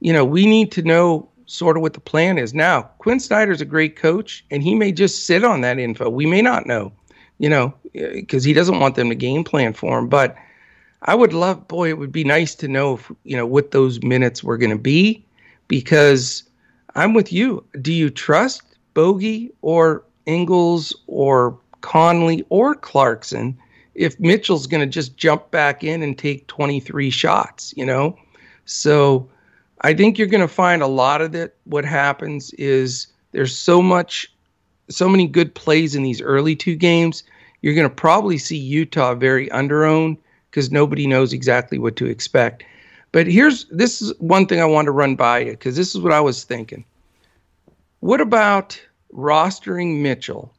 you 0.00 0.12
know, 0.12 0.24
we 0.24 0.46
need 0.46 0.72
to 0.72 0.82
know 0.82 1.28
sort 1.46 1.76
of 1.76 1.82
what 1.82 1.92
the 1.94 2.00
plan 2.00 2.38
is. 2.38 2.52
Now, 2.52 2.82
Quin 2.98 3.20
Snyder's 3.20 3.60
a 3.60 3.64
great 3.64 3.94
coach, 3.94 4.44
and 4.50 4.64
he 4.64 4.74
may 4.74 4.90
just 4.90 5.24
sit 5.24 5.44
on 5.44 5.60
that 5.60 5.78
info. 5.78 6.10
We 6.10 6.26
may 6.26 6.42
not 6.42 6.66
know, 6.66 6.92
you 7.38 7.48
know, 7.48 7.72
because 7.92 8.42
he 8.42 8.52
doesn't 8.52 8.80
want 8.80 8.96
them 8.96 9.08
to 9.10 9.14
game 9.14 9.44
plan 9.44 9.74
for 9.74 9.96
him. 9.96 10.08
But 10.08 10.36
I 11.02 11.14
would 11.14 11.32
love, 11.32 11.68
boy, 11.68 11.88
it 11.88 11.98
would 11.98 12.10
be 12.10 12.24
nice 12.24 12.56
to 12.56 12.66
know, 12.66 12.94
if, 12.94 13.12
you 13.22 13.36
know, 13.36 13.46
what 13.46 13.70
those 13.70 14.02
minutes 14.02 14.42
were 14.42 14.58
going 14.58 14.70
to 14.70 14.76
be 14.76 15.24
because 15.68 16.42
I'm 16.96 17.14
with 17.14 17.32
you. 17.32 17.64
Do 17.80 17.92
you 17.92 18.10
trust 18.10 18.62
Bogey 18.94 19.52
or 19.62 20.02
Ingles 20.26 20.96
or 21.06 21.56
Conley 21.84 22.46
or 22.48 22.74
Clarkson 22.74 23.58
if 23.94 24.18
Mitchell's 24.18 24.66
going 24.66 24.80
to 24.80 24.86
just 24.86 25.18
jump 25.18 25.50
back 25.50 25.84
in 25.84 26.02
and 26.02 26.16
take 26.16 26.46
23 26.46 27.10
shots, 27.10 27.74
you 27.76 27.84
know? 27.84 28.18
So 28.64 29.28
I 29.82 29.92
think 29.92 30.16
you're 30.16 30.26
going 30.26 30.40
to 30.40 30.48
find 30.48 30.80
a 30.80 30.86
lot 30.86 31.20
of 31.20 31.32
that. 31.32 31.54
What 31.64 31.84
happens 31.84 32.52
is 32.54 33.08
there's 33.32 33.54
so 33.54 33.82
much, 33.82 34.32
so 34.88 35.10
many 35.10 35.26
good 35.26 35.54
plays 35.54 35.94
in 35.94 36.02
these 36.02 36.22
early 36.22 36.56
two 36.56 36.74
games. 36.74 37.22
You're 37.60 37.74
going 37.74 37.88
to 37.88 37.94
probably 37.94 38.38
see 38.38 38.56
Utah 38.56 39.14
very 39.14 39.48
underowned 39.50 40.16
because 40.50 40.72
nobody 40.72 41.06
knows 41.06 41.34
exactly 41.34 41.78
what 41.78 41.96
to 41.96 42.06
expect. 42.06 42.64
But 43.12 43.26
here's 43.26 43.66
this 43.66 44.00
is 44.00 44.18
one 44.20 44.46
thing 44.46 44.60
I 44.60 44.64
want 44.64 44.86
to 44.86 44.90
run 44.90 45.16
by 45.16 45.40
you 45.40 45.50
because 45.52 45.76
this 45.76 45.94
is 45.94 46.00
what 46.00 46.12
I 46.12 46.20
was 46.20 46.44
thinking. 46.44 46.82
What 48.00 48.22
about 48.22 48.80
rostering 49.12 50.00
Mitchell, 50.00 50.52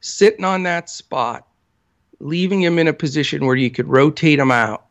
sitting 0.00 0.44
on 0.44 0.62
that 0.64 0.90
spot, 0.90 1.46
leaving 2.18 2.62
him 2.62 2.78
in 2.78 2.88
a 2.88 2.92
position 2.92 3.46
where 3.46 3.56
you 3.56 3.70
could 3.70 3.88
rotate 3.88 4.38
him 4.38 4.50
out 4.50 4.86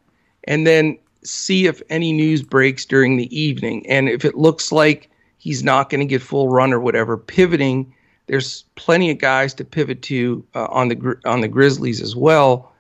and 0.46 0.66
then 0.66 0.98
see 1.24 1.68
if 1.68 1.82
any 1.90 2.12
news 2.14 2.42
breaks 2.42 2.86
during 2.86 3.18
the 3.18 3.38
evening. 3.38 3.86
And 3.88 4.10
if 4.10 4.24
it 4.24 4.36
looks 4.36 4.72
like 4.72 5.10
he's 5.40 5.64
not 5.64 5.90
going 5.90 6.00
to 6.00 6.06
get 6.06 6.22
full 6.22 6.50
run 6.50 6.72
or 6.72 6.80
whatever, 6.80 7.18
pivoting. 7.18 7.94
There's 8.28 8.64
plenty 8.76 9.10
of 9.10 9.18
guys 9.18 9.56
to 9.56 9.66
pivot 9.66 10.04
to 10.04 10.46
uh, 10.54 10.66
on 10.66 10.90
the 10.90 11.20
on 11.26 11.42
the 11.42 11.48
Grizzlies 11.48 12.00
as 12.02 12.16
well. 12.16 12.72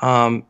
Um, 0.00 0.46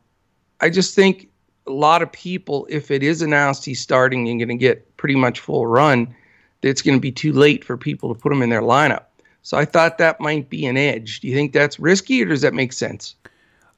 I 0.60 0.70
just 0.70 0.94
think 0.94 1.28
a 1.66 1.72
lot 1.72 2.02
of 2.02 2.12
people, 2.12 2.66
if 2.70 2.90
it 2.90 3.02
is 3.02 3.20
announced 3.20 3.64
he's 3.64 3.80
starting 3.80 4.28
and 4.28 4.38
going 4.38 4.48
to 4.48 4.54
get 4.54 4.96
pretty 4.96 5.16
much 5.16 5.40
full 5.40 5.66
run, 5.66 6.14
it's 6.62 6.82
going 6.82 6.96
to 6.96 7.00
be 7.00 7.10
too 7.10 7.32
late 7.32 7.64
for 7.64 7.76
people 7.76 8.14
to 8.14 8.20
put 8.20 8.30
him 8.30 8.42
in 8.42 8.50
their 8.50 8.62
lineup. 8.62 9.04
So 9.44 9.58
I 9.58 9.66
thought 9.66 9.98
that 9.98 10.20
might 10.20 10.48
be 10.48 10.64
an 10.64 10.78
edge. 10.78 11.20
Do 11.20 11.28
you 11.28 11.34
think 11.34 11.52
that's 11.52 11.78
risky, 11.78 12.22
or 12.22 12.26
does 12.26 12.40
that 12.40 12.54
make 12.54 12.72
sense? 12.72 13.14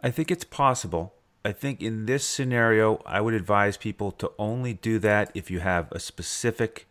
I 0.00 0.12
think 0.12 0.31
it's 0.31 0.44
possible. 0.44 1.12
I 1.44 1.50
think 1.50 1.83
in 1.83 2.06
this 2.06 2.25
scenario, 2.25 3.02
I 3.04 3.21
would 3.21 3.35
advise 3.35 3.77
people 3.77 4.12
to 4.12 4.31
only 4.38 4.75
do 4.75 5.00
that 5.00 5.33
if 5.35 5.50
you 5.50 5.58
have 5.58 5.90
a 5.90 5.98
specific 5.98 6.87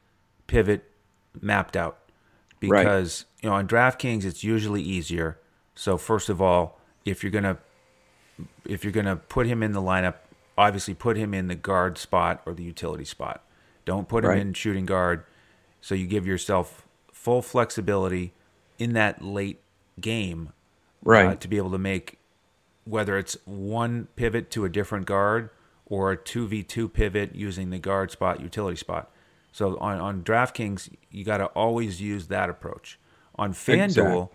pivot 0.48 0.92
mapped 1.42 1.78
out. 1.78 2.00
Because, 2.60 3.26
right. 3.26 3.44
you 3.44 3.50
know, 3.50 3.56
on 3.56 3.68
DraftKings 3.68 4.26
it's 4.26 4.44
usually 4.44 4.82
easier. 4.82 5.40
So 5.74 5.98
first 5.98 6.28
of 6.28 6.42
all, 6.42 6.80
if 7.06 7.24
you're 7.24 7.32
gonna 7.32 7.60
if 8.66 8.84
you're 8.84 8.94
gonna 8.94 9.16
put 9.16 9.48
him 9.48 9.64
in 9.64 9.72
the 9.72 9.82
lineup, 9.82 10.16
obviously 10.58 10.94
put 10.94 11.16
him 11.16 11.34
in 11.34 11.48
the 11.48 11.56
guard 11.56 11.98
spot 11.98 12.42
or 12.46 12.54
the 12.54 12.64
utility 12.64 13.06
spot. 13.06 13.42
Don't 13.86 14.10
put 14.10 14.26
him 14.26 14.32
right. 14.32 14.40
in 14.40 14.54
shooting 14.54 14.86
guard. 14.86 15.24
So 15.80 15.96
you 15.96 16.08
give 16.08 16.28
yourself 16.28 16.86
full 17.12 17.42
flexibility 17.42 18.34
in 18.78 18.94
that 18.94 19.24
late 19.24 19.62
game, 20.00 20.54
right, 21.04 21.28
uh, 21.28 21.36
to 21.36 21.48
be 21.48 21.58
able 21.58 21.72
to 21.72 21.78
make 21.78 22.20
whether 22.86 23.18
it's 23.18 23.36
one 23.46 24.08
pivot 24.16 24.52
to 24.52 24.64
a 24.64 24.70
different 24.70 25.06
guard 25.06 25.50
or 25.86 26.12
a 26.12 26.18
2v2 26.18 26.92
pivot 26.92 27.36
using 27.36 27.70
the 27.72 27.80
guard 27.80 28.12
spot, 28.12 28.40
utility 28.40 28.78
spot. 28.78 29.12
So 29.52 29.78
on, 29.78 30.00
on 30.00 30.24
DraftKings, 30.24 30.90
you 31.10 31.24
got 31.24 31.38
to 31.38 31.46
always 31.48 32.02
use 32.02 32.28
that 32.28 32.50
approach. 32.50 33.00
On 33.36 33.54
FanDuel, 33.54 33.86
exactly. 33.86 34.28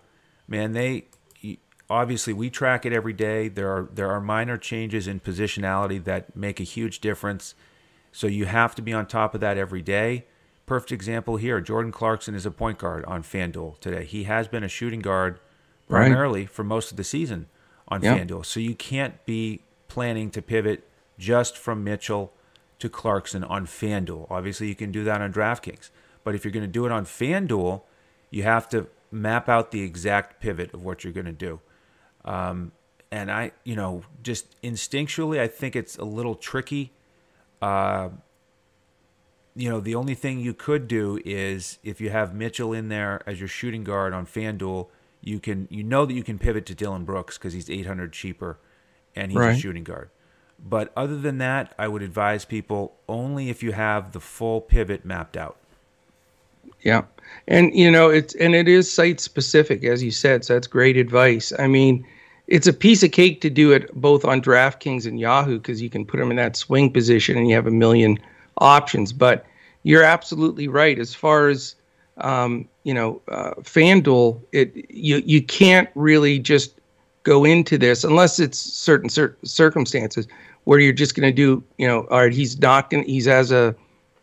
man, 0.47 0.73
they 0.73 1.05
obviously 1.91 2.33
we 2.33 2.49
track 2.49 2.85
it 2.85 2.93
every 2.93 3.13
day. 3.13 3.49
There 3.49 3.69
are 3.69 3.89
there 3.93 4.09
are 4.09 4.21
minor 4.21 4.57
changes 4.57 5.07
in 5.07 5.19
positionality 5.19 6.03
that 6.05 6.35
make 6.35 6.59
a 6.59 6.63
huge 6.63 6.99
difference. 7.01 7.53
So 8.11 8.27
you 8.27 8.45
have 8.45 8.73
to 8.75 8.81
be 8.81 8.93
on 8.93 9.05
top 9.05 9.35
of 9.35 9.41
that 9.41 9.57
every 9.57 9.81
day. 9.81 10.25
Perfect 10.65 10.91
example 10.91 11.37
here. 11.37 11.59
Jordan 11.59 11.91
Clarkson 11.91 12.35
is 12.35 12.45
a 12.45 12.51
point 12.51 12.77
guard 12.77 13.03
on 13.05 13.23
FanDuel 13.23 13.79
today. 13.79 14.05
He 14.05 14.23
has 14.23 14.47
been 14.47 14.63
a 14.63 14.69
shooting 14.69 15.01
guard 15.01 15.39
primarily 15.89 16.41
right. 16.41 16.49
for 16.49 16.63
most 16.63 16.91
of 16.91 16.97
the 16.97 17.03
season 17.03 17.47
on 17.87 18.01
yep. 18.01 18.17
FanDuel. 18.17 18.45
So 18.45 18.59
you 18.59 18.75
can't 18.75 19.25
be 19.25 19.63
planning 19.87 20.29
to 20.31 20.41
pivot 20.41 20.87
just 21.19 21.57
from 21.57 21.83
Mitchell 21.83 22.33
to 22.79 22.89
Clarkson 22.89 23.43
on 23.43 23.65
FanDuel. 23.65 24.27
Obviously, 24.29 24.67
you 24.67 24.75
can 24.75 24.91
do 24.91 25.03
that 25.03 25.21
on 25.21 25.33
DraftKings. 25.33 25.89
But 26.23 26.35
if 26.35 26.45
you're 26.45 26.51
going 26.51 26.65
to 26.65 26.71
do 26.71 26.85
it 26.85 26.91
on 26.91 27.05
FanDuel, 27.05 27.81
you 28.29 28.43
have 28.43 28.69
to 28.69 28.87
map 29.11 29.49
out 29.49 29.71
the 29.71 29.81
exact 29.81 30.39
pivot 30.39 30.73
of 30.73 30.83
what 30.83 31.03
you're 31.03 31.13
going 31.13 31.25
to 31.25 31.31
do. 31.31 31.59
Um, 32.23 32.71
and 33.11 33.29
I, 33.29 33.51
you 33.63 33.75
know, 33.75 34.03
just 34.23 34.59
instinctually, 34.61 35.39
I 35.39 35.47
think 35.47 35.75
it's 35.75 35.97
a 35.97 36.05
little 36.05 36.35
tricky. 36.35 36.93
Uh, 37.61 38.09
you 39.55 39.69
know, 39.69 39.79
the 39.79 39.95
only 39.95 40.15
thing 40.15 40.39
you 40.39 40.53
could 40.53 40.87
do 40.87 41.19
is 41.25 41.79
if 41.83 41.99
you 41.99 42.09
have 42.09 42.33
Mitchell 42.33 42.73
in 42.73 42.89
there 42.89 43.21
as 43.25 43.39
your 43.39 43.49
shooting 43.49 43.83
guard 43.83 44.13
on 44.13 44.25
FanDuel, 44.25 44.87
you 45.21 45.39
can 45.39 45.67
you 45.69 45.83
know 45.83 46.05
that 46.05 46.13
you 46.13 46.23
can 46.23 46.39
pivot 46.39 46.65
to 46.67 46.75
Dillon 46.75 47.05
Brooks 47.05 47.37
because 47.37 47.53
he's 47.53 47.69
800 47.69 48.11
cheaper, 48.11 48.57
and 49.15 49.31
he's 49.31 49.39
right. 49.39 49.55
a 49.55 49.59
shooting 49.59 49.83
guard. 49.83 50.09
But 50.63 50.91
other 50.95 51.17
than 51.17 51.39
that, 51.39 51.73
I 51.77 51.87
would 51.87 52.01
advise 52.01 52.45
people 52.45 52.95
only 53.07 53.49
if 53.49 53.63
you 53.63 53.71
have 53.71 54.11
the 54.11 54.19
full 54.19 54.61
pivot 54.61 55.05
mapped 55.05 55.35
out. 55.35 55.57
Yeah. 56.81 57.03
And 57.47 57.75
you 57.75 57.91
know, 57.91 58.09
it's 58.09 58.35
and 58.35 58.55
it 58.55 58.67
is 58.67 58.91
site 58.91 59.19
specific 59.19 59.83
as 59.83 60.03
you 60.03 60.11
said, 60.11 60.45
so 60.45 60.53
that's 60.53 60.67
great 60.67 60.97
advice. 60.97 61.53
I 61.57 61.67
mean, 61.67 62.05
it's 62.47 62.67
a 62.67 62.73
piece 62.73 63.03
of 63.03 63.11
cake 63.11 63.41
to 63.41 63.49
do 63.49 63.71
it 63.71 63.93
both 63.93 64.25
on 64.25 64.41
DraftKings 64.41 65.05
and 65.05 65.19
Yahoo 65.19 65.57
because 65.57 65.81
you 65.81 65.89
can 65.89 66.05
put 66.05 66.19
them 66.19 66.31
in 66.31 66.37
that 66.37 66.55
swing 66.55 66.91
position 66.91 67.37
and 67.37 67.47
you 67.47 67.55
have 67.55 67.67
a 67.67 67.71
million 67.71 68.19
options. 68.57 69.13
But 69.13 69.45
you're 69.83 70.03
absolutely 70.03 70.67
right 70.67 70.99
as 70.99 71.13
far 71.13 71.49
as 71.49 71.75
um, 72.17 72.67
you 72.83 72.93
know, 72.93 73.21
uh, 73.29 73.51
FanDuel. 73.61 74.39
It 74.51 74.89
you 74.89 75.17
you 75.25 75.41
can't 75.41 75.89
really 75.95 76.39
just 76.39 76.79
go 77.23 77.45
into 77.45 77.77
this 77.77 78.03
unless 78.03 78.39
it's 78.39 78.57
certain 78.57 79.09
cir- 79.09 79.37
circumstances 79.43 80.27
where 80.63 80.79
you're 80.79 80.93
just 80.93 81.15
going 81.15 81.27
to 81.27 81.35
do 81.35 81.63
you 81.77 81.87
know, 81.87 82.07
all 82.09 82.19
right, 82.19 82.33
he's 82.33 82.59
not 82.59 82.89
going 82.89 83.03
he's 83.05 83.27
as 83.27 83.51
a 83.51 83.75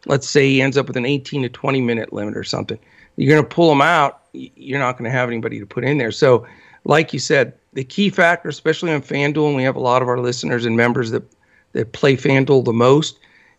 let's 0.06 0.28
say 0.28 0.48
he 0.48 0.62
ends 0.62 0.76
up 0.76 0.86
with 0.86 0.96
an 0.96 1.06
18 1.06 1.42
to 1.42 1.48
20 1.48 1.80
minute 1.80 2.12
limit 2.12 2.36
or 2.36 2.44
something. 2.44 2.78
You're 3.16 3.34
going 3.34 3.42
to 3.42 3.54
pull 3.54 3.72
him 3.72 3.82
out. 3.82 4.22
You're 4.32 4.78
not 4.78 4.96
going 4.96 5.10
to 5.10 5.16
have 5.16 5.28
anybody 5.28 5.58
to 5.58 5.66
put 5.66 5.84
in 5.84 5.98
there. 5.98 6.12
So, 6.12 6.46
like 6.84 7.12
you 7.12 7.18
said, 7.18 7.52
the 7.72 7.82
key 7.82 8.08
factor, 8.08 8.48
especially 8.48 8.92
on 8.92 9.02
FanDuel, 9.02 9.48
and 9.48 9.56
we 9.56 9.64
have 9.64 9.76
a 9.76 9.80
lot 9.80 10.02
of 10.02 10.08
our 10.08 10.20
listeners 10.20 10.64
and 10.64 10.76
members 10.76 11.10
that 11.10 11.24
that 11.72 11.92
play 11.92 12.16
FanDuel 12.16 12.64
the 12.64 12.72
most, 12.72 13.18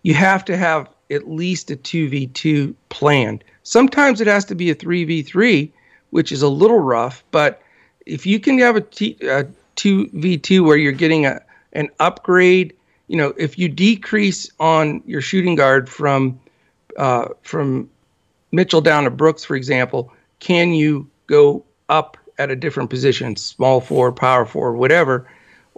you 0.09 0.15
have 0.15 0.43
to 0.45 0.57
have 0.57 0.89
at 1.11 1.29
least 1.29 1.71
a 1.71 1.75
2v2 1.75 2.73
planned. 2.89 3.43
Sometimes 3.63 4.19
it 4.21 4.27
has 4.27 4.43
to 4.45 4.55
be 4.55 4.69
a 4.69 4.75
3v3, 4.75 5.71
which 6.09 6.31
is 6.31 6.41
a 6.41 6.49
little 6.49 6.79
rough, 6.79 7.23
but 7.31 7.61
if 8.05 8.25
you 8.25 8.39
can 8.39 8.57
have 8.57 8.75
a, 8.75 8.81
t- 8.81 9.17
a 9.21 9.45
2v2 9.75 10.65
where 10.65 10.77
you're 10.77 10.91
getting 10.91 11.25
a 11.25 11.41
an 11.73 11.87
upgrade 11.99 12.73
you 13.09 13.17
know, 13.17 13.33
if 13.37 13.57
you 13.57 13.67
decrease 13.67 14.49
on 14.59 15.01
your 15.05 15.19
shooting 15.19 15.55
guard 15.55 15.89
from 15.89 16.39
uh, 16.95 17.29
from 17.41 17.89
Mitchell 18.51 18.81
down 18.81 19.03
to 19.03 19.09
Brooks, 19.09 19.43
for 19.43 19.55
example, 19.55 20.13
can 20.39 20.73
you 20.73 21.09
go 21.27 21.65
up 21.89 22.17
at 22.37 22.51
a 22.51 22.55
different 22.55 22.89
position, 22.89 23.35
small 23.35 23.81
forward, 23.81 24.13
power 24.13 24.45
forward, 24.45 24.77
whatever, 24.77 25.27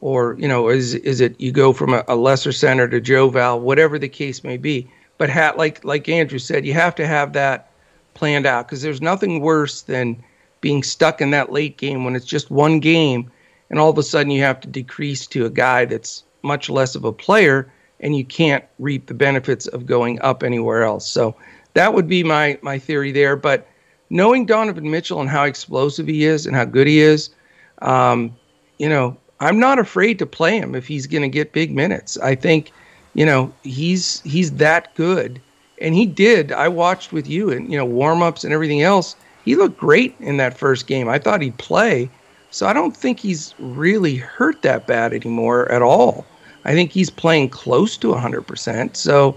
or 0.02 0.36
you 0.40 0.48
know, 0.48 0.70
is 0.70 0.96
is 0.96 1.22
it 1.22 1.40
you 1.40 1.52
go 1.52 1.72
from 1.72 1.94
a, 1.94 2.04
a 2.08 2.16
lesser 2.16 2.52
center 2.52 2.88
to 2.88 3.00
Joe 3.00 3.30
Val, 3.30 3.60
whatever 3.60 3.98
the 3.98 4.10
case 4.10 4.44
may 4.44 4.58
be. 4.58 4.90
But 5.18 5.30
ha- 5.30 5.54
like 5.56 5.84
like 5.86 6.10
Andrew 6.10 6.40
said, 6.40 6.66
you 6.66 6.74
have 6.74 6.96
to 6.96 7.08
have 7.08 7.34
that 7.34 7.72
planned 8.14 8.46
out 8.46 8.68
because 8.68 8.82
there's 8.82 9.02
nothing 9.02 9.40
worse 9.40 9.84
than 9.84 10.22
being 10.60 10.84
stuck 10.84 11.22
in 11.22 11.32
that 11.32 11.52
late 11.52 11.78
game 11.78 12.04
when 12.04 12.16
it's 12.16 12.26
just 12.26 12.52
one 12.52 12.80
game, 12.80 13.32
and 13.70 13.80
all 13.80 13.90
of 13.90 13.98
a 13.98 14.04
sudden 14.04 14.32
you 14.32 14.42
have 14.42 14.60
to 14.62 14.68
decrease 14.68 15.26
to 15.28 15.46
a 15.46 15.50
guy 15.50 15.86
that's 15.86 16.24
much 16.44 16.70
less 16.70 16.96
of 16.96 17.06
a 17.06 17.14
player 17.14 17.72
and 18.02 18.18
you 18.18 18.26
can't 18.26 18.66
reap 18.80 19.06
the 19.06 19.14
benefits 19.14 19.68
of 19.68 19.86
going 19.86 20.20
up 20.22 20.44
anywhere 20.44 20.84
else. 20.84 21.08
So 21.08 21.36
that 21.74 21.94
would 21.94 22.08
be 22.08 22.24
my 22.24 22.58
my 22.62 22.78
theory 22.80 23.12
there. 23.12 23.36
But 23.36 23.68
knowing 24.10 24.46
Donovan 24.46 24.90
Mitchell 24.90 25.22
and 25.22 25.30
how 25.30 25.44
explosive 25.44 26.08
he 26.08 26.26
is 26.26 26.46
and 26.46 26.56
how 26.56 26.66
good 26.66 26.88
he 26.88 27.00
is, 27.00 27.30
um, 27.82 28.36
you 28.80 28.90
know, 28.90 29.18
I'm 29.42 29.60
not 29.60 29.80
afraid 29.80 30.20
to 30.20 30.26
play 30.28 30.58
him 30.58 30.76
if 30.76 30.88
he's 30.88 31.08
going 31.08 31.24
to 31.24 31.28
get 31.28 31.52
big 31.52 31.76
minutes. 31.76 32.16
I 32.20 32.36
think, 32.36 32.72
you 33.16 33.26
know, 33.26 33.52
he's 33.64 34.22
he's 34.22 34.52
that 34.54 34.94
good, 34.96 35.42
and 35.82 35.96
he 35.96 36.06
did. 36.06 36.52
I 36.52 36.68
watched 36.68 37.12
with 37.12 37.28
you 37.28 37.50
and 37.50 37.70
you 37.70 37.78
know 37.78 37.86
warm 37.86 38.22
ups 38.22 38.44
and 38.44 38.54
everything 38.54 38.84
else. 38.84 39.16
He 39.44 39.56
looked 39.56 39.80
great 39.80 40.16
in 40.20 40.38
that 40.38 40.58
first 40.58 40.86
game. 40.86 41.10
I 41.10 41.18
thought 41.18 41.42
he'd 41.42 41.58
play, 41.58 42.08
so 42.52 42.68
I 42.68 42.74
don't 42.74 42.96
think 42.96 43.20
he's 43.20 43.56
really 43.58 44.16
hurt 44.16 44.62
that 44.62 44.86
bad 44.86 45.12
anymore 45.12 45.70
at 45.72 45.82
all. 45.82 46.24
I 46.64 46.74
think 46.74 46.92
he's 46.92 47.10
playing 47.10 47.50
close 47.50 47.98
to 47.98 48.10
100%. 48.10 48.96
So 48.96 49.36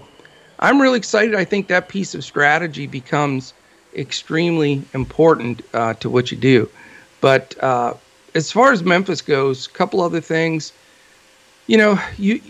I'm 0.59 0.79
really 0.79 0.99
excited. 0.99 1.33
I 1.33 1.43
think 1.43 1.67
that 1.67 1.89
piece 1.89 2.13
of 2.13 2.23
strategy 2.23 2.85
becomes 2.85 3.55
extremely 3.95 4.83
important 4.93 5.63
uh, 5.73 5.95
to 5.95 6.09
what 6.09 6.31
you 6.31 6.37
do. 6.37 6.69
But 7.19 7.55
uh, 7.63 7.95
as 8.35 8.51
far 8.51 8.73
as 8.73 8.83
Memphis 8.83 9.21
goes, 9.21 9.65
a 9.65 9.69
couple 9.71 10.01
other 10.01 10.21
things. 10.21 10.73
You 11.67 11.77
know, 11.77 11.99
you 12.17 12.41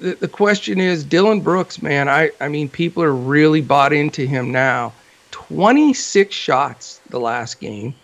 the, 0.00 0.14
the 0.14 0.28
question 0.28 0.80
is 0.80 1.04
Dillon 1.04 1.40
Brooks, 1.40 1.80
man. 1.80 2.08
I, 2.08 2.30
I 2.40 2.48
mean, 2.48 2.68
people 2.68 3.02
are 3.02 3.14
really 3.14 3.60
bought 3.60 3.92
into 3.92 4.26
him 4.26 4.52
now. 4.52 4.92
26 5.30 6.34
shots 6.34 7.00
the 7.08 7.20
last 7.20 7.60
game, 7.60 7.94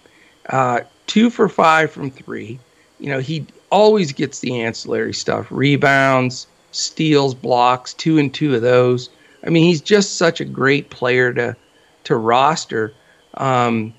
uh, 0.49 0.81
two 1.07 1.29
for 1.29 1.49
five 1.49 1.91
from 1.91 2.11
three. 2.11 2.59
You 2.99 3.11
know, 3.11 3.21
he 3.21 3.47
always 3.71 4.13
gets 4.13 4.41
the 4.41 4.61
ancillary 4.61 5.13
stuff 5.13 5.47
rebounds, 5.51 6.47
steals, 6.71 7.35
blocks, 7.35 7.93
two 7.95 8.19
and 8.19 8.33
two 8.33 8.55
of 8.55 8.63
those. 8.63 9.11
I 9.45 9.51
mean, 9.51 9.65
he's 9.65 9.81
just 9.81 10.17
such 10.17 10.41
a 10.41 10.45
great 10.45 10.91
player 10.91 11.33
to 11.35 11.57
to 12.05 12.17
roster. 12.17 12.95
Um, 13.35 13.93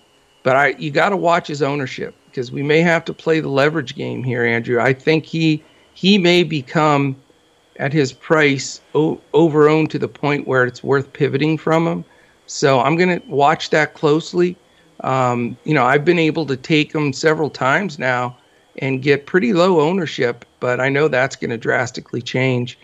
but 0.43 0.55
I 0.55 0.67
you 0.77 0.91
got 0.91 1.09
to 1.09 1.17
watch 1.17 1.47
his 1.47 1.61
ownership 1.61 2.15
because 2.36 2.51
we 2.51 2.61
may 2.61 2.81
have 2.81 3.05
to 3.05 3.13
play 3.13 3.39
the 3.39 3.47
leverage 3.47 3.95
game 3.95 4.21
here, 4.21 4.43
Andrew. 4.43 4.81
I 4.81 4.91
think 4.91 5.25
he 5.25 5.63
he 5.93 6.17
may 6.17 6.43
become 6.43 7.15
at 7.77 7.93
his 7.93 8.11
price 8.11 8.81
o- 8.93 9.21
over 9.33 9.69
owned 9.69 9.89
to 9.91 9.99
the 9.99 10.09
point 10.09 10.45
where 10.45 10.65
it's 10.65 10.83
worth 10.83 11.13
pivoting 11.13 11.57
from 11.57 11.88
him. 11.88 12.03
So 12.45 12.81
I'm 12.81 12.97
going 12.97 13.21
to 13.21 13.25
watch 13.29 13.69
that 13.69 13.93
closely. 13.93 14.57
Um, 14.99 15.55
you 15.63 15.73
know, 15.73 15.86
I've 15.86 16.03
been 16.03 16.19
able 16.19 16.45
to 16.47 16.57
take 16.57 16.93
him 16.93 17.13
several 17.13 17.49
times 17.49 17.97
now 17.97 18.38
and 18.79 19.01
get 19.01 19.25
pretty 19.25 19.53
low 19.53 19.79
ownership, 19.79 20.43
but 20.59 20.81
I 20.81 20.89
know 20.89 21.07
that's 21.07 21.38
going 21.38 21.51
to 21.51 21.57
drastically 21.57 22.21
change 22.21 22.77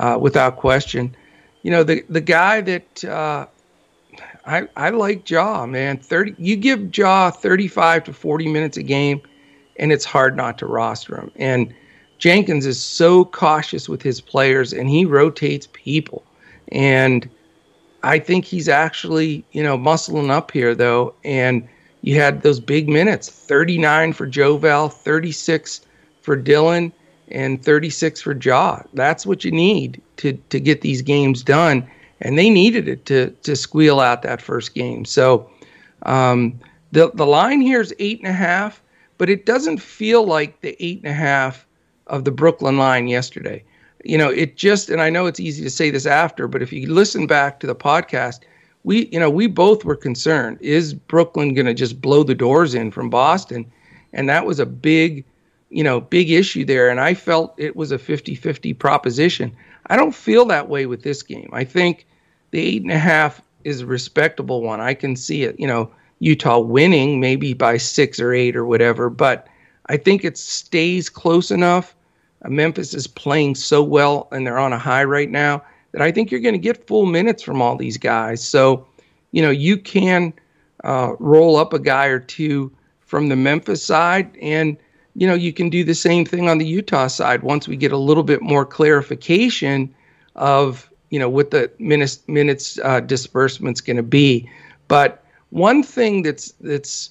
uh, 0.00 0.18
without 0.20 0.56
question. 0.56 1.14
You 1.62 1.70
know, 1.70 1.84
the 1.84 2.04
the 2.08 2.20
guy 2.20 2.60
that 2.60 3.04
uh, 3.04 3.46
I 4.46 4.68
I 4.76 4.90
like 4.90 5.28
Ja, 5.28 5.66
man. 5.66 5.98
Thirty, 5.98 6.34
you 6.38 6.56
give 6.56 6.96
Ja 6.96 7.30
thirty 7.30 7.68
five 7.68 8.04
to 8.04 8.12
forty 8.12 8.48
minutes 8.48 8.76
a 8.76 8.82
game, 8.82 9.20
and 9.76 9.92
it's 9.92 10.04
hard 10.04 10.36
not 10.36 10.58
to 10.58 10.66
roster 10.66 11.16
him. 11.16 11.30
And 11.36 11.74
Jenkins 12.18 12.66
is 12.66 12.82
so 12.82 13.24
cautious 13.26 13.88
with 13.88 14.02
his 14.02 14.20
players, 14.20 14.72
and 14.72 14.88
he 14.88 15.04
rotates 15.04 15.68
people. 15.72 16.24
And 16.72 17.28
I 18.02 18.18
think 18.18 18.44
he's 18.44 18.68
actually 18.68 19.44
you 19.52 19.62
know 19.62 19.76
muscling 19.78 20.30
up 20.30 20.52
here 20.52 20.74
though, 20.74 21.14
and 21.24 21.68
you 22.02 22.16
had 22.16 22.42
those 22.42 22.60
big 22.60 22.88
minutes 22.88 23.28
39 23.28 24.12
for 24.12 24.26
Val, 24.26 24.88
36 24.88 25.80
for 26.22 26.36
Dillon, 26.36 26.92
and 27.28 27.64
36 27.64 28.22
for 28.22 28.36
Ja. 28.36 28.82
That's 28.94 29.26
what 29.26 29.44
you 29.44 29.50
need 29.50 30.00
to, 30.18 30.34
to 30.50 30.60
get 30.60 30.82
these 30.82 31.02
games 31.02 31.42
done. 31.42 31.88
And 32.20 32.38
they 32.38 32.50
needed 32.50 32.88
it 32.88 33.04
to, 33.06 33.30
to 33.42 33.56
squeal 33.56 34.00
out 34.00 34.22
that 34.22 34.40
first 34.40 34.74
game. 34.74 35.04
So 35.04 35.50
um, 36.04 36.58
the, 36.92 37.10
the 37.12 37.26
line 37.26 37.60
here 37.60 37.80
is 37.80 37.94
eight 37.98 38.18
and 38.20 38.28
a 38.28 38.32
half, 38.32 38.82
but 39.18 39.28
it 39.28 39.46
doesn't 39.46 39.78
feel 39.78 40.24
like 40.24 40.60
the 40.60 40.76
eight 40.84 40.98
and 40.98 41.10
a 41.10 41.14
half 41.14 41.66
of 42.06 42.24
the 42.24 42.30
Brooklyn 42.30 42.78
line 42.78 43.08
yesterday. 43.08 43.62
You 44.04 44.16
know, 44.16 44.30
it 44.30 44.56
just, 44.56 44.88
and 44.88 45.02
I 45.02 45.10
know 45.10 45.26
it's 45.26 45.40
easy 45.40 45.62
to 45.64 45.70
say 45.70 45.90
this 45.90 46.06
after, 46.06 46.48
but 46.48 46.62
if 46.62 46.72
you 46.72 46.92
listen 46.92 47.26
back 47.26 47.60
to 47.60 47.66
the 47.66 47.74
podcast, 47.74 48.40
we 48.86 49.08
you 49.08 49.20
know 49.20 49.28
we 49.28 49.48
both 49.48 49.84
were 49.84 49.96
concerned 49.96 50.56
is 50.62 50.94
brooklyn 50.94 51.52
going 51.52 51.66
to 51.66 51.74
just 51.74 52.00
blow 52.00 52.22
the 52.22 52.34
doors 52.34 52.74
in 52.74 52.90
from 52.90 53.10
boston 53.10 53.70
and 54.14 54.28
that 54.28 54.46
was 54.46 54.58
a 54.58 54.64
big 54.64 55.24
you 55.68 55.84
know 55.84 56.00
big 56.00 56.30
issue 56.30 56.64
there 56.64 56.88
and 56.88 57.00
i 57.00 57.12
felt 57.12 57.52
it 57.58 57.76
was 57.76 57.92
a 57.92 57.98
50-50 57.98 58.78
proposition 58.78 59.54
i 59.86 59.96
don't 59.96 60.14
feel 60.14 60.44
that 60.44 60.68
way 60.68 60.86
with 60.86 61.02
this 61.02 61.22
game 61.22 61.48
i 61.52 61.64
think 61.64 62.06
the 62.50 62.60
eight 62.60 62.82
and 62.82 62.92
a 62.92 62.98
half 62.98 63.42
is 63.64 63.80
a 63.80 63.86
respectable 63.86 64.62
one 64.62 64.80
i 64.80 64.94
can 64.94 65.16
see 65.16 65.42
it 65.42 65.58
you 65.58 65.66
know 65.66 65.90
utah 66.18 66.58
winning 66.58 67.20
maybe 67.20 67.52
by 67.52 67.76
six 67.76 68.18
or 68.20 68.32
eight 68.32 68.56
or 68.56 68.64
whatever 68.64 69.10
but 69.10 69.48
I 69.88 69.96
think 69.96 70.24
it 70.24 70.36
stays 70.36 71.08
close 71.08 71.50
enough. 71.50 71.94
Uh, 72.44 72.50
Memphis 72.50 72.94
is 72.94 73.06
playing 73.06 73.54
so 73.54 73.82
well 73.82 74.28
and 74.32 74.46
they're 74.46 74.58
on 74.58 74.72
a 74.72 74.78
high 74.78 75.04
right 75.04 75.30
now 75.30 75.62
that 75.92 76.02
I 76.02 76.10
think 76.12 76.30
you're 76.30 76.40
going 76.40 76.54
to 76.54 76.58
get 76.58 76.86
full 76.86 77.06
minutes 77.06 77.42
from 77.42 77.62
all 77.62 77.76
these 77.76 77.96
guys. 77.96 78.44
So, 78.46 78.86
you 79.32 79.40
know, 79.40 79.50
you 79.50 79.78
can 79.78 80.32
uh, 80.84 81.12
roll 81.18 81.56
up 81.56 81.72
a 81.72 81.78
guy 81.78 82.06
or 82.06 82.20
two 82.20 82.72
from 83.00 83.28
the 83.28 83.36
Memphis 83.36 83.82
side, 83.82 84.36
and 84.42 84.76
you 85.16 85.26
know, 85.26 85.34
you 85.34 85.52
can 85.52 85.70
do 85.70 85.82
the 85.82 85.94
same 85.94 86.26
thing 86.26 86.46
on 86.48 86.58
the 86.58 86.66
Utah 86.66 87.06
side 87.06 87.42
once 87.42 87.66
we 87.66 87.76
get 87.76 87.90
a 87.90 87.96
little 87.96 88.22
bit 88.22 88.42
more 88.42 88.66
clarification 88.66 89.92
of 90.34 90.90
you 91.08 91.18
know 91.18 91.30
what 91.30 91.50
the 91.50 91.70
minutes 91.78 92.20
minutes 92.28 92.78
uh, 92.84 93.00
disbursement's 93.00 93.80
going 93.80 93.96
to 93.96 94.02
be. 94.02 94.50
But 94.88 95.24
one 95.48 95.82
thing 95.82 96.22
that's 96.22 96.52
that's 96.60 97.10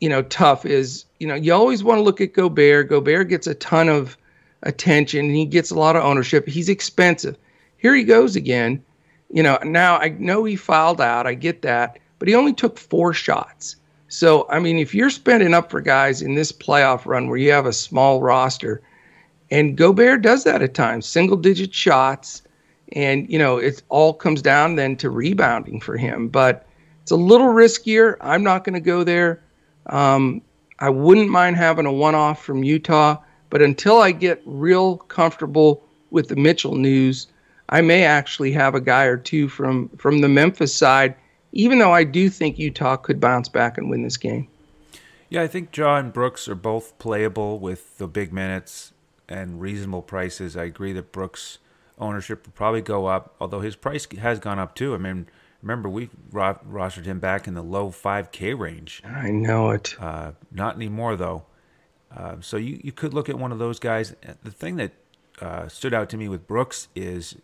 you 0.00 0.08
know 0.08 0.22
tough 0.22 0.66
is 0.66 1.04
you 1.20 1.28
know 1.28 1.36
you 1.36 1.54
always 1.54 1.84
want 1.84 1.98
to 1.98 2.02
look 2.02 2.20
at 2.20 2.32
Gobert. 2.32 2.88
Gobert 2.88 3.28
gets 3.28 3.46
a 3.46 3.54
ton 3.54 3.88
of 3.88 4.16
attention 4.64 5.26
and 5.26 5.36
he 5.36 5.44
gets 5.44 5.70
a 5.70 5.78
lot 5.78 5.94
of 5.94 6.02
ownership. 6.02 6.48
He's 6.48 6.68
expensive. 6.68 7.36
Here 7.76 7.94
he 7.94 8.02
goes 8.02 8.34
again. 8.34 8.82
You 9.30 9.44
know 9.44 9.58
now 9.62 9.98
I 9.98 10.08
know 10.08 10.42
he 10.42 10.56
filed 10.56 11.00
out. 11.00 11.28
I 11.28 11.34
get 11.34 11.62
that, 11.62 12.00
but 12.18 12.26
he 12.26 12.34
only 12.34 12.52
took 12.52 12.78
four 12.78 13.14
shots. 13.14 13.76
So 14.08 14.46
I 14.48 14.58
mean, 14.58 14.78
if 14.78 14.94
you're 14.94 15.10
spending 15.10 15.54
up 15.54 15.70
for 15.70 15.80
guys 15.80 16.22
in 16.22 16.34
this 16.34 16.52
playoff 16.52 17.06
run 17.06 17.28
where 17.28 17.38
you 17.38 17.52
have 17.52 17.66
a 17.66 17.72
small 17.72 18.20
roster, 18.20 18.82
and 19.50 19.76
Gobert 19.76 20.22
does 20.22 20.44
that 20.44 20.62
at 20.62 20.74
times, 20.74 21.06
single 21.06 21.36
digit 21.36 21.72
shots 21.72 22.42
and 22.92 23.30
you 23.30 23.38
know 23.38 23.58
it 23.58 23.82
all 23.90 24.14
comes 24.14 24.40
down 24.40 24.76
then 24.76 24.96
to 24.96 25.10
rebounding 25.10 25.80
for 25.80 25.96
him. 25.96 26.28
But 26.28 26.66
it's 27.02 27.10
a 27.10 27.16
little 27.16 27.48
riskier. 27.48 28.16
I'm 28.20 28.42
not 28.42 28.64
going 28.64 28.74
to 28.74 28.80
go 28.80 29.04
there. 29.04 29.42
Um, 29.86 30.42
i 30.80 30.88
wouldn't 30.88 31.30
mind 31.30 31.56
having 31.56 31.86
a 31.86 31.92
one-off 31.92 32.42
from 32.42 32.62
utah 32.62 33.16
but 33.50 33.62
until 33.62 34.00
i 34.00 34.10
get 34.10 34.42
real 34.44 34.96
comfortable 34.96 35.82
with 36.10 36.28
the 36.28 36.36
mitchell 36.36 36.76
news 36.76 37.26
i 37.70 37.80
may 37.80 38.04
actually 38.04 38.52
have 38.52 38.74
a 38.74 38.80
guy 38.80 39.04
or 39.04 39.16
two 39.16 39.48
from 39.48 39.88
from 39.96 40.20
the 40.20 40.28
memphis 40.28 40.74
side 40.74 41.14
even 41.58 41.78
though 41.78 41.92
i 41.92 42.04
do 42.04 42.30
think 42.30 42.58
utah 42.58 42.96
could 42.96 43.20
bounce 43.20 43.48
back 43.48 43.76
and 43.76 43.90
win 43.90 44.02
this 44.02 44.16
game 44.16 44.48
yeah 45.28 45.42
i 45.42 45.46
think 45.46 45.76
Ja 45.76 45.96
and 45.96 46.12
brooks 46.12 46.48
are 46.48 46.54
both 46.54 46.98
playable 46.98 47.58
with 47.58 47.98
the 47.98 48.08
big 48.08 48.32
minutes 48.32 48.92
and 49.28 49.60
reasonable 49.60 50.02
prices 50.02 50.56
i 50.56 50.64
agree 50.64 50.92
that 50.92 51.12
brooks 51.12 51.58
ownership 52.00 52.46
will 52.46 52.52
probably 52.52 52.82
go 52.82 53.06
up, 53.06 53.34
although 53.40 53.60
his 53.60 53.76
price 53.76 54.06
has 54.18 54.38
gone 54.38 54.58
up 54.58 54.74
too. 54.74 54.94
I 54.94 54.98
mean, 54.98 55.26
remember 55.62 55.88
we 55.88 56.10
ro- 56.30 56.58
rostered 56.68 57.04
him 57.04 57.18
back 57.20 57.46
in 57.46 57.54
the 57.54 57.62
low 57.62 57.90
5K 57.90 58.58
range. 58.58 59.02
I 59.04 59.30
know 59.30 59.70
it. 59.70 59.94
Uh, 60.00 60.32
not 60.50 60.76
anymore 60.76 61.16
though. 61.16 61.44
Uh, 62.14 62.36
so 62.40 62.56
you, 62.56 62.80
you 62.82 62.92
could 62.92 63.12
look 63.12 63.28
at 63.28 63.38
one 63.38 63.52
of 63.52 63.58
those 63.58 63.78
guys. 63.78 64.14
The 64.42 64.50
thing 64.50 64.76
that 64.76 64.92
uh, 65.40 65.68
stood 65.68 65.92
out 65.92 66.08
to 66.10 66.16
me 66.16 66.28
with 66.28 66.46
Brooks 66.46 66.88
is 66.94 67.36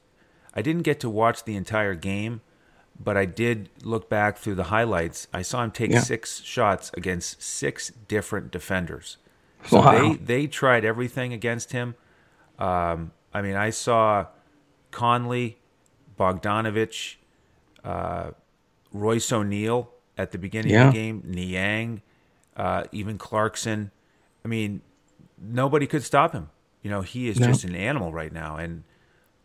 I 0.55 0.63
didn't 0.63 0.83
get 0.83 1.01
to 1.01 1.11
watch 1.11 1.45
the 1.45 1.57
entire 1.57 1.95
game, 1.95 2.41
but 2.99 3.17
I 3.17 3.25
did 3.25 3.71
look 3.83 4.09
back 4.09 4.39
through 4.39 4.55
the 4.55 4.65
highlights. 4.65 5.29
I 5.33 5.43
saw 5.43 5.63
him 5.63 5.71
take 5.71 5.91
yeah. 5.91 6.01
six 6.01 6.41
shots 6.43 6.91
against 6.95 7.43
six 7.43 7.93
different 8.09 8.51
defenders. 8.51 9.17
So 9.67 9.81
wow. 9.81 9.93
they 9.93 10.17
they 10.17 10.47
tried 10.47 10.85
everything 10.85 11.33
against 11.33 11.73
him. 11.73 11.95
Um, 12.59 13.13
I 13.33 13.43
mean, 13.43 13.57
I 13.57 13.71
saw 13.71 14.27
Conley, 14.91 15.59
Bogdanovic, 16.19 17.17
uh, 17.83 18.31
Royce 18.93 19.33
O'Neale 19.33 19.91
at 20.17 20.31
the 20.31 20.39
beginning 20.39 20.73
yeah. 20.73 20.89
of 20.89 20.93
the 20.93 20.99
game, 20.99 21.23
Niang, 21.27 22.03
uh, 22.57 22.85
even 22.93 23.19
Clarkson. 23.19 23.91
I 24.45 24.49
mean, 24.49 24.83
nobody 25.39 25.87
could 25.87 26.05
stop 26.05 26.33
him. 26.33 26.51
You 26.83 26.91
know, 26.91 27.01
he 27.01 27.29
is 27.29 27.41
no. 27.41 27.47
just 27.47 27.65
an 27.65 27.75
animal 27.75 28.13
right 28.13 28.33
now. 28.33 28.57
And 28.57 28.85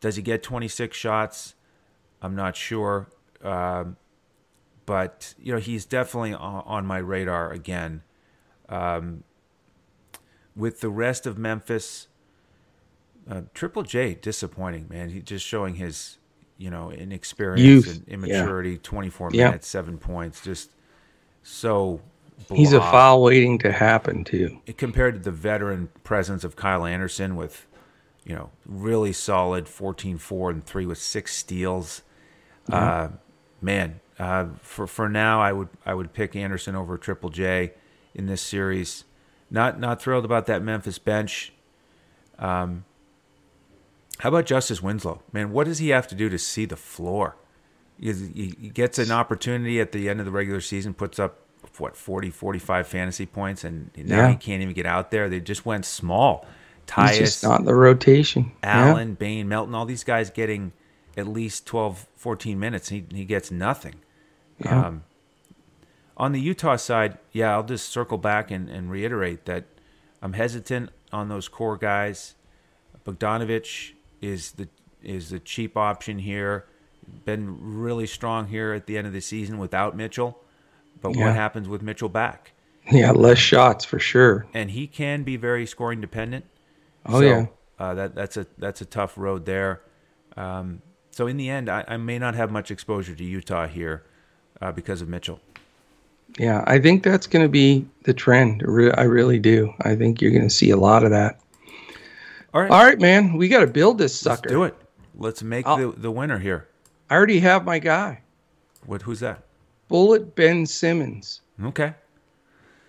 does 0.02 0.18
he 0.18 0.22
get 0.22 0.44
26 0.44 0.96
shots? 0.96 1.56
I'm 2.22 2.36
not 2.36 2.56
sure. 2.56 3.08
Um, 3.44 3.98
but, 4.86 5.36
you 5.40 5.54
know, 5.54 5.60
he's 5.60 5.86
definitely 5.86 6.34
on, 6.34 6.64
on 6.66 6.86
my 6.86 6.98
radar 6.98 7.52
again. 7.52 8.02
Um, 8.68 9.24
with 10.56 10.82
the 10.82 10.90
rest 10.90 11.26
of 11.26 11.38
Memphis, 11.38 12.08
uh, 13.30 13.42
Triple 13.54 13.84
J 13.84 14.16
disappointing, 14.16 14.88
man. 14.90 15.10
He 15.10 15.22
just 15.22 15.46
showing 15.46 15.76
his, 15.76 16.18
you 16.58 16.70
know, 16.70 16.92
inexperience 16.92 17.62
Youth. 17.62 17.88
and 17.88 18.08
immaturity. 18.08 18.72
Yeah. 18.72 18.78
Twenty 18.84 19.10
four 19.10 19.30
yeah. 19.32 19.46
minutes, 19.46 19.68
seven 19.68 19.98
points, 19.98 20.44
just 20.44 20.72
so. 21.44 22.02
Blah. 22.48 22.58
He's 22.58 22.74
a 22.74 22.80
foul 22.80 23.22
waiting 23.22 23.58
to 23.60 23.72
happen 23.72 24.24
too. 24.24 24.60
It, 24.66 24.78
compared 24.78 25.16
to 25.16 25.20
the 25.20 25.32
veteran 25.32 25.90
presence 26.04 26.44
of 26.44 26.56
Kyle 26.56 26.86
Anderson 26.86 27.36
with, 27.36 27.68
you 28.24 28.34
know, 28.34 28.50
really 28.66 29.12
solid 29.12 29.66
14-4 29.66 30.50
and 30.50 30.64
three 30.64 30.86
with 30.86 31.00
six 31.00 31.36
steals. 31.36 32.02
Yeah. 32.70 32.76
Uh, 32.78 33.10
man, 33.62 34.00
uh, 34.18 34.48
for 34.62 34.88
for 34.88 35.10
now, 35.10 35.42
I 35.42 35.54
would 35.54 35.70
I 35.86 35.94
would 35.94 36.14
pick 36.14 36.36
Anderson 36.36 36.76
over 36.76 36.98
Triple 36.98 37.30
J 37.30 37.74
in 38.14 38.26
this 38.26 38.42
series. 38.42 39.06
Not 39.50 39.80
not 39.80 40.02
thrilled 40.02 40.26
about 40.26 40.46
that 40.48 40.62
Memphis 40.62 41.00
bench. 41.00 41.54
Um, 42.38 42.86
how 44.20 44.30
about 44.30 44.46
Justice 44.46 44.82
Winslow? 44.82 45.24
Man, 45.32 45.52
what 45.52 45.66
does 45.66 45.80
he 45.80 45.90
have 45.90 46.08
to 46.10 46.16
do 46.16 46.30
to 46.30 46.38
see 46.38 46.66
the 46.66 46.76
floor? 46.76 47.38
He, 48.00 48.14
he 48.60 48.70
gets 48.70 48.98
an 48.98 49.12
opportunity 49.12 49.80
at 49.80 49.92
the 49.92 50.10
end 50.10 50.20
of 50.20 50.26
the 50.26 50.32
regular 50.32 50.62
season, 50.62 50.94
puts 50.94 51.20
up 51.20 51.40
what 51.78 51.96
40, 51.96 52.30
45 52.30 52.88
fantasy 52.88 53.26
points, 53.26 53.64
and 53.64 53.92
now 53.96 54.18
yeah. 54.18 54.30
he 54.30 54.36
can't 54.36 54.62
even 54.62 54.74
get 54.74 54.86
out 54.86 55.12
there. 55.12 55.30
They 55.30 55.40
just 55.40 55.66
went 55.66 55.86
small. 55.86 56.46
Tyus, 56.88 57.10
He's 57.10 57.20
just 57.20 57.44
not 57.44 57.60
in 57.60 57.66
the 57.66 57.76
rotation. 57.76 58.52
Allen, 58.64 59.10
yeah. 59.10 59.16
Bane, 59.16 59.48
Melton, 59.48 59.76
all 59.76 59.86
these 59.86 60.04
guys 60.04 60.30
getting 60.30 60.72
at 61.20 61.28
least 61.28 61.66
12, 61.66 62.08
14 62.16 62.60
minutes. 62.60 62.90
He 62.90 63.06
he 63.12 63.26
gets 63.26 63.52
nothing. 63.52 63.96
Yeah. 64.64 64.88
Um, 64.88 65.04
on 66.18 66.34
the 66.34 66.42
Utah 66.42 66.76
side, 66.76 67.18
yeah, 67.32 67.54
I'll 67.54 67.64
just 67.64 67.90
circle 67.90 68.18
back 68.18 68.52
and, 68.52 68.70
and 68.70 68.92
reiterate 68.92 69.46
that 69.46 69.66
I'm 70.22 70.34
hesitant 70.34 70.90
on 71.14 71.30
those 71.30 71.48
core 71.48 71.78
guys. 71.78 72.36
Bogdanovic, 73.06 73.94
is 74.22 74.52
the 74.54 74.68
is 75.02 75.30
the 75.30 75.40
cheap 75.40 75.78
option 75.78 76.20
here. 76.20 76.66
Been 77.26 77.80
really 77.80 78.06
strong 78.06 78.48
here 78.48 78.74
at 78.74 78.86
the 78.86 78.98
end 78.98 79.08
of 79.08 79.14
the 79.14 79.22
season 79.22 79.58
without 79.58 79.96
Mitchell. 79.96 80.40
But 81.02 81.16
yeah. 81.16 81.26
what 81.26 81.36
happens 81.36 81.68
with 81.68 81.82
Mitchell 81.82 82.10
back? 82.10 82.52
Yeah, 82.92 83.12
less 83.12 83.38
shots 83.38 83.86
for 83.86 84.00
sure. 84.00 84.46
And 84.54 84.72
he 84.72 84.88
can 84.88 85.24
be 85.24 85.38
very 85.38 85.66
scoring 85.66 86.02
dependent. 86.02 86.46
Oh 87.06 87.22
so, 87.22 87.26
yeah. 87.26 87.46
Uh, 87.80 87.94
that 87.94 88.16
that's 88.16 88.38
a 88.38 88.46
that's 88.58 88.82
a 88.82 88.86
tough 88.86 89.18
road 89.18 89.46
there. 89.46 89.82
Um, 90.36 90.82
so 91.12 91.28
in 91.28 91.38
the 91.38 91.50
end, 91.50 91.70
I, 91.70 91.84
I, 91.88 91.98
may 91.98 92.20
not 92.20 92.36
have 92.36 92.52
much 92.52 92.72
exposure 92.72 93.16
to 93.16 93.24
Utah 93.24 93.68
here 93.68 94.04
uh, 94.62 94.72
because 94.72 95.02
of 95.02 95.10
Mitchell. 95.10 95.40
Yeah, 96.38 96.64
I 96.68 96.80
think 96.80 97.04
that's 97.04 97.28
going 97.28 97.44
to 97.44 97.50
be 97.50 97.88
the 98.04 98.14
trend. 98.14 98.64
I 98.98 99.04
really 99.04 99.40
do. 99.40 99.74
I 99.82 99.96
think 99.96 100.22
you're 100.22 100.32
going 100.32 100.48
to 100.48 100.50
see 100.50 100.70
a 100.70 100.78
lot 100.78 101.04
of 101.04 101.12
that. 101.12 101.40
All 102.54 102.62
right. 102.62 102.72
All 102.72 102.84
right, 102.84 103.00
man. 103.00 103.34
We 103.34 103.48
got 103.48 103.62
to 103.62 103.68
build 103.68 103.98
this 103.98 104.18
sucker. 104.18 104.50
Let's 104.50 104.52
do 104.52 104.64
it. 104.64 104.76
Let's 105.16 105.44
make 105.44 105.66
the, 105.66 105.94
the 105.98 106.12
winner 106.12 106.40
here. 106.40 106.68
I 107.10 107.16
already 107.16 107.40
have 107.40 107.66
my 107.66 107.80
guy. 107.80 108.22
What? 108.86 109.02
Who's 109.02 109.20
that? 109.20 109.44
Bullet 109.88 110.36
Ben 110.36 110.66
Simmons. 110.66 111.42
Okay. 111.64 111.94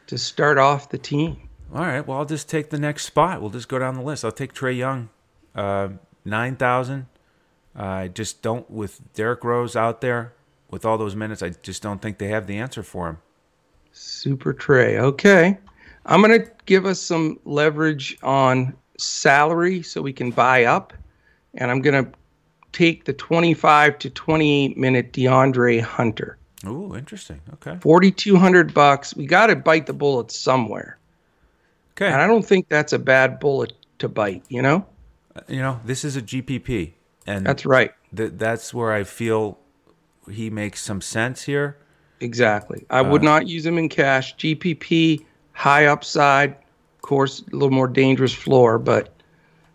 To 0.08 0.18
start 0.18 0.58
off 0.58 0.90
the 0.90 0.98
team. 0.98 1.48
All 1.74 1.80
right. 1.80 2.06
Well, 2.06 2.18
I'll 2.18 2.24
just 2.26 2.48
take 2.48 2.70
the 2.70 2.78
next 2.78 3.04
spot. 3.04 3.40
We'll 3.40 3.50
just 3.50 3.68
go 3.68 3.78
down 3.78 3.96
the 3.96 4.02
list. 4.02 4.24
I'll 4.24 4.32
take 4.32 4.52
Trae 4.52 4.76
Young, 4.76 5.08
uh, 5.54 5.88
nine 6.24 6.56
thousand. 6.56 7.06
I 7.74 8.08
just 8.08 8.42
don't 8.42 8.68
with 8.70 9.00
Derrick 9.14 9.44
Rose 9.44 9.76
out 9.76 10.00
there 10.00 10.32
with 10.70 10.84
all 10.84 10.98
those 10.98 11.16
minutes. 11.16 11.42
I 11.42 11.50
just 11.50 11.82
don't 11.82 12.00
think 12.00 12.18
they 12.18 12.28
have 12.28 12.46
the 12.46 12.58
answer 12.58 12.82
for 12.82 13.08
him. 13.08 13.18
Super 13.92 14.54
Trae. 14.54 14.98
Okay. 14.98 15.58
I'm 16.06 16.22
going 16.22 16.40
to 16.40 16.50
give 16.66 16.86
us 16.86 17.00
some 17.00 17.38
leverage 17.44 18.16
on 18.22 18.74
salary 18.98 19.82
so 19.82 20.02
we 20.02 20.12
can 20.12 20.30
buy 20.30 20.64
up. 20.64 20.92
And 21.54 21.70
I'm 21.70 21.80
going 21.80 22.04
to 22.04 22.10
take 22.72 23.04
the 23.04 23.12
25 23.12 23.98
to 23.98 24.10
28 24.10 24.76
minute 24.76 25.12
DeAndre 25.12 25.80
Hunter. 25.80 26.38
Oh, 26.64 26.94
interesting. 26.94 27.40
Okay. 27.54 27.78
4200 27.80 28.74
bucks. 28.74 29.14
We 29.16 29.26
got 29.26 29.46
to 29.46 29.56
bite 29.56 29.86
the 29.86 29.92
bullet 29.92 30.30
somewhere. 30.30 30.98
Okay. 31.92 32.06
And 32.06 32.20
I 32.20 32.26
don't 32.26 32.44
think 32.44 32.68
that's 32.68 32.92
a 32.92 32.98
bad 32.98 33.40
bullet 33.40 33.72
to 33.98 34.08
bite, 34.08 34.44
you 34.48 34.62
know? 34.62 34.86
Uh, 35.34 35.40
you 35.48 35.60
know, 35.60 35.80
this 35.84 36.04
is 36.04 36.16
a 36.16 36.22
GPP 36.22 36.92
and 37.30 37.46
That's 37.46 37.64
right. 37.64 37.92
Th- 38.14 38.32
that's 38.34 38.74
where 38.74 38.92
I 38.92 39.04
feel 39.04 39.58
he 40.30 40.50
makes 40.50 40.82
some 40.82 41.00
sense 41.00 41.42
here. 41.42 41.76
Exactly. 42.20 42.84
I 42.90 43.00
uh, 43.00 43.10
would 43.10 43.22
not 43.22 43.46
use 43.46 43.64
him 43.64 43.78
in 43.78 43.88
cash. 43.88 44.36
GPP 44.36 45.24
high 45.52 45.86
upside, 45.86 46.50
of 46.50 47.02
course, 47.02 47.40
a 47.40 47.52
little 47.52 47.70
more 47.70 47.88
dangerous 47.88 48.34
floor, 48.34 48.78
but 48.78 49.14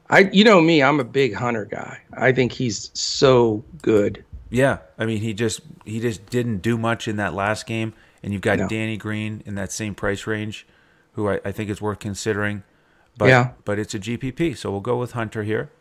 I, 0.10 0.30
you 0.32 0.44
know 0.44 0.62
me, 0.62 0.84
I'm 0.84 1.00
a 1.00 1.04
big 1.04 1.34
Hunter 1.34 1.66
guy. 1.66 2.00
I 2.14 2.32
think 2.32 2.52
he's 2.52 2.92
so 2.94 3.64
good. 3.82 4.24
Yeah, 4.50 4.80
I 4.98 5.06
mean, 5.06 5.20
he 5.20 5.34
just 5.34 5.62
he 5.86 6.00
just 6.00 6.28
didn't 6.28 6.60
do 6.60 6.78
much 6.78 7.08
in 7.08 7.16
that 7.18 7.34
last 7.34 7.66
game, 7.66 7.94
and 8.22 8.32
you've 8.32 8.44
got 8.44 8.60
no. 8.60 8.68
Danny 8.68 8.98
Green 8.98 9.42
in 9.46 9.56
that 9.56 9.72
same 9.72 9.96
price 9.96 10.28
range, 10.28 10.68
who 11.14 11.30
I, 11.30 11.40
I 11.44 11.52
think 11.52 11.70
is 11.70 11.82
worth 11.82 12.00
considering. 12.00 12.64
But, 13.18 13.30
Yeah. 13.30 13.52
But 13.64 13.80
it's 13.80 13.96
a 13.96 14.00
GPP, 14.00 14.56
so 14.58 14.72
we'll 14.72 14.82
go 14.82 14.98
with 14.98 15.14
Hunter 15.14 15.44
here. 15.44 15.72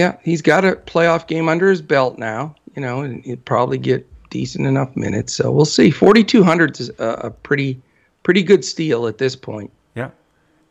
Yeah, 0.00 0.16
he's 0.22 0.40
got 0.40 0.64
a 0.64 0.76
playoff 0.76 1.26
game 1.26 1.46
under 1.46 1.68
his 1.68 1.82
belt 1.82 2.16
now, 2.16 2.54
you 2.74 2.80
know, 2.80 3.02
and 3.02 3.22
he'd 3.22 3.44
probably 3.44 3.76
get 3.76 4.08
decent 4.30 4.66
enough 4.66 4.96
minutes. 4.96 5.34
So 5.34 5.50
we'll 5.50 5.66
see. 5.66 5.90
4,200 5.90 6.80
is 6.80 6.88
a, 6.98 7.08
a 7.24 7.30
pretty, 7.30 7.78
pretty 8.22 8.42
good 8.42 8.64
steal 8.64 9.06
at 9.06 9.18
this 9.18 9.36
point. 9.36 9.70
Yeah. 9.94 10.08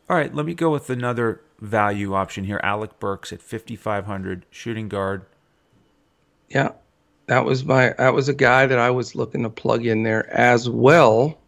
All 0.08 0.16
right, 0.16 0.34
let 0.34 0.46
me 0.46 0.54
go 0.54 0.72
with 0.72 0.90
another 0.90 1.40
value 1.60 2.12
option 2.12 2.42
here. 2.42 2.58
Alec 2.64 2.98
Burks 2.98 3.32
at 3.32 3.40
5,500, 3.40 4.46
shooting 4.50 4.88
guard. 4.88 5.24
Yeah, 6.48 6.72
that 7.26 7.44
was 7.44 7.64
my 7.64 7.94
that 7.98 8.12
was 8.12 8.28
a 8.28 8.34
guy 8.34 8.66
that 8.66 8.80
I 8.80 8.90
was 8.90 9.14
looking 9.14 9.44
to 9.44 9.48
plug 9.48 9.86
in 9.86 10.02
there 10.02 10.28
as 10.36 10.68
well. 10.68 11.38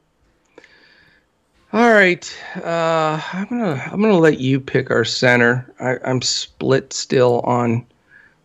All 1.74 1.90
right, 1.90 2.38
uh, 2.56 3.18
I'm 3.32 3.46
gonna 3.46 3.82
I'm 3.90 4.02
gonna 4.02 4.18
let 4.18 4.38
you 4.38 4.60
pick 4.60 4.90
our 4.90 5.06
center. 5.06 5.72
I, 5.80 5.96
I'm 6.04 6.20
split 6.20 6.92
still 6.92 7.40
on 7.40 7.86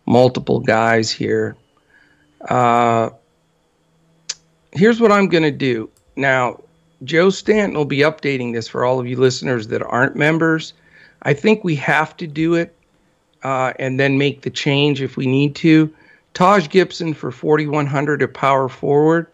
multiple 0.06 0.60
guys 0.60 1.10
here. 1.10 1.54
Uh, 2.48 3.10
here's 4.72 4.98
what 4.98 5.12
I'm 5.12 5.28
gonna 5.28 5.50
do 5.50 5.90
now. 6.16 6.58
Joe 7.04 7.28
Stanton 7.28 7.76
will 7.76 7.84
be 7.84 7.98
updating 7.98 8.54
this 8.54 8.66
for 8.66 8.86
all 8.86 8.98
of 8.98 9.06
you 9.06 9.16
listeners 9.16 9.68
that 9.68 9.82
aren't 9.82 10.16
members. 10.16 10.72
I 11.24 11.34
think 11.34 11.62
we 11.62 11.74
have 11.74 12.16
to 12.16 12.26
do 12.26 12.54
it 12.54 12.74
uh, 13.42 13.74
and 13.78 14.00
then 14.00 14.16
make 14.16 14.40
the 14.40 14.50
change 14.50 15.02
if 15.02 15.18
we 15.18 15.26
need 15.26 15.54
to. 15.56 15.94
Taj 16.32 16.70
Gibson 16.70 17.12
for 17.12 17.30
4,100 17.30 18.22
at 18.22 18.32
power 18.32 18.70
forward. 18.70 19.26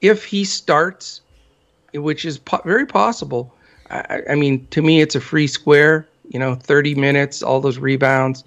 If 0.00 0.24
he 0.24 0.44
starts, 0.44 1.20
which 2.02 2.24
is 2.24 2.38
po- 2.38 2.62
very 2.64 2.86
possible, 2.86 3.54
I, 3.90 4.22
I 4.30 4.34
mean, 4.34 4.66
to 4.68 4.82
me, 4.82 5.00
it's 5.00 5.14
a 5.14 5.20
free 5.20 5.46
square, 5.46 6.06
you 6.28 6.38
know, 6.38 6.54
30 6.54 6.94
minutes, 6.94 7.42
all 7.42 7.60
those 7.60 7.78
rebounds, 7.78 8.44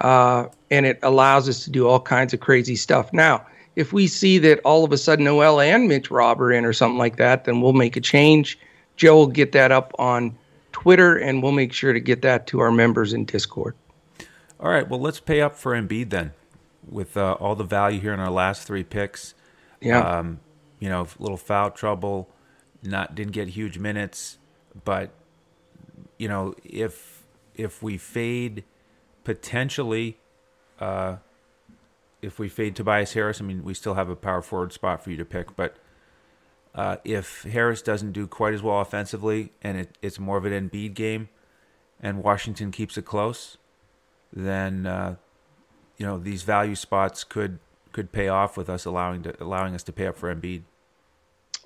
uh, 0.00 0.46
and 0.70 0.86
it 0.86 0.98
allows 1.02 1.48
us 1.48 1.64
to 1.64 1.70
do 1.70 1.86
all 1.86 2.00
kinds 2.00 2.32
of 2.32 2.40
crazy 2.40 2.76
stuff. 2.76 3.12
Now, 3.12 3.44
if 3.76 3.92
we 3.92 4.06
see 4.06 4.38
that 4.38 4.60
all 4.64 4.84
of 4.84 4.92
a 4.92 4.98
sudden 4.98 5.24
Noel 5.24 5.60
and 5.60 5.88
Mitch 5.88 6.10
Rob 6.10 6.40
are 6.40 6.52
in 6.52 6.64
or 6.64 6.72
something 6.72 6.98
like 6.98 7.16
that, 7.16 7.44
then 7.44 7.60
we'll 7.60 7.72
make 7.72 7.96
a 7.96 8.00
change. 8.00 8.58
Joe 8.96 9.16
will 9.16 9.26
get 9.28 9.52
that 9.52 9.70
up 9.70 9.92
on 9.98 10.36
Twitter, 10.72 11.16
and 11.16 11.42
we'll 11.42 11.52
make 11.52 11.72
sure 11.72 11.92
to 11.92 12.00
get 12.00 12.22
that 12.22 12.46
to 12.48 12.60
our 12.60 12.70
members 12.70 13.12
in 13.12 13.24
Discord. 13.24 13.74
All 14.60 14.70
right, 14.70 14.88
well, 14.88 15.00
let's 15.00 15.20
pay 15.20 15.40
up 15.40 15.56
for 15.56 15.72
Embiid 15.72 16.10
then 16.10 16.32
with 16.88 17.16
uh, 17.16 17.32
all 17.34 17.54
the 17.54 17.64
value 17.64 18.00
here 18.00 18.12
in 18.12 18.20
our 18.20 18.30
last 18.30 18.66
three 18.66 18.82
picks. 18.82 19.34
Yeah. 19.80 20.00
Um, 20.00 20.40
you 20.80 20.88
know, 20.88 21.02
a 21.02 21.22
little 21.22 21.36
foul 21.36 21.70
trouble, 21.70 22.28
not 22.82 23.14
didn't 23.14 23.32
get 23.32 23.48
huge 23.48 23.78
minutes, 23.78 24.38
but 24.84 25.10
you 26.18 26.28
know, 26.28 26.54
if 26.64 27.24
if 27.54 27.82
we 27.82 27.98
fade 27.98 28.64
potentially, 29.24 30.18
uh, 30.80 31.16
if 32.22 32.38
we 32.38 32.48
fade 32.48 32.76
Tobias 32.76 33.12
Harris, 33.12 33.40
I 33.40 33.44
mean, 33.44 33.64
we 33.64 33.74
still 33.74 33.94
have 33.94 34.08
a 34.08 34.16
power 34.16 34.42
forward 34.42 34.72
spot 34.72 35.02
for 35.02 35.10
you 35.10 35.16
to 35.16 35.24
pick, 35.24 35.56
but 35.56 35.76
uh, 36.74 36.96
if 37.04 37.42
Harris 37.42 37.82
doesn't 37.82 38.12
do 38.12 38.26
quite 38.26 38.54
as 38.54 38.62
well 38.62 38.80
offensively 38.80 39.52
and 39.62 39.78
it, 39.78 39.98
it's 40.02 40.18
more 40.18 40.36
of 40.36 40.44
an 40.44 40.52
Embiid 40.68 40.94
game, 40.94 41.28
and 42.00 42.22
Washington 42.22 42.70
keeps 42.70 42.96
it 42.96 43.04
close, 43.04 43.56
then 44.32 44.86
uh, 44.86 45.16
you 45.96 46.06
know 46.06 46.18
these 46.18 46.42
value 46.42 46.74
spots 46.74 47.24
could 47.24 47.58
could 47.92 48.12
pay 48.12 48.28
off 48.28 48.56
with 48.56 48.70
us 48.70 48.84
allowing 48.84 49.22
to 49.22 49.42
allowing 49.42 49.74
us 49.74 49.82
to 49.84 49.92
pay 49.92 50.06
up 50.06 50.16
for 50.16 50.32
Embiid. 50.34 50.62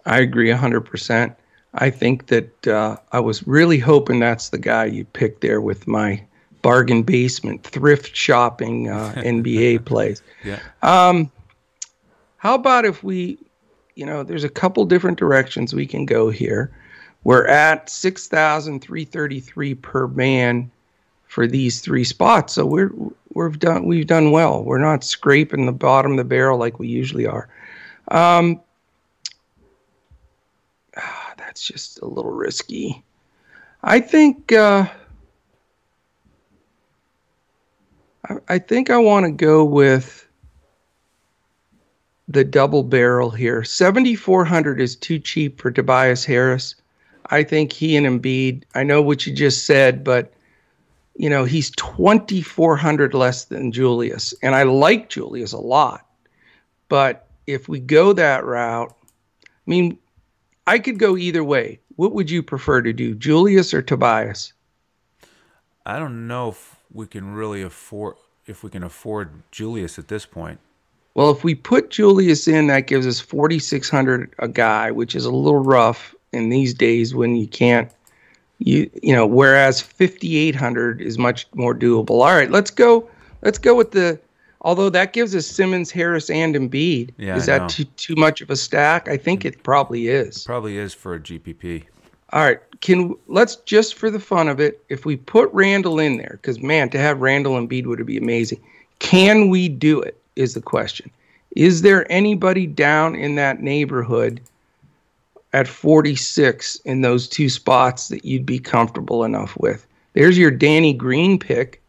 I 0.06 0.20
agree 0.20 0.48
100%. 0.48 1.34
I 1.74 1.90
think 1.90 2.26
that 2.26 2.68
uh, 2.68 2.96
I 3.12 3.20
was 3.20 3.46
really 3.46 3.78
hoping 3.78 4.20
that's 4.20 4.50
the 4.50 4.58
guy 4.58 4.84
you 4.84 5.04
picked 5.04 5.40
there 5.40 5.60
with 5.60 5.86
my 5.86 6.22
bargain 6.60 7.02
basement 7.02 7.64
thrift 7.64 8.14
shopping 8.14 8.88
uh, 8.88 9.14
NBA 9.16 9.84
plays. 9.84 10.22
Yeah. 10.44 10.58
Um, 10.82 11.30
How 12.36 12.54
about 12.54 12.84
if 12.84 13.02
we, 13.02 13.38
you 13.94 14.04
know, 14.06 14.22
there's 14.22 14.44
a 14.44 14.48
couple 14.48 14.84
different 14.84 15.18
directions 15.18 15.74
we 15.74 15.86
can 15.86 16.06
go 16.06 16.30
here. 16.30 16.70
We're 17.24 17.46
at 17.46 17.88
6,333 17.88 19.74
per 19.76 20.08
man 20.08 20.70
for 21.26 21.46
these 21.46 21.80
three 21.80 22.04
spots. 22.04 22.52
So 22.52 22.66
we're 22.66 22.92
we've 23.34 23.58
done 23.58 23.86
we've 23.86 24.06
done 24.06 24.32
well. 24.32 24.62
We're 24.62 24.78
not 24.78 25.04
scraping 25.04 25.66
the 25.66 25.72
bottom 25.72 26.12
of 26.12 26.18
the 26.18 26.24
barrel 26.24 26.58
like 26.58 26.78
we 26.78 26.88
usually 26.88 27.26
are. 27.26 27.48
Um, 28.08 28.60
that's 31.52 31.66
just 31.66 32.00
a 32.00 32.06
little 32.06 32.30
risky. 32.30 33.04
I 33.82 34.00
think 34.00 34.52
uh, 34.52 34.86
I, 38.26 38.36
I 38.48 38.58
think 38.58 38.88
I 38.88 38.96
want 38.96 39.26
to 39.26 39.30
go 39.30 39.62
with 39.62 40.26
the 42.26 42.42
double 42.42 42.82
barrel 42.82 43.28
here. 43.28 43.64
7400 43.64 44.80
is 44.80 44.96
too 44.96 45.18
cheap 45.18 45.60
for 45.60 45.70
Tobias 45.70 46.24
Harris. 46.24 46.74
I 47.26 47.42
think 47.42 47.70
he 47.70 47.98
and 47.98 48.06
Embiid, 48.06 48.62
I 48.74 48.82
know 48.82 49.02
what 49.02 49.26
you 49.26 49.34
just 49.34 49.66
said, 49.66 50.02
but 50.02 50.32
you 51.16 51.28
know, 51.28 51.44
he's 51.44 51.70
2400 51.72 53.12
less 53.12 53.44
than 53.44 53.72
Julius 53.72 54.32
and 54.42 54.54
I 54.54 54.62
like 54.62 55.10
Julius 55.10 55.52
a 55.52 55.58
lot. 55.58 56.06
But 56.88 57.28
if 57.46 57.68
we 57.68 57.78
go 57.78 58.14
that 58.14 58.42
route, 58.46 58.96
I 59.44 59.70
mean, 59.70 59.98
I 60.66 60.78
could 60.78 60.98
go 60.98 61.16
either 61.16 61.42
way. 61.42 61.80
What 61.96 62.12
would 62.12 62.30
you 62.30 62.42
prefer 62.42 62.82
to 62.82 62.92
do, 62.92 63.14
Julius 63.14 63.74
or 63.74 63.82
Tobias? 63.82 64.52
I 65.84 65.98
don't 65.98 66.28
know 66.28 66.50
if 66.50 66.76
we 66.92 67.06
can 67.06 67.34
really 67.34 67.62
afford 67.62 68.16
if 68.46 68.62
we 68.64 68.70
can 68.70 68.82
afford 68.82 69.42
Julius 69.50 69.98
at 69.98 70.08
this 70.08 70.26
point. 70.26 70.58
Well, 71.14 71.30
if 71.30 71.44
we 71.44 71.54
put 71.54 71.90
Julius 71.90 72.48
in, 72.48 72.68
that 72.68 72.86
gives 72.86 73.06
us 73.06 73.20
4,600 73.20 74.34
a 74.38 74.48
guy, 74.48 74.90
which 74.90 75.14
is 75.14 75.24
a 75.24 75.30
little 75.30 75.62
rough 75.62 76.14
in 76.32 76.48
these 76.48 76.74
days 76.74 77.14
when 77.14 77.36
you 77.36 77.46
can't, 77.46 77.90
you 78.58 78.90
you 79.02 79.14
know. 79.14 79.26
Whereas 79.26 79.80
5,800 79.80 81.00
is 81.00 81.18
much 81.18 81.46
more 81.54 81.74
doable. 81.74 82.22
All 82.22 82.34
right, 82.34 82.50
let's 82.50 82.70
go. 82.70 83.08
Let's 83.42 83.58
go 83.58 83.74
with 83.74 83.90
the. 83.90 84.18
Although 84.62 84.90
that 84.90 85.12
gives 85.12 85.34
us 85.34 85.46
Simmons, 85.46 85.90
Harris, 85.90 86.30
and 86.30 86.54
Embiid. 86.54 87.10
Yeah, 87.18 87.36
is 87.36 87.48
I 87.48 87.58
that 87.58 87.62
know. 87.62 87.68
too 87.68 87.84
too 87.96 88.14
much 88.14 88.40
of 88.40 88.50
a 88.50 88.56
stack? 88.56 89.08
I 89.08 89.16
think 89.16 89.44
it 89.44 89.62
probably 89.62 90.08
is. 90.08 90.44
Probably 90.44 90.78
is 90.78 90.94
for 90.94 91.14
a 91.14 91.20
GPP. 91.20 91.84
All 92.32 92.44
right, 92.44 92.60
can 92.80 93.14
let's 93.26 93.56
just 93.56 93.94
for 93.94 94.10
the 94.10 94.20
fun 94.20 94.48
of 94.48 94.58
it, 94.60 94.82
if 94.88 95.04
we 95.04 95.16
put 95.16 95.50
Randle 95.52 95.98
in 95.98 96.16
there, 96.16 96.38
because 96.40 96.60
man, 96.60 96.88
to 96.90 96.98
have 96.98 97.20
Randle 97.20 97.56
and 97.58 97.68
Embiid 97.68 97.86
would 97.86 98.04
be 98.06 98.16
amazing. 98.16 98.60
Can 99.00 99.50
we 99.50 99.68
do 99.68 100.00
it? 100.00 100.16
Is 100.36 100.54
the 100.54 100.62
question. 100.62 101.10
Is 101.56 101.82
there 101.82 102.10
anybody 102.10 102.66
down 102.66 103.14
in 103.14 103.34
that 103.34 103.60
neighborhood 103.60 104.40
at 105.52 105.68
46 105.68 106.76
in 106.86 107.02
those 107.02 107.28
two 107.28 107.50
spots 107.50 108.08
that 108.08 108.24
you'd 108.24 108.46
be 108.46 108.58
comfortable 108.58 109.24
enough 109.24 109.54
with? 109.58 109.86
There's 110.14 110.38
your 110.38 110.50
Danny 110.50 110.94
Green 110.94 111.38
pick. 111.38 111.81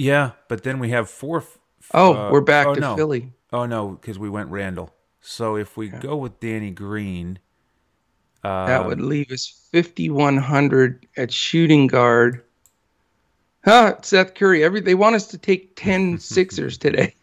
Yeah, 0.00 0.30
but 0.48 0.62
then 0.62 0.78
we 0.78 0.88
have 0.90 1.10
four. 1.10 1.38
f- 1.38 1.58
Oh, 1.92 2.14
uh, 2.14 2.30
we're 2.32 2.40
back 2.40 2.66
oh, 2.68 2.74
to 2.74 2.80
no. 2.80 2.96
Philly. 2.96 3.32
Oh 3.52 3.66
no, 3.66 3.88
because 3.90 4.18
we 4.18 4.30
went 4.30 4.48
Randle. 4.48 4.94
So 5.20 5.56
if 5.56 5.76
we 5.76 5.88
go 5.88 6.16
with 6.16 6.40
Danny 6.40 6.70
Green, 6.70 7.38
uh, 8.42 8.66
That 8.66 8.86
would 8.86 9.02
leave 9.02 9.30
us 9.30 9.68
5,100 9.72 11.06
at 11.18 11.30
shooting 11.30 11.86
guard. 11.86 12.42
Huh, 13.62 13.96
Seth 14.00 14.34
Curry. 14.34 14.64
Every 14.64 14.80
they 14.80 14.94
want 14.94 15.16
us 15.16 15.26
to 15.28 15.38
take 15.38 15.76
10 15.76 16.18
Sixers 16.18 16.78
today. 16.78 17.14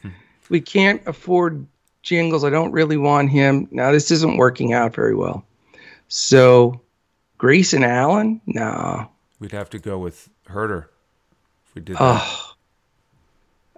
we 0.50 0.60
can't 0.60 1.00
afford 1.06 1.66
Jingles. 2.02 2.44
I 2.44 2.50
don't 2.50 2.72
really 2.72 2.98
want 2.98 3.30
him. 3.30 3.66
Now 3.70 3.92
this 3.92 4.10
isn't 4.10 4.36
working 4.36 4.74
out 4.74 4.94
very 4.94 5.14
well. 5.14 5.42
So 6.08 6.82
Grayson 7.38 7.82
Allen? 7.82 8.42
No. 8.44 9.08
we'd 9.40 9.52
have 9.52 9.70
to 9.70 9.78
go 9.78 9.96
with 9.98 10.28
Huerter 10.50 10.88
we 11.76 11.82
did 11.82 11.96
that. 11.96 12.02
Oh. 12.02 12.52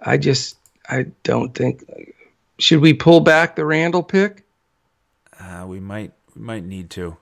I 0.01 0.17
just 0.17 0.57
I 0.89 1.07
don't 1.25 1.55
think 1.55 1.85
should 2.59 2.81
we 2.81 2.95
pull 2.95 3.21
back 3.21 3.57
the 3.57 3.65
Randle 3.67 4.03
pick? 4.03 4.45
Uh, 5.39 5.67
we 5.69 5.81
might 5.81 6.13
we 6.35 6.41
might 6.43 6.65
need 6.65 6.89
to. 6.91 7.17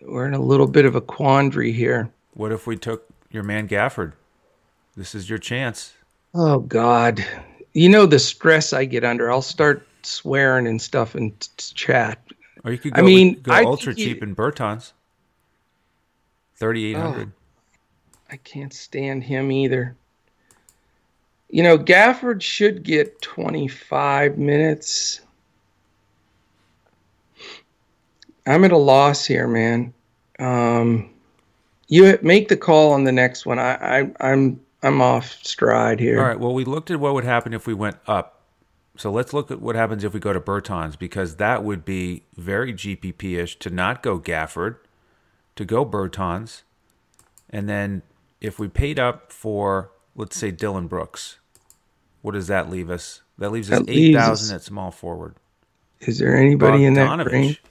We're 0.00 0.26
in 0.26 0.34
a 0.34 0.40
little 0.40 0.66
bit 0.66 0.84
of 0.86 0.94
a 0.94 1.00
quandary 1.00 1.72
here. 1.72 2.10
What 2.34 2.52
if 2.52 2.66
we 2.66 2.76
took 2.76 3.04
your 3.30 3.42
man 3.42 3.68
Gafford? 3.68 4.12
This 4.96 5.14
is 5.14 5.28
your 5.28 5.38
chance. 5.38 5.92
Oh 6.34 6.60
God, 6.60 7.24
you 7.72 7.88
know 7.88 8.06
the 8.06 8.18
stress 8.18 8.72
I 8.72 8.84
get 8.84 9.04
under. 9.04 9.30
I'll 9.30 9.42
start 9.42 9.86
swearing 10.02 10.66
and 10.66 10.80
stuff 10.80 11.16
in 11.16 11.32
t- 11.32 11.48
chat. 11.74 12.20
Or 12.64 12.72
you 12.72 12.78
could 12.78 12.94
Go, 12.94 13.02
I 13.02 13.04
mean, 13.04 13.34
with, 13.34 13.42
go 13.44 13.52
I 13.52 13.64
ultra 13.64 13.92
think 13.94 14.06
you- 14.06 14.14
cheap 14.14 14.22
in 14.22 14.36
Bertans. 14.36 14.92
Thirty 16.56 16.86
eight 16.86 16.96
hundred. 16.96 17.32
I 18.30 18.36
can't 18.36 18.72
stand 18.72 19.24
him 19.24 19.52
either. 19.52 19.96
You 21.50 21.62
know, 21.62 21.78
Gafford 21.78 22.42
should 22.42 22.82
get 22.82 23.20
25 23.22 24.38
minutes. 24.38 25.20
I'm 28.46 28.64
at 28.64 28.72
a 28.72 28.76
loss 28.76 29.24
here, 29.24 29.46
man. 29.46 29.94
Um, 30.38 31.10
you 31.88 32.18
make 32.22 32.48
the 32.48 32.56
call 32.56 32.92
on 32.92 33.04
the 33.04 33.12
next 33.12 33.46
one. 33.46 33.58
I, 33.58 34.00
I 34.00 34.10
I'm 34.20 34.60
I'm 34.82 35.00
off 35.00 35.38
stride 35.42 36.00
here. 36.00 36.18
All 36.20 36.26
right. 36.26 36.38
Well, 36.38 36.52
we 36.52 36.64
looked 36.64 36.90
at 36.90 37.00
what 37.00 37.14
would 37.14 37.24
happen 37.24 37.54
if 37.54 37.66
we 37.66 37.74
went 37.74 37.96
up. 38.06 38.40
So 38.96 39.10
let's 39.10 39.32
look 39.32 39.50
at 39.50 39.60
what 39.60 39.76
happens 39.76 40.04
if 40.04 40.12
we 40.12 40.20
go 40.20 40.32
to 40.32 40.40
Bertans 40.40 40.98
because 40.98 41.36
that 41.36 41.64
would 41.64 41.84
be 41.84 42.24
very 42.36 42.72
GPP 42.72 43.38
ish 43.38 43.58
to 43.60 43.70
not 43.70 44.02
go 44.02 44.20
Gafford, 44.20 44.76
to 45.56 45.64
go 45.64 45.84
Bertans, 45.84 46.62
and 47.50 47.68
then 47.68 48.02
if 48.40 48.58
we 48.58 48.68
paid 48.68 48.98
up 48.98 49.32
for 49.32 49.90
let's 50.14 50.36
say 50.36 50.50
Dillon 50.50 50.86
Brooks, 50.86 51.38
what 52.22 52.32
does 52.32 52.46
that 52.48 52.70
leave 52.70 52.90
us? 52.90 53.22
That 53.38 53.50
leaves 53.50 53.70
us 53.70 53.80
That 53.80 53.90
eight 53.90 54.14
us- 54.14 54.24
thousand 54.26 54.54
at 54.56 54.62
small 54.62 54.90
forward. 54.90 55.36
Is 56.00 56.18
there 56.18 56.36
anybody 56.36 56.84
in 56.84 56.94
that 56.94 57.26
range? 57.26 57.62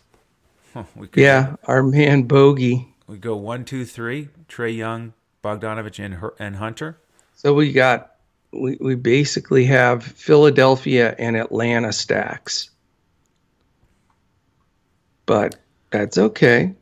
Huh, 0.74 0.84
we 0.96 1.08
could 1.08 1.22
Yeah, 1.22 1.56
our 1.66 1.84
man 1.84 2.24
Bogey. 2.24 2.88
We 3.08 3.18
go 3.18 3.36
one, 3.36 3.64
two, 3.66 3.86
three. 3.86 4.30
Trae 4.50 4.76
Young, 4.76 5.14
Bogdanovic, 5.44 6.04
and 6.04 6.16
Her- 6.16 6.34
and 6.40 6.56
Hunter. 6.56 6.98
So 7.36 7.54
we 7.54 7.72
got 7.72 8.16
we, 8.52 8.78
we 8.80 8.96
basically 8.96 9.66
have 9.66 10.04
Philadelphia 10.04 11.16
and 11.20 11.36
Atlanta 11.36 11.92
stacks. 11.94 12.70
But 15.26 15.56
that's 15.92 16.18
okay. 16.18 16.74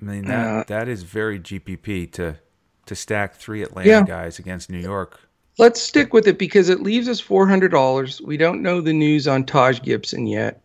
I 0.00 0.04
mean 0.04 0.24
that 0.26 0.46
Uh, 0.46 0.64
that 0.66 0.88
is 0.88 1.02
very 1.02 1.38
GPP 1.38 2.10
to 2.12 2.36
to 2.86 2.94
stack 2.94 3.34
three 3.36 3.62
Atlanta 3.62 3.88
Yeah. 3.88 4.02
guys 4.04 4.38
against 4.38 4.70
New 4.70 4.78
York. 4.78 5.20
Let's 5.58 5.80
stick 5.80 6.12
with 6.12 6.26
it 6.26 6.38
because 6.38 6.68
it 6.68 6.82
leaves 6.82 7.08
us 7.08 7.20
four 7.20 7.46
hundred 7.46 7.70
dollars. 7.70 8.20
We 8.22 8.36
don't 8.36 8.62
know 8.62 8.80
the 8.80 8.92
news 8.92 9.28
on 9.28 9.44
Taj 9.44 9.80
Gibson 9.82 10.26
yet, 10.26 10.60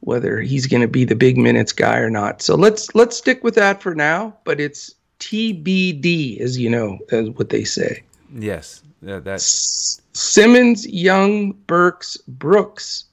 whether 0.00 0.40
he's 0.40 0.66
going 0.66 0.80
to 0.82 0.88
be 0.88 1.04
the 1.04 1.16
big 1.16 1.36
minutes 1.36 1.72
guy 1.72 1.98
or 1.98 2.08
not. 2.10 2.40
So 2.40 2.54
let's 2.54 2.94
let's 2.94 3.16
stick 3.16 3.42
with 3.42 3.54
that 3.56 3.82
for 3.82 3.94
now. 3.96 4.36
But 4.44 4.60
it's 4.60 4.94
TBD, 5.18 6.40
as 6.40 6.58
you 6.58 6.70
know, 6.70 6.98
as 7.10 7.30
what 7.30 7.48
they 7.48 7.64
say. 7.64 8.02
Yes, 8.34 8.82
that, 9.02 9.24
that 9.24 9.34
S- 9.34 10.00
Simmons, 10.12 10.86
Young, 10.86 11.52
Burks, 11.66 12.16
Brooks, 12.28 13.04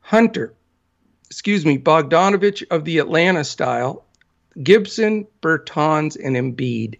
Hunter, 0.00 0.52
excuse 1.26 1.64
me, 1.64 1.78
Bogdanovic 1.78 2.64
of 2.70 2.84
the 2.84 2.98
Atlanta 2.98 3.44
style, 3.44 4.04
Gibson, 4.62 5.26
Bertans, 5.40 6.16
and 6.22 6.34
Embiid. 6.36 6.98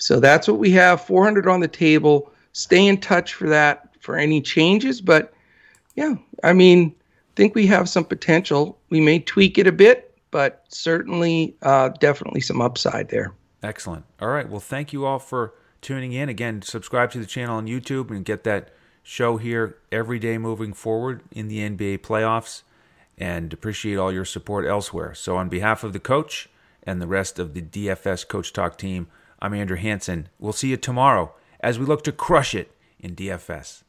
So 0.00 0.18
that's 0.18 0.48
what 0.48 0.58
we 0.58 0.70
have 0.72 1.00
400 1.04 1.46
on 1.46 1.60
the 1.60 1.68
table. 1.68 2.32
Stay 2.52 2.86
in 2.86 2.98
touch 2.98 3.34
for 3.34 3.48
that 3.48 3.94
for 4.00 4.16
any 4.16 4.40
changes. 4.40 5.00
But 5.00 5.32
yeah, 5.94 6.14
I 6.42 6.52
mean, 6.52 6.94
think 7.36 7.54
we 7.54 7.66
have 7.66 7.88
some 7.88 8.04
potential. 8.04 8.78
We 8.90 9.00
may 9.00 9.18
tweak 9.20 9.56
it 9.56 9.66
a 9.66 9.72
bit, 9.72 10.14
but 10.30 10.64
certainly, 10.68 11.56
uh, 11.62 11.90
definitely 12.00 12.40
some 12.40 12.60
upside 12.60 13.08
there. 13.08 13.32
excellent. 13.62 14.04
All 14.20 14.28
right. 14.28 14.48
Well, 14.48 14.60
thank 14.60 14.92
you 14.92 15.04
all 15.04 15.18
for 15.18 15.54
tuning 15.80 16.12
in. 16.12 16.28
Again, 16.28 16.62
subscribe 16.62 17.10
to 17.12 17.18
the 17.18 17.26
channel 17.26 17.56
on 17.56 17.66
YouTube 17.66 18.10
and 18.10 18.24
get 18.24 18.44
that 18.44 18.70
show 19.02 19.36
here 19.36 19.76
every 19.92 20.18
day 20.18 20.38
moving 20.38 20.72
forward 20.72 21.22
in 21.30 21.48
the 21.48 21.58
NBA 21.58 21.98
playoffs. 21.98 22.62
And 23.18 23.52
appreciate 23.52 23.96
all 23.96 24.10
your 24.10 24.24
support 24.24 24.66
elsewhere. 24.66 25.14
So, 25.14 25.36
on 25.36 25.50
behalf 25.50 25.84
of 25.84 25.92
the 25.92 26.00
coach 26.00 26.48
and 26.82 27.02
the 27.02 27.06
rest 27.06 27.38
of 27.38 27.52
the 27.52 27.60
DFS 27.60 28.26
Coach 28.26 28.52
Talk 28.54 28.78
team, 28.78 29.08
I'm 29.42 29.54
Andrew 29.54 29.78
Hansen. 29.78 30.28
We'll 30.38 30.52
see 30.52 30.68
you 30.68 30.76
tomorrow 30.76 31.34
as 31.60 31.78
we 31.78 31.86
look 31.86 32.04
to 32.04 32.12
crush 32.12 32.54
it 32.54 32.76
in 32.98 33.16
DFS. 33.16 33.82